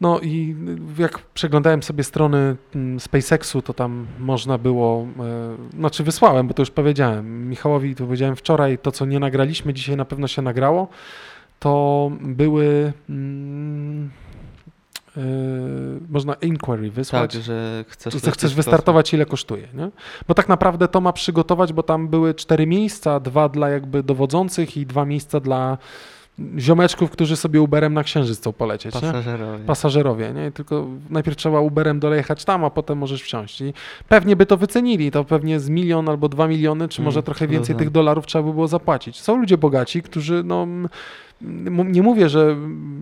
No 0.00 0.20
i 0.20 0.56
jak 0.98 1.18
przeglądałem 1.18 1.82
sobie 1.82 2.04
strony 2.04 2.56
mm, 2.74 3.00
SpaceXu, 3.00 3.62
to 3.62 3.74
tam 3.74 4.06
można 4.18 4.58
było, 4.58 5.06
y, 5.72 5.76
znaczy 5.76 6.04
wysłałem, 6.04 6.48
bo 6.48 6.54
to 6.54 6.62
już 6.62 6.70
powiedziałem, 6.70 7.48
Michałowi 7.48 7.94
to 7.94 8.04
powiedziałem 8.04 8.36
wczoraj, 8.36 8.78
to 8.78 8.92
co 8.92 9.04
nie 9.04 9.20
nagraliśmy, 9.20 9.74
dzisiaj 9.74 9.96
na 9.96 10.04
pewno 10.04 10.28
się 10.28 10.42
nagrało, 10.42 10.88
to 11.60 12.10
były, 12.20 12.92
mm, 13.10 14.10
y, 15.16 15.20
można 16.08 16.34
inquiry 16.34 16.90
wysłać. 16.90 17.32
Tak, 17.32 17.42
że 17.42 17.84
chcesz, 17.88 18.14
Że 18.24 18.30
chcesz 18.30 18.54
wystartować, 18.54 19.14
ile 19.14 19.26
kosztuje, 19.26 19.68
nie? 19.74 19.90
Bo 20.28 20.34
tak 20.34 20.48
naprawdę 20.48 20.88
to 20.88 21.00
ma 21.00 21.12
przygotować, 21.12 21.72
bo 21.72 21.82
tam 21.82 22.08
były 22.08 22.34
cztery 22.34 22.66
miejsca, 22.66 23.20
dwa 23.20 23.48
dla 23.48 23.68
jakby 23.68 24.02
dowodzących 24.02 24.76
i 24.76 24.86
dwa 24.86 25.04
miejsca 25.04 25.40
dla 25.40 25.78
ziomeczków, 26.58 27.10
którzy 27.10 27.36
sobie 27.36 27.62
Uberem 27.62 27.94
na 27.94 28.04
Księżyc 28.04 28.38
chcą 28.38 28.52
polecieć, 28.52 28.92
kosmos. 28.92 29.12
nie? 29.12 29.18
Pasażerowie. 29.18 29.64
Pasażerowie, 29.64 30.32
nie? 30.32 30.50
Tylko 30.52 30.86
najpierw 31.10 31.36
trzeba 31.36 31.60
Uberem 31.60 32.00
dolejechać 32.00 32.44
tam, 32.44 32.64
a 32.64 32.70
potem 32.70 32.98
możesz 32.98 33.22
wsiąść. 33.22 33.60
I 33.60 33.74
pewnie 34.08 34.36
by 34.36 34.46
to 34.46 34.56
wycenili, 34.56 35.10
to 35.10 35.24
pewnie 35.24 35.60
z 35.60 35.68
milion 35.68 36.08
albo 36.08 36.28
dwa 36.28 36.48
miliony, 36.48 36.88
czy 36.88 37.02
może 37.02 37.18
Mm, 37.18 37.24
trochę 37.24 37.48
więcej 37.48 37.76
tych 37.76 37.90
dolarów 37.90 38.26
trzeba 38.26 38.44
by 38.44 38.52
było 38.52 38.68
zapłacić. 38.68 39.20
Są 39.20 39.36
ludzie 39.36 39.58
bogaci, 39.58 40.02
którzy 40.02 40.42
no... 40.44 40.66
Nie 41.84 42.02
mówię, 42.02 42.28
że 42.28 42.56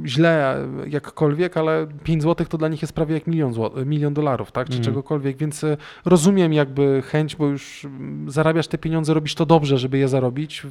źle 0.06 0.56
jakkolwiek, 0.86 1.56
ale 1.56 1.86
5 2.04 2.22
zł 2.22 2.46
to 2.46 2.58
dla 2.58 2.68
nich 2.68 2.82
jest 2.82 2.94
prawie 2.94 3.14
jak 3.14 3.26
milion, 3.26 3.54
zł, 3.54 3.86
milion 3.86 4.14
dolarów, 4.14 4.52
tak? 4.52 4.66
Czy 4.66 4.72
Mhm. 4.72 4.84
czegokolwiek, 4.84 5.36
więc 5.36 5.64
e, 5.64 5.76
rozumiem 6.04 6.52
jakby 6.52 7.02
chęć, 7.02 7.36
bo 7.36 7.46
już 7.46 7.84
mm, 7.84 8.30
zarabiasz 8.30 8.68
te 8.68 8.78
pieniądze, 8.78 9.14
robisz 9.14 9.34
to 9.34 9.46
dobrze, 9.46 9.78
żeby 9.78 9.98
je 9.98 10.08
zarobić 10.08 10.62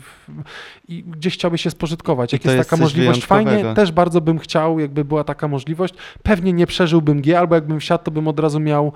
i 0.87 1.03
gdzieś 1.03 1.33
chciałbyś 1.33 1.61
się 1.61 1.69
spożytkować. 1.69 2.33
Jak 2.33 2.45
jest 2.45 2.57
jest 2.57 2.69
taka 2.69 2.83
możliwość, 2.83 3.25
fajnie, 3.25 3.73
też 3.75 3.91
bardzo 3.91 4.21
bym 4.21 4.39
chciał, 4.39 4.79
jakby 4.79 5.05
była 5.05 5.23
taka 5.23 5.47
możliwość. 5.47 5.93
Pewnie 6.23 6.53
nie 6.53 6.67
przeżyłbym 6.67 7.21
G, 7.21 7.39
albo 7.39 7.55
jakbym 7.55 7.79
wsiadł, 7.79 8.03
to 8.03 8.11
bym 8.11 8.27
od 8.27 8.39
razu 8.39 8.59
miał 8.59 8.93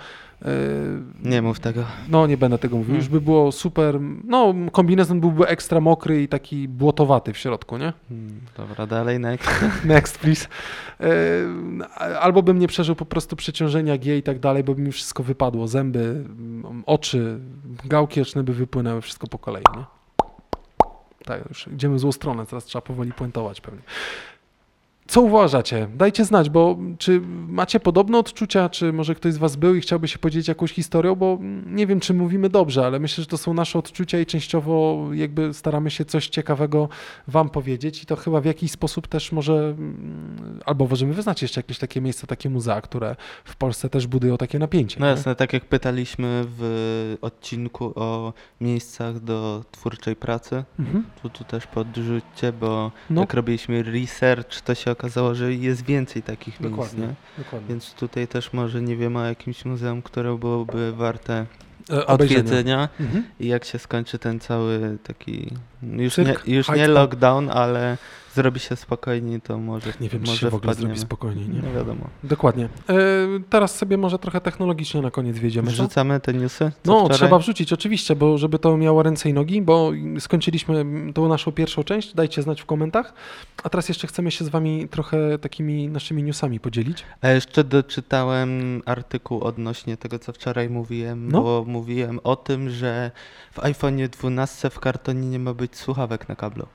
Nie 1.23 1.41
mów 1.41 1.59
tego. 1.59 1.83
no, 2.09 2.27
nie 2.27 2.37
będę 2.37 2.57
tego 2.57 2.75
mówił. 2.77 2.87
Hmm. 2.87 2.99
Już 3.01 3.09
by 3.09 3.21
było 3.21 3.51
super. 3.51 3.99
No, 4.23 4.53
kombinezon 4.71 5.19
byłby 5.19 5.47
ekstra 5.47 5.79
mokry 5.81 6.23
i 6.23 6.27
taki 6.27 6.67
błotowaty 6.67 7.33
w 7.33 7.37
środku, 7.37 7.77
nie? 7.77 7.93
Hmm, 8.09 8.41
Dobra, 8.57 8.87
dalej, 8.87 9.19
next. 9.19 9.49
Next, 9.85 10.19
please. 10.19 10.47
E, 10.99 12.19
Albo 12.19 12.43
bym 12.43 12.59
nie 12.59 12.67
przeżył 12.67 12.95
po 12.95 13.05
prostu 13.05 13.35
przeciążenia 13.35 13.97
G 13.97 14.17
i 14.17 14.23
tak 14.23 14.39
dalej, 14.39 14.63
bo 14.63 14.75
by 14.75 14.81
mi 14.81 14.91
wszystko 14.91 15.23
wypadło. 15.23 15.67
Zęby, 15.67 16.23
oczy, 16.85 17.39
gałki 17.85 18.21
oczne 18.21 18.43
by 18.43 18.53
wypłynęły, 18.53 19.01
wszystko 19.01 19.27
po 19.27 19.37
kolei, 19.37 19.63
nie? 19.77 19.83
Tak, 21.25 21.49
już 21.49 21.67
idziemy 21.67 21.95
w 21.95 21.99
złą 21.99 22.11
stronę, 22.11 22.45
teraz 22.45 22.65
trzeba 22.65 22.81
powoli 22.81 23.13
puentować 23.13 23.61
pewnie. 23.61 23.81
Co 25.11 25.21
uważacie? 25.21 25.87
Dajcie 25.95 26.25
znać, 26.25 26.49
bo 26.49 26.77
czy 26.97 27.21
macie 27.47 27.79
podobne 27.79 28.17
odczucia, 28.17 28.69
czy 28.69 28.93
może 28.93 29.15
ktoś 29.15 29.33
z 29.33 29.37
Was 29.37 29.55
był 29.55 29.75
i 29.75 29.81
chciałby 29.81 30.07
się 30.07 30.19
podzielić 30.19 30.47
jakąś 30.47 30.71
historią, 30.73 31.15
bo 31.15 31.37
nie 31.65 31.87
wiem, 31.87 31.99
czy 31.99 32.13
mówimy 32.13 32.49
dobrze, 32.49 32.85
ale 32.85 32.99
myślę, 32.99 33.21
że 33.21 33.27
to 33.27 33.37
są 33.37 33.53
nasze 33.53 33.79
odczucia 33.79 34.19
i 34.19 34.25
częściowo 34.25 35.07
jakby 35.13 35.53
staramy 35.53 35.91
się 35.91 36.05
coś 36.05 36.27
ciekawego 36.27 36.89
Wam 37.27 37.49
powiedzieć 37.49 38.03
i 38.03 38.05
to 38.05 38.15
chyba 38.15 38.41
w 38.41 38.45
jakiś 38.45 38.71
sposób 38.71 39.07
też 39.07 39.31
może, 39.31 39.53
mm, 39.53 40.59
albo 40.65 40.87
możemy 40.87 41.13
wyznaczyć 41.13 41.41
jeszcze 41.41 41.59
jakieś 41.59 41.77
takie 41.77 42.01
miejsca, 42.01 42.27
takie 42.27 42.49
muzea, 42.49 42.81
które 42.81 43.15
w 43.45 43.55
Polsce 43.55 43.89
też 43.89 44.07
budują 44.07 44.37
takie 44.37 44.59
napięcie. 44.59 44.99
No 44.99 45.05
nie? 45.05 45.11
jasne, 45.11 45.35
tak 45.35 45.53
jak 45.53 45.65
pytaliśmy 45.65 46.43
w 46.57 47.17
odcinku 47.21 47.93
o 47.95 48.33
miejscach 48.61 49.19
do 49.19 49.63
twórczej 49.71 50.15
pracy, 50.15 50.63
Mhm. 50.79 51.03
to 51.23 51.29
tu 51.29 51.43
też 51.43 51.67
podrzućcie, 51.67 52.53
bo 52.53 52.91
No, 53.09 53.21
jak 53.21 53.33
robiliśmy 53.33 53.83
research, 53.83 54.61
to 54.61 54.75
się 54.75 54.91
okazało, 54.91 55.00
że 55.35 55.53
jest 55.53 55.85
więcej 55.85 56.23
takich 56.23 56.59
miejsc, 56.59 56.75
dokładnie. 56.75 57.07
nie? 57.07 57.43
dokładnie. 57.43 57.69
Więc 57.69 57.93
tutaj 57.93 58.27
też 58.27 58.53
może 58.53 58.81
nie 58.81 58.95
wiemy 58.95 59.19
o 59.19 59.25
jakimś 59.25 59.65
muzeum, 59.65 60.01
które 60.01 60.37
byłoby 60.37 60.91
warte 60.93 61.45
E, 61.89 62.07
odwiedzenia 62.07 62.89
Mhm. 62.99 63.23
i 63.39 63.47
jak 63.47 63.65
się 63.65 63.79
skończy 63.79 64.19
ten 64.19 64.39
cały 64.39 64.97
taki, 65.03 65.53
już 65.83 66.13
Cyrk, 66.13 66.47
nie, 66.47 66.55
już 66.55 66.69
nie 66.69 66.87
lockdown, 66.87 67.49
ale 67.49 67.97
zrobi 68.35 68.59
się 68.59 68.75
spokojniej, 68.75 69.41
to 69.41 69.57
może 69.57 69.93
Nie 70.01 70.09
wiem, 70.09 70.23
czy 70.23 70.27
może 70.29 70.39
się 70.41 70.49
w 70.49 70.55
ogóle 70.55 70.73
wpadniemy. 70.73 70.95
zrobi 70.95 71.07
spokojniej, 71.07 71.49
nie? 71.49 71.59
Nie 71.61 71.73
wiadomo. 71.73 72.07
Dokładnie. 72.23 72.69
E, 72.89 72.97
teraz 73.49 73.75
sobie 73.75 73.97
może 73.97 74.19
trochę 74.19 74.41
technologicznie 74.41 75.01
na 75.01 75.11
koniec 75.11 75.37
wjedziemy. 75.37 75.71
Wrzucamy 75.71 76.19
te 76.19 76.33
newsy? 76.33 76.71
No, 76.85 76.99
wczoraj? 76.99 77.17
trzeba 77.17 77.39
wrzucić, 77.39 77.73
oczywiście, 77.73 78.15
bo 78.15 78.37
żeby 78.37 78.59
to 78.59 78.77
miało 78.77 79.03
ręce 79.03 79.29
i 79.29 79.33
nogi, 79.33 79.61
bo 79.61 79.91
skończyliśmy 80.19 80.85
tą 81.13 81.27
naszą 81.27 81.51
pierwszą 81.51 81.83
część, 81.83 82.13
dajcie 82.13 82.41
znać 82.41 82.61
w 82.61 82.65
komentarzach, 82.65 83.13
a 83.63 83.69
teraz 83.69 83.89
jeszcze 83.89 84.07
chcemy 84.07 84.31
się 84.31 84.45
z 84.45 84.49
wami 84.49 84.87
trochę 84.87 85.39
takimi 85.39 85.87
naszymi 85.89 86.23
newsami 86.23 86.59
podzielić. 86.59 87.03
A 87.21 87.29
jeszcze 87.29 87.63
doczytałem 87.63 88.81
artykuł 88.85 89.43
odnośnie 89.43 89.97
tego, 89.97 90.19
co 90.19 90.33
wczoraj 90.33 90.69
mówiłem, 90.69 91.31
No. 91.31 91.41
bo 91.41 91.63
mówiłem 91.67 92.19
o 92.23 92.35
tym, 92.35 92.69
że 92.69 93.11
w 93.51 93.57
iPhone'ie 93.59 94.07
12 94.09 94.69
w 94.69 94.79
kartonie 94.79 95.27
nie 95.29 95.39
ma 95.39 95.53
być 95.53 95.75
słuchawek 95.75 96.29
na 96.29 96.35
kablu. 96.35 96.65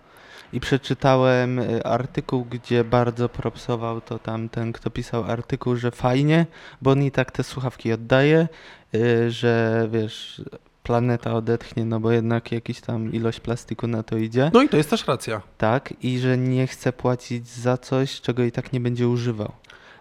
I 0.52 0.60
przeczytałem 0.60 1.58
y, 1.58 1.84
artykuł, 1.84 2.44
gdzie 2.44 2.84
bardzo 2.84 3.28
propsował 3.28 4.00
to 4.00 4.18
tam 4.18 4.48
ten, 4.48 4.72
kto 4.72 4.90
pisał 4.90 5.24
artykuł, 5.24 5.76
że 5.76 5.90
fajnie, 5.90 6.46
bo 6.82 6.90
on 6.90 7.02
i 7.02 7.10
tak 7.10 7.30
te 7.30 7.44
słuchawki 7.44 7.92
oddaje, 7.92 8.48
y, 8.94 9.30
że 9.30 9.88
wiesz, 9.92 10.42
planeta 10.82 11.34
odetchnie, 11.34 11.84
no 11.84 12.00
bo 12.00 12.12
jednak 12.12 12.52
jakiś 12.52 12.80
tam 12.80 13.12
ilość 13.12 13.40
plastiku 13.40 13.86
na 13.86 14.02
to 14.02 14.16
idzie. 14.16 14.50
No 14.54 14.62
i 14.62 14.68
to 14.68 14.76
jest 14.76 14.90
też 14.90 15.06
racja. 15.06 15.40
Tak, 15.58 15.94
i 16.02 16.18
że 16.18 16.38
nie 16.38 16.66
chce 16.66 16.92
płacić 16.92 17.48
za 17.48 17.76
coś, 17.78 18.20
czego 18.20 18.44
i 18.44 18.52
tak 18.52 18.72
nie 18.72 18.80
będzie 18.80 19.08
używał. 19.08 19.52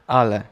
Ale 0.07 0.43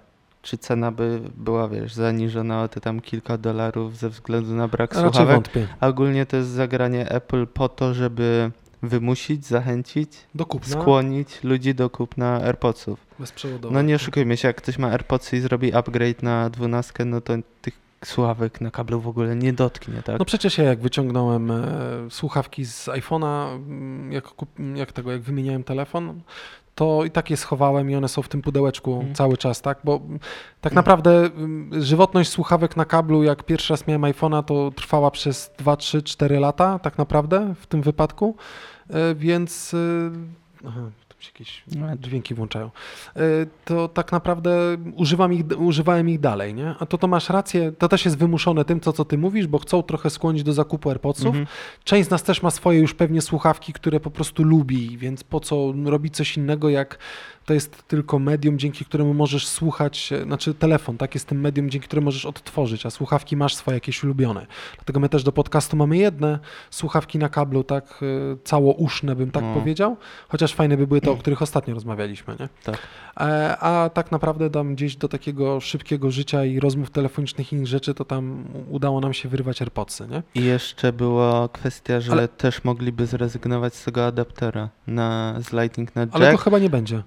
czy 0.41 0.57
cena 0.57 0.91
by 0.91 1.19
była, 1.35 1.67
wiesz, 1.67 1.93
zaniżona 1.93 2.63
o 2.63 2.67
te 2.67 2.81
tam 2.81 3.01
kilka 3.01 3.37
dolarów 3.37 3.97
ze 3.97 4.09
względu 4.09 4.53
na 4.53 4.67
brak 4.67 4.93
Raczej 4.93 5.09
słuchawek? 5.09 5.35
wątpię. 5.35 5.67
A 5.79 5.87
Ogólnie 5.87 6.25
to 6.25 6.37
jest 6.37 6.49
zagranie 6.49 7.09
Apple 7.11 7.47
po 7.47 7.69
to, 7.69 7.93
żeby 7.93 8.51
wymusić, 8.83 9.45
zachęcić, 9.45 10.11
Do 10.35 10.45
kupna, 10.45 10.81
skłonić 10.81 11.43
ludzi 11.43 11.75
do 11.75 11.89
kupna 11.89 12.41
AirPodsów. 12.41 13.05
bezprzewodowo. 13.19 13.73
No 13.73 13.81
nie 13.81 13.95
oszukujmy 13.95 14.37
się, 14.37 14.47
jak 14.47 14.57
ktoś 14.57 14.77
ma 14.77 14.87
AirPodsy 14.87 15.37
i 15.37 15.39
zrobi 15.39 15.73
upgrade 15.73 16.23
na 16.23 16.49
12, 16.49 17.05
no 17.05 17.21
to 17.21 17.33
tych 17.61 17.83
słuchawek 18.05 18.61
na 18.61 18.71
kablu 18.71 18.99
w 19.01 19.07
ogóle 19.07 19.35
nie 19.35 19.53
dotknie, 19.53 20.03
tak? 20.03 20.19
No 20.19 20.25
przecież 20.25 20.57
ja 20.57 20.63
jak 20.63 20.79
wyciągnąłem 20.81 21.51
e, 21.51 21.63
słuchawki 22.09 22.65
z 22.65 22.85
iPhone'a, 22.87 23.55
mm, 23.55 24.11
jak, 24.11 24.25
jak 24.75 24.91
tego, 24.91 25.11
jak 25.11 25.21
wymieniałem 25.21 25.63
telefon, 25.63 26.21
to 26.75 27.03
i 27.05 27.11
tak 27.11 27.29
je 27.29 27.37
schowałem 27.37 27.89
i 27.91 27.95
one 27.95 28.07
są 28.07 28.21
w 28.21 28.29
tym 28.29 28.41
pudełeczku 28.41 28.93
Mhm. 28.95 29.15
cały 29.15 29.37
czas, 29.37 29.61
tak? 29.61 29.79
Bo 29.83 29.95
mm, 29.95 30.19
tak 30.61 30.73
naprawdę 30.73 31.11
mm, 31.25 31.81
żywotność 31.83 32.29
słuchawek 32.29 32.77
na 32.77 32.85
kablu, 32.85 33.23
jak 33.23 33.43
pierwszy 33.43 33.73
raz 33.73 33.87
miałem 33.87 34.01
iPhone'a, 34.01 34.43
to 34.43 34.71
trwała 34.71 35.11
przez 35.11 35.51
2, 35.57 35.75
3, 35.75 36.01
4 36.01 36.39
lata 36.39 36.79
tak 36.79 36.97
naprawdę 36.97 37.53
w 37.59 37.67
tym 37.67 37.81
wypadku, 37.81 38.35
więc... 39.15 39.73
e, 39.73 40.67
Aha, 40.67 40.81
tu 41.09 41.21
się 41.21 41.29
jakieś 41.33 41.63
dźwięki 41.99 42.33
włączają. 42.33 42.65
E, 43.15 43.19
To 43.65 43.87
tak 43.87 44.11
naprawdę 44.11 44.77
używam 44.95 45.33
ich, 45.33 45.43
używałem 45.57 46.09
ich 46.09 46.19
dalej, 46.19 46.53
nie? 46.53 46.75
A 46.79 46.85
to 46.85 46.97
to 46.97 47.07
masz 47.07 47.29
rację, 47.29 47.71
to 47.71 47.89
też 47.89 48.05
jest 48.05 48.17
wymuszone 48.17 48.65
tym, 48.65 48.79
co, 48.79 48.93
co 48.93 49.05
ty 49.05 49.17
mówisz, 49.17 49.47
bo 49.47 49.59
chcą 49.59 49.83
trochę 49.83 50.09
skłonić 50.09 50.43
do 50.43 50.53
zakupu 50.53 50.89
AirPodsów. 50.89 51.27
Mhm. 51.27 51.45
Część 51.83 52.07
z 52.07 52.11
nas 52.11 52.23
też 52.23 52.43
ma 52.43 52.51
swoje 52.51 52.79
już 52.79 52.93
pewnie 52.93 53.21
słuchawki, 53.21 53.73
które 53.73 53.99
po 53.99 54.11
prostu 54.11 54.43
lubi, 54.43 54.97
więc 54.97 55.23
po 55.23 55.39
co 55.39 55.73
robić 55.85 56.15
coś 56.15 56.37
innego, 56.37 56.69
jak 56.69 56.97
to 57.45 57.53
jest 57.53 57.87
tylko 57.87 58.19
medium, 58.19 58.59
dzięki 58.59 58.85
któremu 58.85 59.13
możesz 59.13 59.47
słuchać, 59.47 60.13
e, 60.13 60.23
znaczy 60.23 60.53
telefon, 60.53 60.97
tak, 60.97 61.13
jest 61.13 61.27
tym 61.27 61.41
medium, 61.41 61.69
dzięki 61.69 61.87
któremu 61.87 62.05
możesz 62.05 62.25
odtworzyć, 62.25 62.85
a 62.85 62.89
słuchawki 62.89 63.37
masz 63.37 63.55
swoje 63.55 63.75
jakieś 63.77 64.03
ulubione. 64.03 64.45
Dlatego 64.75 64.99
my 64.99 65.09
też 65.09 65.23
do 65.23 65.31
podcastu 65.31 65.77
mamy 65.77 65.97
jedne 65.97 66.39
słuchawki 66.69 67.17
na 67.19 67.29
kablu, 67.29 67.63
tak, 67.63 67.99
e, 68.33 68.37
całouszne 68.43 69.15
bym 69.15 69.31
tak 69.31 69.43
No. 69.43 69.53
powiedział, 69.53 69.97
chociaż 70.27 70.53
fajne 70.53 70.77
by 70.77 70.87
były 70.87 71.01
te, 71.01 71.11
o 71.11 71.15
których 71.17 71.41
ostatnio 71.41 71.73
rozmawialiśmy, 71.73 72.35
nie? 72.39 72.49
Tak. 72.63 72.77
E, 73.19 73.57
A 73.59 73.89
tak 73.93 74.11
naprawdę 74.11 74.49
tam 74.49 74.75
gdzieś 74.75 74.95
do 74.95 75.07
takiego 75.07 75.59
szybkiego 75.59 76.11
życia 76.11 76.45
i 76.45 76.59
rozmów 76.59 76.89
telefonicznych 76.91 77.53
i 77.53 77.55
innych 77.55 77.67
rzeczy, 77.67 77.93
to 77.93 78.05
tam 78.05 78.45
udało 78.69 78.99
nam 79.01 79.13
się 79.13 79.29
wyrwać 79.29 79.61
AirPodsy, 79.61 80.07
nie? 80.07 80.23
I 80.35 80.45
jeszcze 80.45 80.93
była 80.93 81.49
kwestia, 81.49 81.99
że 81.99 82.11
Ale- 82.11 82.27
też 82.27 82.63
mogliby 82.63 83.05
zrezygnować 83.05 83.75
z 83.75 83.83
tego 83.83 84.05
adaptera 84.05 84.69
na, 84.87 85.35
z 85.41 85.53
Lightning 85.53 85.95
na 85.95 86.01
Jack, 86.01 86.15
ale, 86.15 86.31
to 86.31 86.37
chyba 86.37 86.59
nie 86.59 86.69
będzie. 86.69 87.03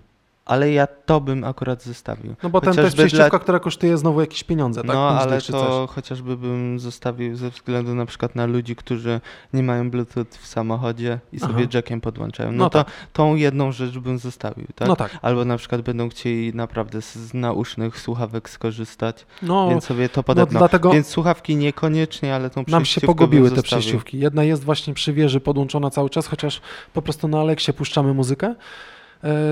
Ja 0.73 0.87
to 0.87 1.21
bym 1.21 1.45
akurat 1.45 1.83
zostawił. 1.83 2.35
No 2.43 2.51
bo 2.51 2.61
ten 2.61 2.67
to 2.67 2.69
jest 2.69 2.77
Chociażby 2.81 2.97
przejściówka, 2.97 3.31
dla- 3.31 3.39
która 3.39 3.59
kosztuje 3.59 3.99
znowu 3.99 4.21
jakieś 4.21 4.45
pieniądze, 4.45 4.81
tak? 4.83 4.91
No, 4.95 5.09
ale 5.09 5.41
to 5.43 5.89
chociażby 5.91 6.37
bym 6.37 6.79
zostawił 6.81 7.37
ze 7.37 7.51
względu 7.51 7.95
na 7.95 8.07
przykład 8.07 8.35
na 8.35 8.47
ludzi, 8.47 8.77
którzy 8.77 9.21
nie 9.53 9.63
mają 9.63 9.91
Bluetooth 9.91 10.25
w 10.41 10.47
samochodzie 10.47 11.19
i 11.33 11.41
sobie 11.41 11.55
Aha. 11.59 11.67
jackiem 11.75 12.01
podłączają. 12.01 12.53
No, 12.53 12.59
No 12.65 12.71
to 12.71 12.85
tak. 12.85 12.93
tą 13.13 13.35
jedną 13.35 13.73
rzecz 13.73 13.99
bym 13.99 14.19
zostawił, 14.19 14.67
tak? 14.75 14.89
No 14.89 14.97
tak. 14.97 15.19
Albo 15.23 15.45
na 15.45 15.57
przykład 15.57 15.81
będą 15.83 16.09
chcieli 16.09 16.55
naprawdę 16.55 17.03
z, 17.03 17.35
nausznych 17.35 18.01
słuchawek 18.01 18.51
skorzystać, 18.51 19.27
No, 19.43 19.69
więc 19.71 19.85
sobie 19.85 20.09
to 20.09 20.19
no 20.19 20.23
podepną. 20.23 20.59
dlatego 20.59 20.91
Więc 20.91 21.07
słuchawki 21.07 21.57
niekoniecznie, 21.57 22.35
ale 22.35 22.51
tą 22.51 22.65
nam 22.69 22.85
się 22.85 23.01
pogubiły 23.01 23.51
te 23.51 23.63
przejściówki. 23.63 24.19
Jedna 24.19 24.45
jest 24.45 24.65
właśnie 24.65 24.95
przy 24.95 25.13
wieży 25.13 25.41
podłączona 25.41 25.91
cały 25.91 26.11
czas, 26.11 26.27
chociaż 26.27 26.61
po 26.93 27.03
prostu 27.03 27.29
na 27.29 27.41
Alexie 27.41 27.73
puszczamy 27.75 28.15
muzykę 28.15 28.55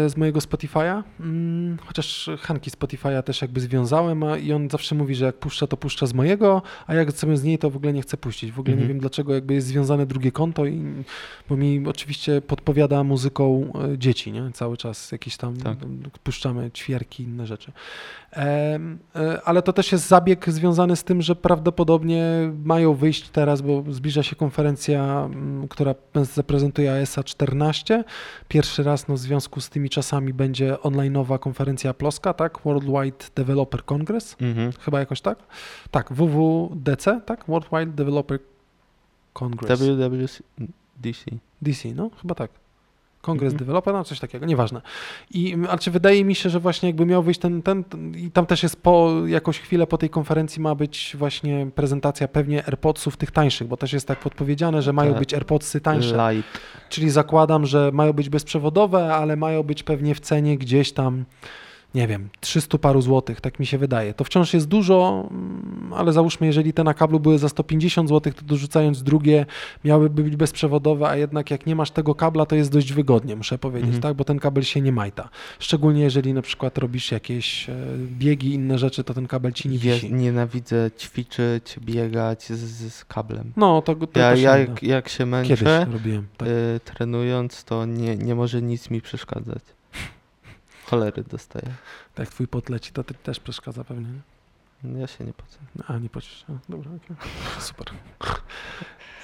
z 0.06 0.16
mojego 0.16 0.40
Spotify'a. 0.40 1.02
Mm, 1.20 1.76
Chociaż 1.86 2.30
Hanki 2.40 2.70
Spotify'a 2.70 3.22
też 3.22 3.42
jakby 3.42 3.60
związałem 3.60 4.22
a, 4.22 4.36
i 4.38 4.52
on 4.52 4.70
zawsze 4.70 4.94
mówi, 4.94 5.14
że 5.14 5.24
jak 5.24 5.36
puszcza, 5.38 5.66
to 5.66 5.76
puszcza 5.76 6.06
z 6.06 6.14
mojego, 6.14 6.62
a 6.86 6.94
jak 6.94 7.12
sobie 7.12 7.36
z 7.36 7.42
niej, 7.44 7.58
to 7.58 7.70
w 7.70 7.76
ogóle 7.76 7.92
nie 7.92 8.02
chce 8.02 8.16
puścić. 8.16 8.52
W 8.52 8.60
ogóle 8.60 8.70
nie 8.76 8.82
Mhm. 8.82 8.88
wiem 8.88 9.00
dlaczego 9.00 9.34
jakby 9.34 9.54
jest 9.54 9.66
związane 9.66 10.06
drugie 10.06 10.32
konto, 10.32 10.66
i, 10.66 10.82
bo 11.48 11.56
mi 11.56 11.84
oczywiście 11.86 12.40
podpowiada 12.42 13.04
muzyką 13.04 13.72
e, 13.94 13.98
dzieci, 13.98 14.32
nie? 14.32 14.50
Cały 14.52 14.76
czas 14.76 15.12
jakieś 15.12 15.36
tam 15.36 15.56
Tak. 15.56 15.78
puszczamy 16.22 16.70
ćwierki, 16.70 17.22
inne 17.22 17.46
rzeczy. 17.46 17.72
E, 18.32 18.78
Ale 19.44 19.62
to 19.62 19.72
też 19.72 19.92
jest 19.92 20.08
zabieg 20.08 20.50
związany 20.50 20.96
z 20.96 21.04
tym, 21.04 21.22
że 21.22 21.36
prawdopodobnie 21.36 22.24
mają 22.64 22.94
wyjść 22.94 23.28
teraz, 23.28 23.62
bo 23.62 23.84
zbliża 23.90 24.22
się 24.22 24.36
konferencja, 24.36 25.28
która 25.70 25.94
zaprezentuje 26.34 27.02
ASA 27.02 27.24
14. 27.24 28.04
Pierwszy 28.48 28.82
raz 28.82 29.08
no, 29.08 29.14
w 29.14 29.18
związku 29.18 29.53
z 29.60 29.70
tymi 29.70 29.90
czasami 29.90 30.32
będzie 30.32 30.80
onlineowa 30.80 31.38
konferencja 31.38 31.94
ploska, 31.94 32.34
tak? 32.34 32.58
Worldwide 32.64 33.24
Developer 33.36 33.84
Congress. 33.84 34.36
Mhm. 34.40 34.72
Chyba 34.72 35.00
jakoś 35.00 35.20
tak? 35.20 35.38
Tak, 35.90 36.12
WWDC, 36.12 37.20
tak? 37.26 37.44
Worldwide 37.48 37.92
Developer 37.92 38.38
Congress. 39.32 39.80
WWDC. 39.80 40.42
DC, 41.62 41.94
no 41.94 42.10
chyba 42.22 42.34
tak. 42.34 42.63
Kongres 43.24 43.52
Mhm. 43.52 43.82
No 43.86 44.04
coś 44.04 44.20
takiego, 44.20 44.46
nieważne. 44.46 44.80
I, 45.30 45.56
ale 45.68 45.78
czy 45.78 45.90
wydaje 45.90 46.24
mi 46.24 46.34
się, 46.34 46.50
że 46.50 46.60
właśnie 46.60 46.88
jakby 46.88 47.06
miał 47.06 47.22
wyjść 47.22 47.40
ten, 47.40 47.62
ten, 47.62 47.84
ten 47.84 48.14
i 48.16 48.30
tam 48.30 48.46
też 48.46 48.62
jest 48.62 48.82
po 48.82 49.12
jakąś 49.26 49.58
chwilę 49.60 49.86
po 49.86 49.98
tej 49.98 50.10
konferencji 50.10 50.62
ma 50.62 50.74
być 50.74 51.16
właśnie 51.18 51.66
prezentacja 51.74 52.28
pewnie 52.28 52.64
AirPodsów 52.66 53.16
tych 53.16 53.30
tańszych, 53.30 53.68
bo 53.68 53.76
też 53.76 53.92
jest 53.92 54.08
tak 54.08 54.18
podpowiedziane, 54.20 54.82
że 54.82 54.92
mają 54.92 55.10
Tak. 55.10 55.18
być 55.18 55.34
AirPodsy 55.34 55.80
tańsze. 55.80 56.32
Light. 56.34 56.60
Czyli 56.88 57.10
zakładam, 57.10 57.66
że 57.66 57.90
mają 57.92 58.12
być 58.12 58.28
bezprzewodowe, 58.28 59.14
ale 59.14 59.36
mają 59.36 59.62
być 59.62 59.82
pewnie 59.82 60.14
w 60.14 60.20
cenie 60.20 60.58
gdzieś 60.58 60.92
tam, 60.92 61.24
nie 61.94 62.08
wiem, 62.08 62.28
300 62.40 62.78
paru 62.78 63.02
złotych, 63.02 63.40
tak 63.40 63.58
mi 63.60 63.66
się 63.66 63.78
wydaje. 63.78 64.14
To 64.14 64.24
wciąż 64.24 64.54
jest 64.54 64.68
dużo, 64.68 65.28
mm, 65.30 65.92
ale 65.96 66.12
załóżmy, 66.12 66.46
jeżeli 66.46 66.72
te 66.72 66.84
na 66.84 66.94
kablu 66.94 67.20
były 67.20 67.38
za 67.38 67.48
150 67.48 68.08
złotych, 68.08 68.34
to 68.34 68.42
dorzucając 68.42 69.02
drugie 69.02 69.46
miałyby 69.84 70.22
być 70.22 70.36
bezprzewodowe, 70.36 71.08
a 71.08 71.16
jednak 71.16 71.50
jak 71.50 71.66
nie 71.66 71.76
masz 71.76 71.90
tego 71.90 72.14
kabla, 72.14 72.46
to 72.46 72.56
jest 72.56 72.72
dość 72.72 72.92
wygodnie, 72.92 73.36
muszę 73.36 73.58
powiedzieć, 73.58 73.84
Mhm. 73.84 74.02
tak, 74.02 74.14
bo 74.14 74.24
ten 74.24 74.38
kabel 74.38 74.64
się 74.64 74.80
nie 74.80 74.92
majta. 74.92 75.28
Szczególnie 75.58 76.02
jeżeli 76.02 76.32
na 76.34 76.42
przykład 76.42 76.78
robisz 76.78 77.12
jakieś 77.12 77.68
e, 77.68 77.74
biegi, 78.18 78.54
inne 78.54 78.78
rzeczy, 78.78 79.04
to 79.04 79.14
ten 79.14 79.26
kabel 79.26 79.52
ci 79.52 79.68
nie 79.68 79.78
wisi. 79.78 80.12
nienawidzę 80.12 80.90
ćwiczyć, 80.98 81.76
biegać 81.80 82.44
z, 82.44 82.92
z, 82.92 83.04
kablem. 83.04 83.52
No, 83.56 83.82
to, 83.82 83.94
to 83.94 84.20
Ja, 84.20 84.34
ja 84.34 84.58
jak, 84.58 84.82
jak 84.82 85.08
się 85.08 85.24
Kiedyś 85.42 85.62
męczę 85.62 85.86
robiłem, 85.92 86.26
tak. 86.36 86.48
y, 86.48 86.80
trenując, 86.84 87.64
to 87.64 87.86
nie, 87.86 88.16
nie 88.16 88.34
może 88.34 88.62
nic 88.62 88.90
mi 88.90 89.00
przeszkadzać. 89.00 89.62
Cholery 90.86 91.24
dostaję. 91.30 91.66
Tak, 92.14 92.28
twój 92.28 92.48
pot 92.48 92.68
leci, 92.68 92.92
to 92.92 93.04
też 93.04 93.40
przeszkadza 93.40 93.84
pewnie, 93.84 94.06
nie? 94.84 95.00
Ja 95.00 95.06
się 95.06 95.24
nie 95.24 95.32
pocę. 95.32 95.58
A, 95.86 95.98
nie 95.98 96.08
płacisz. 96.08 96.44
A, 96.48 96.52
dobra, 96.72 96.90
okej. 96.90 97.16
super. 97.60 97.86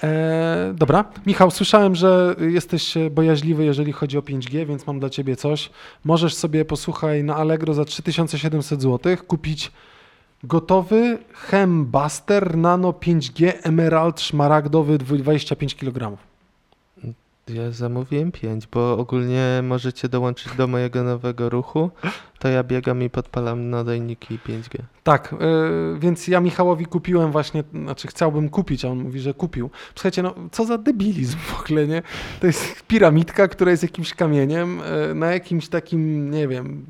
E, 0.03 0.73
dobra, 0.75 1.05
Michał, 1.25 1.51
słyszałem, 1.51 1.95
że 1.95 2.35
jesteś 2.39 2.93
bojaźliwy, 3.11 3.65
jeżeli 3.65 3.91
chodzi 3.91 4.17
o 4.17 4.21
5G, 4.21 4.65
więc 4.65 4.87
mam 4.87 4.99
dla 4.99 5.09
ciebie 5.09 5.35
coś. 5.35 5.69
Możesz 6.03 6.33
sobie, 6.33 6.65
posłuchaj, 6.65 7.23
na 7.23 7.35
Allegro 7.35 7.73
za 7.73 7.85
3700 7.85 8.81
zł 8.81 9.17
kupić 9.27 9.71
gotowy 10.43 11.17
Hembuster 11.33 12.57
Nano 12.57 12.91
5G 12.91 13.53
Emerald 13.63 14.21
szmaragdowy 14.21 14.97
25 14.97 15.75
kg. 15.75 16.17
Ja 17.47 17.71
zamówiłem 17.71 18.31
5, 18.31 18.67
bo 18.67 18.97
ogólnie 18.97 19.61
możecie 19.63 20.09
dołączyć 20.09 20.55
do 20.55 20.67
mojego 20.67 21.03
nowego 21.03 21.49
ruchu. 21.49 21.91
To 22.39 22.47
ja 22.47 22.63
biegam 22.63 23.03
i 23.03 23.09
podpalam 23.09 23.69
nadajniki 23.69 24.39
5G. 24.47 24.79
Tak, 25.03 25.33
e, 25.33 25.37
więc 25.99 26.27
ja 26.27 26.39
Michałowi 26.39 26.85
kupiłem 26.85 27.31
właśnie, 27.31 27.63
znaczy 27.73 28.07
chciałbym 28.07 28.49
kupić, 28.49 28.85
a 28.85 28.89
on 28.89 28.99
mówi, 28.99 29.19
że 29.19 29.33
kupił. 29.33 29.69
Słuchajcie, 29.95 30.23
no 30.23 30.35
co 30.51 30.65
za 30.65 30.77
debilizm 30.77 31.37
w 31.37 31.61
ogóle, 31.61 31.87
nie? 31.87 32.01
To 32.39 32.47
jest 32.47 32.83
piramidka, 32.87 33.47
która 33.47 33.71
jest 33.71 33.83
jakimś 33.83 34.13
kamieniem 34.13 34.81
e, 34.81 35.13
na 35.13 35.31
jakimś 35.31 35.67
takim, 35.67 36.31
nie 36.31 36.47
wiem, 36.47 36.85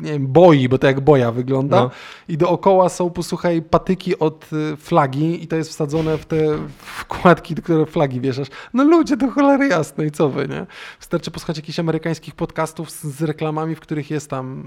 nie 0.00 0.12
wiem, 0.12 0.26
boi, 0.26 0.68
bo 0.68 0.78
to 0.78 0.86
jak 0.86 1.00
boja 1.00 1.32
wygląda. 1.32 1.76
No. 1.76 1.90
I 2.28 2.38
dookoła 2.38 2.88
są, 2.88 3.10
posłuchaj, 3.10 3.62
patyki 3.62 4.18
od 4.18 4.52
y, 4.52 4.76
flagi 4.76 5.44
i 5.44 5.46
to 5.46 5.56
jest 5.56 5.70
wsadzone 5.70 6.18
w 6.18 6.26
te 6.26 6.36
wkładki, 6.78 7.54
do 7.54 7.62
które 7.62 7.86
flagi 7.86 8.20
wieszasz. 8.20 8.48
No 8.74 8.84
ludzie, 8.84 9.16
to 9.16 9.30
cholery 9.30 9.68
jasne 9.68 10.06
i 10.06 10.10
co 10.10 10.28
wy, 10.28 10.48
nie? 10.48 10.66
Wystarczy 10.98 11.30
posłuchać 11.30 11.56
jakichś 11.56 11.78
amerykańskich 11.78 12.34
podcastów 12.34 12.90
z, 12.90 13.04
z 13.04 13.22
reklamami, 13.22 13.74
w 13.74 13.80
których 13.80 14.10
jest 14.10 14.30
tam 14.30 14.64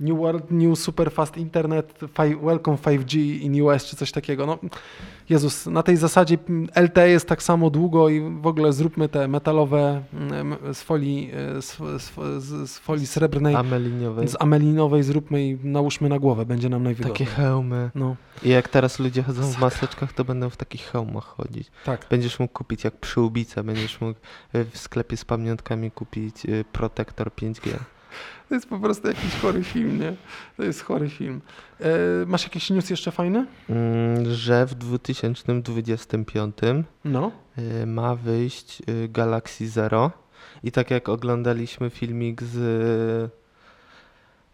New 0.00 0.18
World, 0.18 0.50
New 0.50 0.78
Super 0.78 1.12
Fast 1.12 1.36
Internet, 1.36 2.00
fi, 2.00 2.36
Welcome 2.36 2.78
5G 2.78 3.40
in 3.40 3.62
US 3.62 3.84
czy 3.84 3.96
coś 3.96 4.12
takiego. 4.12 4.46
No, 4.46 4.58
Jezus, 5.28 5.66
na 5.66 5.82
tej 5.82 5.96
zasadzie 5.96 6.38
LTE 6.74 7.08
jest 7.08 7.28
tak 7.28 7.42
samo 7.42 7.70
długo 7.70 8.08
i 8.08 8.20
w 8.40 8.46
ogóle 8.46 8.72
zróbmy 8.72 9.08
te 9.08 9.28
metalowe 9.28 10.02
mm, 10.12 10.56
z 10.74 10.82
folii, 10.82 11.30
y, 11.58 11.62
z, 11.62 11.76
z, 12.02 12.70
z, 12.70 12.78
folii 12.78 13.06
srebrnej, 13.06 13.54
Ameliniowej. 13.54 14.28
z 14.28 14.36
amelinowej 14.56 15.02
zróbmy 15.02 15.46
i 15.46 15.58
nałóżmy 15.64 16.08
na 16.08 16.18
głowę, 16.18 16.46
będzie 16.46 16.68
nam 16.68 16.82
najwygodniej. 16.82 17.26
Takie 17.26 17.30
hełmy. 17.42 17.90
No, 17.94 18.16
I 18.42 18.48
jak 18.48 18.68
teraz 18.68 18.98
ludzie 18.98 19.22
chodzą 19.22 19.42
w 19.42 19.58
maseczkach, 19.58 20.12
to 20.12 20.24
będą 20.24 20.50
w 20.50 20.56
takich 20.56 20.82
hełmach 20.82 21.24
chodzić. 21.24 21.70
tak. 21.84 22.06
Będziesz 22.10 22.38
mógł 22.38 22.52
kupić 22.52 22.84
jak 22.84 22.96
przyłbica, 23.00 23.62
będziesz 23.62 24.00
mógł 24.00 24.20
y, 24.54 24.64
w 24.64 24.78
sklepie 24.78 25.16
z 25.16 25.24
pamiątkami 25.24 25.90
kupić 25.90 26.44
y, 26.46 26.64
protektor 26.72 27.28
5G. 27.30 27.70
To 28.48 28.54
jest 28.54 28.68
po 28.68 28.78
prostu 28.78 29.08
jakiś 29.08 29.34
chory 29.34 29.64
film, 29.64 30.00
nie? 30.00 30.16
To 30.56 30.62
jest 30.62 30.82
chory 30.84 31.08
film. 31.10 31.40
E, 31.80 31.86
masz 32.26 32.42
jakiś 32.42 32.70
news 32.70 32.90
jeszcze 32.90 33.10
fajny? 33.12 33.46
Mm, 33.70 34.34
że 34.34 34.66
w 34.66 34.74
2025 34.74 36.56
No. 37.04 37.32
y, 37.82 37.86
ma 37.86 38.14
wyjść 38.14 38.82
Galaxy 39.08 39.68
Zero 39.68 40.10
i 40.62 40.72
tak 40.72 40.90
jak 40.90 41.08
oglądaliśmy 41.08 41.90
filmik 41.90 42.42
z 42.42 42.56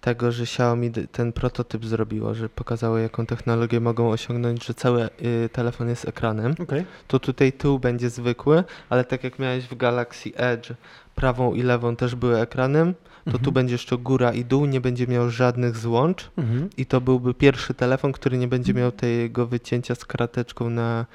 tego, 0.03 0.32
że 0.32 0.42
Xiaomi 0.42 0.90
ten 1.12 1.32
prototyp 1.32 1.84
zrobiło, 1.86 2.34
że 2.34 2.48
pokazało 2.48 2.98
jaką 2.98 3.26
technologię 3.26 3.80
mogą 3.80 4.11
osiągnąć, 4.11 4.64
że 4.66 4.74
cały 4.74 5.05
y, 5.44 5.48
telefon 5.53 5.88
jest 5.88 6.09
ekranem, 6.09 6.55
Okej. 6.62 6.84
to 7.09 7.18
tutaj 7.20 7.53
tył 7.53 7.78
będzie 7.78 8.11
zwykły, 8.11 8.64
ale 8.90 9.05
tak 9.05 9.24
jak 9.24 9.38
miałeś 9.38 9.64
w 9.64 9.76
Galaxy 9.76 10.30
Edge, 10.36 10.70
prawą 11.14 11.55
i 11.55 11.62
lewą 11.62 11.96
też 11.96 12.14
były 12.14 12.40
ekranem, 12.40 12.94
to 12.94 13.30
Mhm. 13.30 13.44
tu 13.44 13.53
będzie 13.53 13.74
jeszcze 13.74 13.98
góra 13.98 14.32
i 14.32 14.44
dół, 14.44 14.66
nie 14.66 14.80
będzie 14.80 15.07
miał 15.07 15.30
żadnych 15.30 15.76
złącz 15.76 16.30
Mhm. 16.38 16.70
i 16.76 16.86
to 16.86 17.00
byłby 17.00 17.34
pierwszy 17.34 17.74
telefon, 17.74 18.12
który 18.12 18.38
nie 18.38 18.48
będzie 18.48 18.74
miał 18.74 18.92
tego 18.92 19.46
wycięcia 19.46 19.94
z 19.94 20.05
krateczką 20.05 20.70
na 20.70 21.07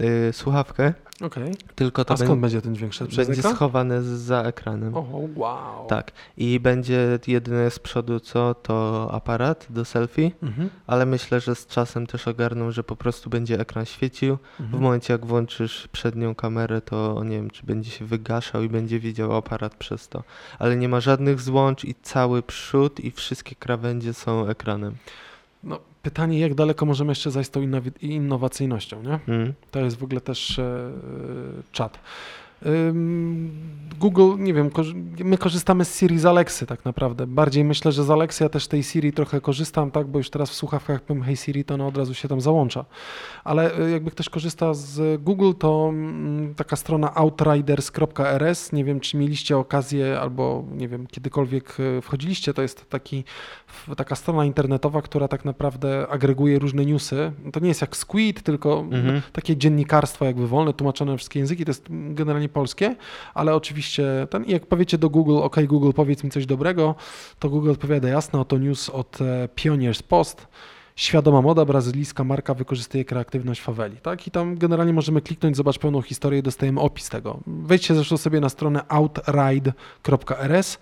y, 0.00 0.32
słuchawkę, 0.32 0.94
Okej. 1.22 1.54
tylko 1.74 2.04
to 2.04 2.14
A 2.14 2.16
skąd 2.16 2.40
będzie, 2.40 2.62
ten 2.62 2.74
większy? 2.74 3.06
Przez 3.06 3.26
będzie 3.28 3.42
schowane 3.42 4.02
za 4.02 4.42
ekranem. 4.42 4.96
O, 4.96 5.04
wow. 5.36 5.86
Tak. 5.86 6.12
I 6.36 6.60
będzie 6.60 7.18
jedyne 7.26 7.70
z 7.70 7.78
przodu 7.78 8.20
co, 8.20 8.54
to 8.54 9.08
aparat 9.12 9.66
do 9.70 9.84
selfie, 9.84 10.30
Mhm. 10.42 10.70
ale 10.86 11.06
myślę, 11.06 11.40
że 11.40 11.54
z 11.54 11.66
czasem 11.66 12.06
też 12.06 12.28
ogarną, 12.28 12.70
że 12.70 12.84
po 12.84 12.96
prostu 12.96 13.30
będzie 13.30 13.60
ekran 13.60 13.84
świecił. 13.86 14.38
W 14.56 14.60
Mhm. 14.60 14.82
momencie 14.82 15.12
jak 15.12 15.26
włączysz 15.26 15.88
przednią 15.92 16.34
kamerę, 16.34 16.80
to 16.80 17.24
nie 17.24 17.36
wiem, 17.36 17.50
czy 17.50 17.66
będzie 17.66 17.90
się 17.90 18.04
wygaszał 18.04 18.62
i 18.62 18.68
będzie 18.68 19.00
widział 19.00 19.36
aparat 19.36 19.74
przez 19.74 20.08
to. 20.08 20.22
Ale 20.58 20.76
nie 20.76 20.88
ma 20.88 21.00
żadnych 21.00 21.40
złącz 21.40 21.84
i 21.84 21.94
cały 22.02 22.42
przód 22.42 23.00
i 23.00 23.10
wszystkie 23.10 23.54
krawędzie 23.54 24.14
są 24.14 24.46
ekranem. 24.48 24.94
No, 25.64 25.78
pytanie, 26.06 26.38
jak 26.38 26.54
daleko 26.54 26.86
możemy 26.86 27.10
jeszcze 27.10 27.30
zajść 27.30 27.48
z 27.48 27.50
tą 27.50 27.60
innowacyjnością, 28.00 29.02
nie? 29.02 29.34
Mm. 29.34 29.52
To 29.70 29.80
jest 29.80 29.96
w 29.96 30.04
ogóle 30.04 30.20
też 30.20 30.58
e, 30.58 30.90
czat. 31.72 31.98
Google, 34.00 34.34
nie 34.38 34.54
wiem, 34.54 34.70
my 35.24 35.38
korzystamy 35.38 35.84
z 35.84 35.98
Siri 35.98 36.18
z 36.18 36.26
Alexy 36.26 36.66
tak 36.66 36.84
naprawdę. 36.84 37.26
Bardziej 37.26 37.64
myślę, 37.64 37.92
że 37.92 38.04
z 38.04 38.10
Alexy 38.10 38.44
ja 38.44 38.48
też 38.48 38.68
tej 38.68 38.82
Siri 38.82 39.12
trochę 39.12 39.40
korzystam, 39.40 39.90
tak, 39.90 40.06
bo 40.06 40.18
już 40.18 40.30
teraz 40.30 40.50
w 40.50 40.54
słuchawkach 40.54 41.00
powiem 41.00 41.22
Hey 41.22 41.36
Siri, 41.36 41.64
to 41.64 41.74
ona 41.74 41.86
od 41.86 41.96
razu 41.96 42.14
się 42.14 42.28
tam 42.28 42.40
załącza. 42.40 42.84
Ale 43.44 43.78
e, 43.78 43.90
jakby 43.90 44.10
ktoś 44.10 44.28
korzysta 44.28 44.74
z 44.74 45.22
Google, 45.22 45.52
to 45.58 45.86
mm, 45.88 46.54
taka 46.54 46.76
strona 46.76 47.14
outriders.rs, 47.14 48.72
nie 48.72 48.84
wiem, 48.84 49.00
czy 49.00 49.16
mieliście 49.16 49.58
okazję 49.58 50.20
albo 50.20 50.64
nie 50.72 50.88
wiem, 50.88 51.06
kiedykolwiek 51.06 51.76
e, 51.98 52.02
wchodziliście, 52.02 52.54
to 52.54 52.62
jest 52.62 52.90
taki, 52.90 53.24
taka 53.96 54.14
strona 54.14 54.44
internetowa, 54.44 55.02
która 55.02 55.28
tak 55.28 55.44
naprawdę 55.44 56.08
agreguje 56.08 56.58
różne 56.58 56.86
newsy. 56.86 57.32
To 57.52 57.60
nie 57.60 57.68
jest 57.68 57.80
jak 57.80 57.96
Squid, 57.96 58.42
tylko 58.42 58.84
Mhm. 58.90 59.22
takie 59.32 59.56
dziennikarstwo 59.56 60.24
jakby 60.24 60.48
wolne, 60.48 60.72
tłumaczone 60.72 61.12
na 61.12 61.16
wszystkie 61.16 61.38
języki, 61.40 61.64
to 61.64 61.70
jest 61.70 61.86
generalnie 61.90 62.48
polskie, 62.60 62.96
ale 63.34 63.54
oczywiście 63.54 64.26
ten, 64.30 64.44
jak 64.44 64.66
powiecie 64.66 64.98
do 64.98 65.10
Google, 65.10 65.38
ok 65.38 65.56
Google 65.66 65.90
powiedz 65.92 66.24
mi 66.24 66.30
coś 66.30 66.46
dobrego, 66.46 66.94
to 67.38 67.48
Google 67.50 67.70
odpowiada 67.70 68.08
jasno, 68.08 68.40
oto 68.40 68.58
news 68.58 68.90
od 68.90 69.18
e, 69.20 69.48
Pioneers 69.54 70.02
Post, 70.02 70.46
Świadoma 70.98 71.42
moda, 71.42 71.64
brazylijska 71.64 72.24
marka 72.24 72.54
wykorzystuje 72.54 73.04
kreatywność 73.04 73.60
faweli, 73.60 73.96
tak? 73.96 74.26
I 74.26 74.30
tam 74.30 74.56
generalnie 74.58 74.92
możemy 74.92 75.20
kliknąć, 75.20 75.56
zobacz 75.56 75.78
pełną 75.78 76.02
historię 76.02 76.38
i 76.38 76.42
dostajemy 76.42 76.80
opis 76.80 77.08
tego. 77.08 77.38
Wejdźcie 77.46 77.94
zresztą 77.94 78.16
sobie 78.16 78.40
na 78.40 78.48
stronę 78.48 78.80
outride.rs, 78.88 80.78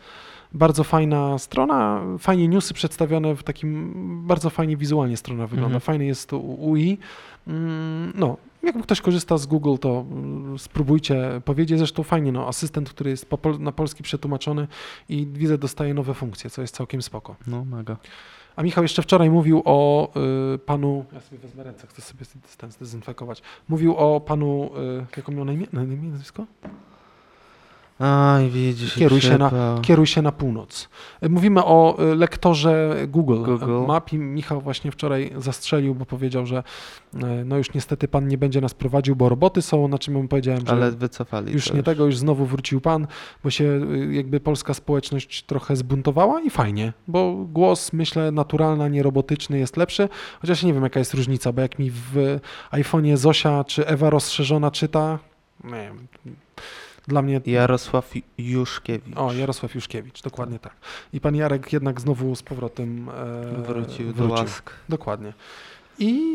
bardzo 0.53 0.85
fajna 0.85 1.39
strona, 1.39 2.01
fajnie 2.19 2.49
newsy 2.49 2.75
przedstawione 2.75 3.35
w 3.37 3.43
takim, 3.43 3.93
bardzo 4.27 4.51
fajnie 4.51 4.77
wizualnie 4.77 5.17
strona 5.17 5.47
wygląda, 5.47 5.67
Mhm. 5.77 5.81
fajny 5.81 6.07
jest 6.07 6.29
to 6.29 6.39
UI. 6.39 6.99
Mm, 7.47 8.13
No, 8.17 8.37
jak 8.67 8.83
ktoś 8.83 9.01
korzysta 9.01 9.39
z 9.39 9.47
Google, 9.47 9.77
to 9.81 10.05
mm, 10.11 10.59
spróbujcie 10.59 11.41
powiedzieć. 11.45 11.79
Zresztą 11.79 12.03
fajnie, 12.03 12.33
no, 12.33 12.49
asystent, 12.49 12.91
który 12.91 13.11
jest 13.11 13.27
po, 13.27 13.59
na 13.59 13.73
polski 13.73 14.03
przetłumaczony 14.03 14.69
i 15.09 15.27
widzę, 15.27 15.59
dostaje 15.59 15.95
nowe 15.95 16.15
funkcje, 16.15 16.51
co 16.51 16.63
jest 16.63 16.75
całkiem 16.75 17.03
spoko. 17.03 17.37
No, 17.47 17.65
mega. 17.65 17.97
A 18.57 18.63
Michał 18.63 18.85
jeszcze 18.85 19.03
wczoraj 19.03 19.31
mówił 19.31 19.63
o 19.65 20.11
y, 20.55 20.59
panu, 20.59 21.05
ja 21.13 21.21
sobie 21.21 21.39
wezmę 21.39 21.65
ręce, 21.65 21.87
chcę 21.87 22.03
sobie 22.03 22.25
ten 22.59 22.71
zdezynfekować. 22.71 23.43
Mówił 23.69 23.97
o 23.97 24.21
panu, 24.21 24.71
y, 25.03 25.17
jak 25.17 25.29
on 25.29 25.35
miał 25.35 25.45
na 25.45 25.53
imię, 25.53 25.67
na 25.73 25.83
imię 25.83 26.09
nazwisko? 26.09 26.47
Aj, 27.99 28.51
widzisz. 28.51 28.97
i 28.97 29.01
Kieruj 29.01 29.21
się 29.21 29.39
na-. 29.39 29.79
Kieruj 29.83 30.07
się 30.07 30.23
na 30.23 30.33
północ. 30.33 30.89
Y, 31.23 31.29
Mówimy 31.29 31.65
o 31.65 31.97
y, 32.13 32.15
lektorze 32.15 32.97
Google, 33.09 33.45
Google. 33.45 33.87
Map 33.87 34.13
i 34.13 34.19
Michał 34.19 34.61
właśnie 34.61 34.91
wczoraj 34.91 35.33
zastrzelił, 35.37 35.95
bo 35.95 36.07
powiedział, 36.07 36.47
że 36.47 36.63
no 37.45 37.57
już 37.59 37.75
niestety 37.75 38.09
pan 38.09 38.29
nie 38.29 38.39
będzie 38.39 38.61
nas 38.61 38.75
prowadził, 38.75 39.17
bo 39.17 39.29
roboty 39.29 39.63
są, 39.63 39.89
na 39.89 39.99
czym 39.99 40.15
mu 40.15 40.29
powiedziałem, 40.29 40.67
że 40.67 40.73
Ale 40.73 40.91
wycofali 40.93 41.53
już 41.53 41.73
nie 41.73 41.83
tego, 41.83 42.07
już 42.07 42.17
znowu 42.19 42.47
wrócił 42.47 42.81
pan, 42.81 43.07
bo 43.45 43.51
się 43.51 43.81
jakby 44.11 44.41
polska 44.41 44.75
społeczność 44.75 45.43
trochę 45.43 45.77
zbuntowała 45.77 46.41
i 46.41 46.51
fajnie, 46.51 46.93
bo 47.09 47.33
głos, 47.53 47.93
myślę, 47.93 48.31
naturalny, 48.33 48.85
a 48.85 48.89
nie 48.89 49.03
robotyczny 49.03 49.59
jest 49.59 49.77
lepszy, 49.77 50.09
chociaż 50.41 50.63
nie 50.63 50.75
wiem 50.75 50.83
jaka 50.83 50.99
jest 50.99 51.15
różnica, 51.15 51.53
bo 51.53 51.61
jak 51.63 51.79
mi 51.79 51.91
w 51.91 52.39
iPhone'ie 52.73 53.17
Zosia 53.17 53.65
czy 53.65 53.87
Ewa 53.87 54.11
rozszerzona 54.11 54.71
czyta, 54.71 55.19
nie 55.65 55.71
wiem, 55.71 56.07
dla 57.09 57.23
mnie... 57.23 57.41
Jarosław 57.47 58.13
Juszkiewicz. 58.39 59.17
O, 59.17 59.33
Jarosław 59.33 59.75
Juszkiewicz, 59.75 60.23
dokładnie 60.23 60.59
tak. 60.59 60.75
I 61.13 61.21
pan 61.21 61.37
Jarek 61.37 61.73
jednak 61.73 62.01
znowu 62.01 62.37
z 62.37 62.43
powrotem 62.43 63.09
e, 63.09 63.63
wrócił, 63.63 64.13
do 64.13 64.25
łask. 64.25 64.71
Dokładnie. 64.89 65.33
I 65.99 66.35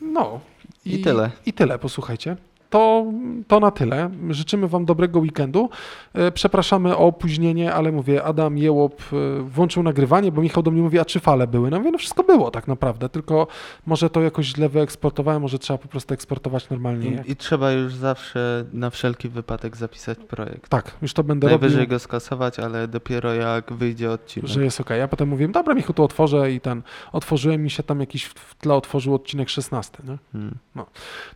no. 0.00 0.40
I 0.84 1.00
tyle. 1.00 1.30
I 1.46 1.52
tyle, 1.52 1.78
posłuchajcie. 1.78 2.36
To, 2.72 3.04
to 3.48 3.60
na 3.60 3.70
tyle. 3.70 4.10
Życzymy 4.30 4.68
Wam 4.68 4.84
dobrego 4.84 5.18
weekendu. 5.20 5.70
E, 6.14 6.32
Przepraszamy 6.32 6.96
o 6.96 7.06
opóźnienie, 7.06 7.74
ale 7.74 7.92
mówię, 7.92 8.24
Adam 8.24 8.58
Jełop 8.58 9.02
e, 9.12 9.42
włączył 9.42 9.82
nagrywanie, 9.82 10.32
bo 10.32 10.42
Michał 10.42 10.62
do 10.62 10.70
mnie 10.70 10.82
mówi, 10.82 10.98
a 10.98 11.04
czy 11.04 11.20
fale 11.20 11.46
były? 11.46 11.70
No 11.70 11.78
mówię, 11.78 11.90
no 11.90 11.98
wszystko 11.98 12.22
było 12.22 12.50
tak 12.50 12.68
naprawdę, 12.68 13.08
tylko 13.08 13.46
może 13.86 14.10
to 14.10 14.20
jakoś 14.22 14.46
źle 14.46 14.68
wyeksportowałem, 14.68 15.42
może 15.42 15.58
trzeba 15.58 15.78
po 15.78 15.88
prostu 15.88 16.14
eksportować 16.14 16.70
normalnie. 16.70 17.10
jak- 17.10 17.26
I, 17.28 17.30
I 17.32 17.36
trzeba 17.36 17.72
już 17.72 17.94
zawsze 17.94 18.64
na 18.72 18.90
wszelki 18.90 19.28
wypadek 19.28 19.76
zapisać 19.76 20.18
projekt. 20.18 20.68
Tak, 20.68 20.92
już 21.02 21.12
to 21.14 21.24
będę 21.24 21.46
Najwyżej 21.48 21.78
robił, 21.78 21.90
go 21.90 21.98
skasować, 21.98 22.58
ale 22.58 22.88
dopiero 22.88 23.34
jak 23.34 23.72
wyjdzie 23.72 24.10
odcinek. 24.10 24.50
że 24.50 24.64
jest 24.64 24.80
ok. 24.80 24.90
Ja 24.90 25.08
potem 25.08 25.28
mówiłem, 25.28 25.52
dobra 25.52 25.74
Michał, 25.74 25.94
to 25.94 26.04
otworzę 26.04 26.52
i 26.52 26.60
ten, 26.60 26.82
otworzyłem 27.12 27.62
mi 27.62 27.70
się 27.70 27.82
tam 27.82 28.00
jakiś 28.00 28.24
w 28.24 28.54
tle 28.54 28.74
otworzył 28.74 29.14
odcinek 29.14 29.48
16, 29.48 29.98
nie? 30.08 30.18
Hmm. 30.32 30.54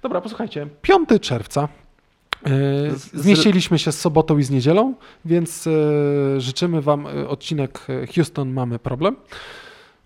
Dobra, 0.02 0.20
posłuchajcie. 0.20 0.66
5 0.82 1.08
czerwca. 1.26 1.68
e, 2.46 2.50
Zmieściliśmy 3.14 3.78
się 3.78 3.92
z 3.92 4.00
sobotą 4.00 4.38
i 4.38 4.42
z 4.42 4.50
niedzielą, 4.50 4.94
więc 5.24 5.66
e, 5.66 6.40
życzymy 6.40 6.82
Wam 6.82 7.06
e, 7.06 7.28
odcinek 7.28 7.86
Houston 8.14 8.52
mamy 8.52 8.78
problem. 8.78 9.16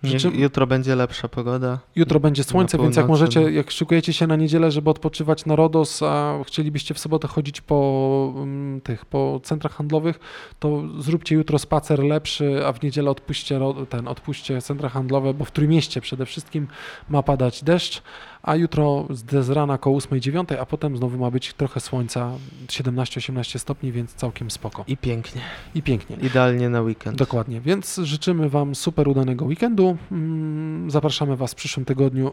Życzę, 0.03 0.29
jutro 0.29 0.67
będzie 0.67 0.97
lepsza 0.97 1.29
pogoda. 1.29 1.79
jutro 1.97 2.21
będzie 2.21 2.45
słońce, 2.45 2.79
więc 2.79 2.97
jak 2.97 3.09
możecie, 3.09 3.41
jak 3.41 3.71
szykujecie 3.71 4.13
się 4.13 4.27
na 4.27 4.37
niedzielę, 4.37 4.71
żeby 4.71 4.91
odpoczywać 4.91 5.47
na 5.47 5.57
Rodos, 5.57 6.03
a 6.03 6.39
chcielibyście 6.47 6.95
w 6.95 6.99
sobotę 6.99 7.29
chodzić 7.29 7.61
po 7.61 8.33
mm, 8.37 8.81
tych, 8.81 9.05
po 9.05 9.41
centrach 9.43 9.73
handlowych, 9.73 10.21
to 10.59 10.83
zróbcie 10.99 11.35
jutro 11.35 11.59
spacer 11.59 11.99
lepszy, 11.99 12.67
a 12.67 12.73
w 12.73 12.83
niedzielę 12.83 13.11
odpuśćcie 13.11 13.61
ten, 13.89 14.09
odpuśćcie 14.09 14.63
centra 14.63 14.89
handlowe, 14.89 15.35
bo 15.35 15.45
w 15.45 15.51
Trójmieście 15.51 16.01
przede 16.01 16.27
wszystkim 16.27 16.69
ma 17.09 17.23
padać 17.23 17.65
deszcz, 17.65 18.03
a 18.43 18.57
jutro 18.57 19.07
z 19.11 19.45
z 19.45 19.51
rana 19.51 19.79
koło 19.79 19.99
8-9, 19.99 20.57
a 20.61 20.67
potem 20.67 20.97
znowu 20.97 21.19
ma 21.19 21.31
być 21.31 21.55
trochę 21.55 21.81
słońca, 21.81 22.33
17-18 22.67 23.59
stopni, 23.59 23.93
więc 23.93 24.15
całkiem 24.15 24.51
spoko. 24.51 24.85
I 24.87 24.97
pięknie. 24.97 25.43
I 25.75 25.83
pięknie. 25.83 26.17
Idealnie 26.17 26.69
na 26.69 26.81
weekend. 26.81 27.19
Dokładnie, 27.19 27.61
więc 27.61 27.97
życzymy 28.03 28.49
Wam 28.49 28.75
super 28.75 29.09
udanego 29.09 29.45
weekendu. 29.45 29.97
Mm, 30.13 30.91
Zapraszamy 30.91 31.37
Was 31.37 31.53
w 31.53 31.55
przyszłym 31.55 31.85
tygodniu 31.87 32.33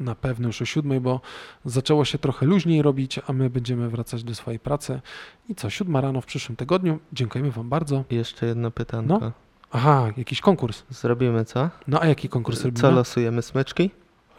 na 0.00 0.14
pewno 0.14 0.46
już 0.46 0.62
o 0.62 0.64
siódmej, 0.64 1.00
bo 1.00 1.20
zaczęło 1.64 2.04
się 2.04 2.18
trochę 2.18 2.46
luźniej 2.46 2.82
robić, 2.82 3.20
a 3.26 3.32
my 3.32 3.50
będziemy 3.50 3.88
wracać 3.88 4.24
do 4.24 4.34
swojej 4.34 4.60
pracy. 4.60 5.00
I 5.48 5.54
co, 5.54 5.70
siódma 5.70 6.00
rano 6.00 6.20
w 6.20 6.26
przyszłym 6.26 6.56
tygodniu. 6.56 6.98
Dziękujemy 7.12 7.50
Wam 7.50 7.68
bardzo. 7.68 8.04
Jeszcze 8.10 8.46
jedno 8.46 8.70
pytanko. 8.70 9.18
No. 9.20 9.32
Aha, 9.72 10.08
jakiś 10.16 10.40
konkurs. 10.40 10.82
Zrobimy 10.90 11.44
co? 11.44 11.70
No 11.88 12.00
a 12.02 12.06
jaki 12.06 12.28
konkurs 12.28 12.58
Co 12.62 12.64
robimy? 12.68 12.90
losujemy? 12.90 13.42
Smyczki? 13.42 13.90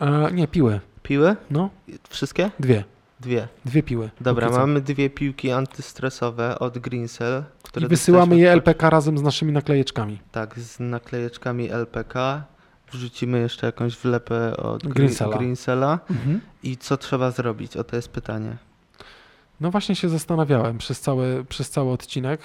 E, 0.02 0.32
nie, 0.32 0.48
piły. 0.48 0.80
Piły? 1.04 1.36
No, 1.52 1.70
Wszystkie? 2.10 2.52
dwie. 2.60 2.84
Dwie. 3.20 3.48
Dwie 3.66 3.84
piły. 3.84 4.10
Dobra, 4.22 4.48
Póki 4.48 4.60
mamy 4.60 4.82
dwie 4.82 5.10
piłki 5.10 5.52
antystresowe 5.52 6.60
od 6.60 6.78
Greensell. 6.78 7.44
Które 7.64 7.86
I 7.86 7.90
wysyłamy 7.90 8.38
je 8.38 8.52
LPK 8.52 8.90
razem 8.90 9.18
z 9.18 9.22
naszymi 9.22 9.52
naklejeczkami. 9.52 10.20
Tak, 10.32 10.60
z 10.60 10.80
naklejeczkami 10.80 11.72
LPK. 11.72 12.44
Wrzucimy 12.92 13.40
jeszcze 13.40 13.66
jakąś 13.66 13.98
wlepę 13.98 14.58
od 14.58 14.84
Gre- 14.84 14.90
Greensella. 14.94 15.38
Greensella. 15.38 16.00
Mhm. 16.10 16.42
I 16.64 16.78
co 16.78 16.98
trzeba 16.98 17.32
zrobić? 17.32 17.78
O 17.78 17.84
to 17.84 17.96
jest 17.96 18.10
pytanie. 18.10 18.58
No 19.62 19.72
właśnie 19.72 19.96
się 19.96 20.10
zastanawiałem 20.10 20.78
przez 20.78 21.00
cały, 21.02 21.46
przez 21.50 21.70
cały 21.70 21.92
odcinek. 21.92 22.42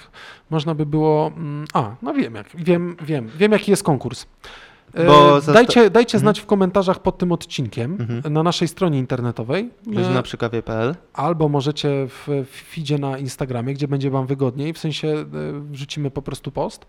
Można 0.50 0.74
by 0.74 0.86
było. 0.86 1.26
mm, 1.36 1.64
A, 1.74 1.94
no 2.02 2.14
wiem, 2.14 2.34
jak, 2.34 2.46
wiem, 2.54 2.96
wiem, 3.02 3.30
wiem 3.38 3.52
jaki 3.52 3.70
jest 3.70 3.82
konkurs. 3.82 4.26
E, 4.95 5.07
Bo 5.07 5.41
dajcie 5.41 5.91
dajcie 5.91 6.16
Mhm. 6.16 6.20
znać 6.20 6.41
w 6.41 6.47
komentarzach 6.47 7.03
pod 7.03 7.18
tym 7.18 7.32
odcinkiem 7.32 7.97
Mhm. 8.01 8.32
na 8.32 8.43
naszej 8.43 8.68
stronie 8.68 8.99
internetowej. 8.99 9.70
Już 9.86 10.07
E, 10.07 10.11
na 10.11 10.22
przykawie.pl. 10.22 10.95
Albo 11.12 11.49
możecie 11.49 11.89
w, 12.09 12.28
w 12.53 12.72
feedzie 12.74 12.99
na 12.99 13.18
Instagramie, 13.18 13.74
gdzie 13.74 13.89
będzie 13.89 14.11
Wam 14.11 14.26
wygodniej, 14.26 14.72
w 14.72 14.78
sensie 14.78 15.09
e, 15.09 15.24
wrzucimy 15.70 16.11
po 16.11 16.22
prostu 16.22 16.51
post, 16.51 16.86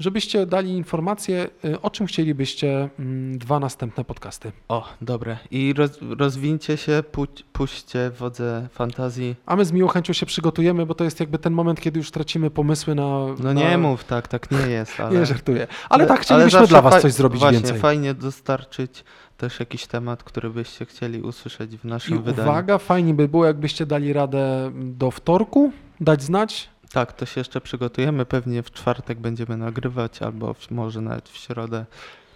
żebyście 0.00 0.46
dali 0.46 0.70
informację, 0.70 1.48
y, 1.64 1.80
o 1.80 1.90
czym 1.90 2.06
chcielibyście 2.06 2.88
mm, 2.98 3.38
dwa 3.38 3.60
następne 3.60 4.04
podcasty. 4.04 4.52
O, 4.68 4.88
dobre. 5.00 5.38
I 5.50 5.72
roz, 5.76 5.90
rozwincie 6.18 6.76
się, 6.76 7.02
pu, 7.12 7.26
puśćcie 7.52 8.10
wodze 8.10 8.68
fantazji. 8.72 9.36
A 9.46 9.56
my 9.56 9.64
z 9.64 9.72
miłą 9.72 9.88
chęcią 9.88 10.12
się 10.12 10.26
przygotujemy, 10.26 10.86
bo 10.86 10.94
to 10.94 11.04
jest 11.04 11.20
jakby 11.20 11.38
ten 11.38 11.52
moment, 11.52 11.80
kiedy 11.80 11.98
już 11.98 12.10
tracimy 12.10 12.50
pomysły 12.50 12.94
na... 12.94 13.02
No 13.02 13.34
na... 13.38 13.52
nie 13.52 13.78
mów 13.78 14.04
tak, 14.04 14.28
tak 14.28 14.50
nie 14.50 14.58
jest, 14.58 15.00
ale... 15.00 15.18
Nie 15.18 15.26
żartuję. 15.26 15.66
Ale 15.88 16.06
tak, 16.06 16.20
chcielibyśmy 16.20 16.58
zawsze 16.58 16.68
dla 16.68 16.82
was 16.82 17.02
coś 17.02 17.12
zrobić 17.12 17.40
właśnie, 17.40 17.58
więcej. 17.60 17.80
fajnie 17.80 18.14
dostarczyć 18.14 19.04
też 19.36 19.60
jakiś 19.60 19.86
temat, 19.86 20.22
który 20.22 20.50
byście 20.50 20.86
chcieli 20.86 21.22
usłyszeć 21.22 21.76
w 21.76 21.84
I 21.84 21.88
naszym 21.88 22.22
wydaniu. 22.22 22.50
uwaga, 22.50 22.78
fajnie 22.78 23.14
by 23.14 23.28
było, 23.28 23.46
jakbyście 23.46 23.86
dali 23.86 24.12
radę 24.12 24.70
do 24.74 25.10
wtorku, 25.10 25.72
dać 26.00 26.22
znać. 26.22 26.70
Tak, 26.92 27.12
to 27.12 27.26
się 27.26 27.40
jeszcze 27.40 27.60
przygotujemy. 27.60 28.26
Pewnie 28.26 28.62
w 28.62 28.70
czwartek 28.70 29.18
będziemy 29.18 29.56
nagrywać, 29.56 30.22
albo 30.22 30.54
w, 30.54 30.70
może 30.70 31.00
nawet 31.00 31.28
w 31.28 31.36
środę. 31.36 31.86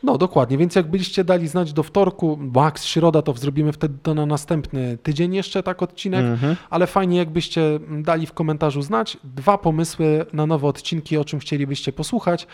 No 0.03 0.19
dokładnie, 0.19 0.59
więc 0.59 0.75
jak 0.75 0.91
byście 0.91 1.25
dali 1.25 1.49
znać 1.49 1.73
do 1.73 1.83
wtorku, 1.83 2.39
max 2.55 2.85
środa, 2.85 3.23
to 3.23 3.33
zrobimy 3.33 3.73
wtedy 3.73 3.95
to 4.03 4.15
na 4.15 4.27
następny 4.27 4.99
tydzień 5.03 5.35
jeszcze 5.35 5.63
tak 5.63 5.83
odcinek, 5.83 6.25
Mhm. 6.25 6.57
ale 6.71 6.87
fajnie 6.87 7.17
jakbyście 7.19 7.81
dali 8.03 8.27
w 8.27 8.33
komentarzu 8.33 8.83
znać 8.83 9.17
dwa 9.25 9.59
pomysły 9.59 10.27
na 10.33 10.47
nowe 10.47 10.67
odcinki, 10.69 11.17
o 11.17 11.25
czym 11.25 11.39
chcielibyście 11.41 11.93
posłuchać 11.93 12.47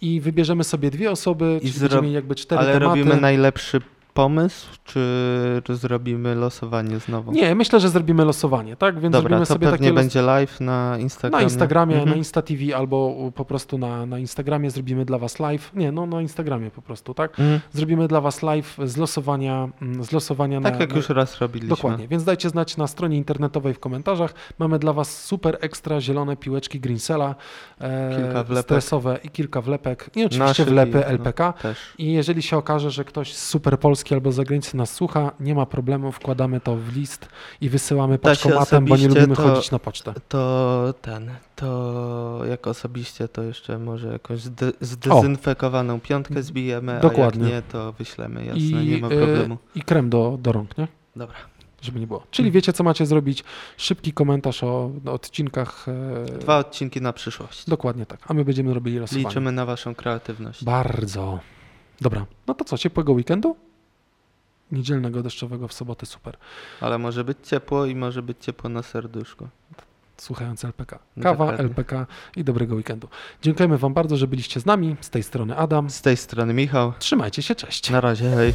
i 0.00 0.20
wybierzemy 0.20 0.64
sobie 0.64 0.90
dwie 0.90 1.10
osoby, 1.10 1.56
I 1.62 1.66
czyli 1.66 1.72
zro- 1.72 1.80
będziemy 1.80 2.10
jakby 2.10 2.34
cztery 2.34 2.60
Ale 2.60 2.72
tematy. 2.72 3.00
robimy 3.00 3.20
najlepszy 3.20 3.80
pomysł, 4.22 4.66
czy 4.84 5.62
zrobimy 5.68 6.34
losowanie 6.34 6.98
znowu? 6.98 7.32
Nie, 7.32 7.54
myślę, 7.54 7.80
że 7.80 7.88
zrobimy 7.88 8.24
losowanie, 8.24 8.76
tak? 8.76 8.94
Więc 9.00 9.12
Dobra, 9.12 9.20
zrobimy 9.28 9.46
to 9.46 9.52
sobie 9.54 9.66
pewnie 9.70 9.78
takie 9.88 9.92
będzie 9.94 10.22
live 10.22 10.60
na 10.60 10.98
Instagramie. 10.98 11.42
na 11.44 11.50
Instagramie, 11.50 11.94
Mhm. 11.94 12.10
na 12.10 12.16
Insta 12.16 12.42
TV 12.42 12.76
albo 12.76 13.14
po 13.34 13.44
prostu 13.44 13.78
na, 13.78 14.06
na 14.06 14.18
Instagramie 14.18 14.70
zrobimy 14.70 15.04
dla 15.04 15.18
was 15.18 15.38
live. 15.38 15.70
Nie, 15.74 15.92
no 15.92 16.06
na 16.06 16.22
Instagramie 16.22 16.70
po 16.70 16.82
prostu, 16.82 17.14
tak? 17.14 17.30
Mhm. 17.40 17.60
Zrobimy 17.72 18.08
dla 18.08 18.20
was 18.20 18.42
live 18.42 18.76
z 18.84 18.96
losowania, 18.96 19.68
mm, 19.82 20.04
z 20.04 20.12
losowania 20.12 20.60
Tak 20.60 20.74
na, 20.74 20.80
jak 20.80 20.90
na, 20.90 20.96
już 20.96 21.08
raz 21.08 21.38
robiliśmy. 21.40 21.68
Dokładnie, 21.76 22.08
więc 22.08 22.24
dajcie 22.24 22.48
znać 22.48 22.76
na 22.76 22.86
stronie 22.86 23.16
internetowej 23.16 23.74
w 23.74 23.78
komentarzach. 23.78 24.34
Mamy 24.58 24.78
dla 24.78 24.92
Was 24.92 25.24
super 25.24 25.58
ekstra 25.60 26.00
zielone 26.00 26.36
piłeczki 26.36 26.80
Greensela, 26.80 27.34
e, 27.80 28.16
Kilka 28.16 28.44
wlepek. 28.44 28.64
stresowe 28.64 29.18
i 29.24 29.28
kilka 29.30 29.60
wlepek 29.60 30.10
i 30.16 30.24
oczywiście 30.24 30.64
wlepy 30.64 30.98
i- 30.98 31.00
no. 31.00 31.06
LPK. 31.06 31.52
Też. 31.52 31.78
I 31.98 32.12
jeżeli 32.12 32.42
się 32.42 32.56
okaże, 32.56 32.90
że 32.90 33.04
ktoś 33.04 33.34
z 33.34 33.46
super 33.46 33.78
Polski 33.78 34.07
albo 34.14 34.32
z 34.32 34.34
zagranicy 34.34 34.76
nas 34.76 34.92
słucha, 34.94 35.32
nie 35.40 35.54
ma 35.54 35.66
problemu, 35.66 36.12
wkładamy 36.12 36.60
to 36.60 36.76
w 36.76 36.96
list 36.96 37.28
i 37.60 37.68
wysyłamy 37.68 38.18
paczkomatem, 38.18 38.84
bo 38.84 38.96
nie 38.96 39.08
lubimy 39.08 39.36
to- 39.36 39.42
chodzić 39.42 39.70
na 39.70 39.78
pocztę. 39.78 40.14
To 40.28 40.94
ten, 41.02 41.30
to 41.56 42.40
jak 42.48 42.66
osobiście, 42.66 43.28
to 43.28 43.42
jeszcze 43.42 43.78
może 43.78 44.12
jakąś 44.12 44.40
zde- 44.40 44.72
zdezynfekowaną 44.80 46.00
piątkę 46.00 46.42
zbijemy, 46.42 46.98
Dokładnie. 47.02 47.44
a 47.46 47.48
jak 47.48 47.54
nie, 47.64 47.72
to 47.72 47.92
wyślemy, 47.92 48.44
jasne, 48.44 48.60
I, 48.60 48.88
nie 48.90 48.98
ma 48.98 49.06
e, 49.08 49.10
problemu. 49.10 49.58
I 49.74 49.82
krem 49.82 50.10
do, 50.10 50.38
do 50.42 50.52
rąk, 50.52 50.78
nie? 50.78 50.88
Dobra. 51.16 51.36
Żeby 51.82 52.00
nie 52.00 52.06
było. 52.06 52.22
Czyli 52.30 52.50
wiecie, 52.50 52.72
co 52.72 52.84
macie 52.84 53.06
zrobić. 53.06 53.44
Szybki 53.76 54.12
komentarz 54.12 54.62
o, 54.64 54.90
o 55.06 55.12
odcinkach. 55.12 55.86
e, 55.88 56.38
Dwa 56.38 56.58
odcinki 56.58 57.00
na 57.00 57.12
przyszłość. 57.12 57.64
Dokładnie 57.70 58.06
tak. 58.06 58.20
A 58.26 58.34
my 58.34 58.44
będziemy 58.44 58.74
robili 58.74 58.98
losowanie. 58.98 59.26
Liczymy 59.28 59.52
na 59.52 59.66
waszą 59.66 59.94
kreatywność. 59.94 60.64
Bardzo. 60.64 61.38
Dobra, 62.00 62.26
no 62.46 62.54
to 62.54 62.64
co, 62.64 62.78
ciepłego 62.78 63.12
weekendu? 63.12 63.56
Niedzielnego, 64.72 65.22
deszczowego 65.22 65.68
w 65.68 65.72
sobotę, 65.72 66.06
super. 66.06 66.36
Ale 66.80 66.98
może 66.98 67.24
być 67.24 67.38
ciepło 67.42 67.86
i 67.86 67.94
może 67.94 68.22
być 68.22 68.36
ciepło 68.40 68.70
na 68.70 68.82
serduszku. 68.82 69.48
Słuchając 70.16 70.64
LPK. 70.64 70.98
Kawa, 71.22 71.46
Dokładnie. 71.46 71.64
LPK 71.64 72.06
i 72.36 72.44
dobrego 72.44 72.74
weekendu. 72.74 73.08
Dziękujemy 73.42 73.78
Wam 73.78 73.94
bardzo, 73.94 74.16
że 74.16 74.26
byliście 74.26 74.60
z 74.60 74.66
nami. 74.66 74.96
Z 75.00 75.10
tej 75.10 75.22
strony 75.22 75.56
Adam. 75.56 75.90
Z 75.90 76.02
tej 76.02 76.16
strony 76.16 76.54
Michał. 76.54 76.92
Trzymajcie 76.98 77.42
się, 77.42 77.54
cześć. 77.54 77.90
Na 77.90 78.00
razie, 78.00 78.30
hej. 78.30 78.54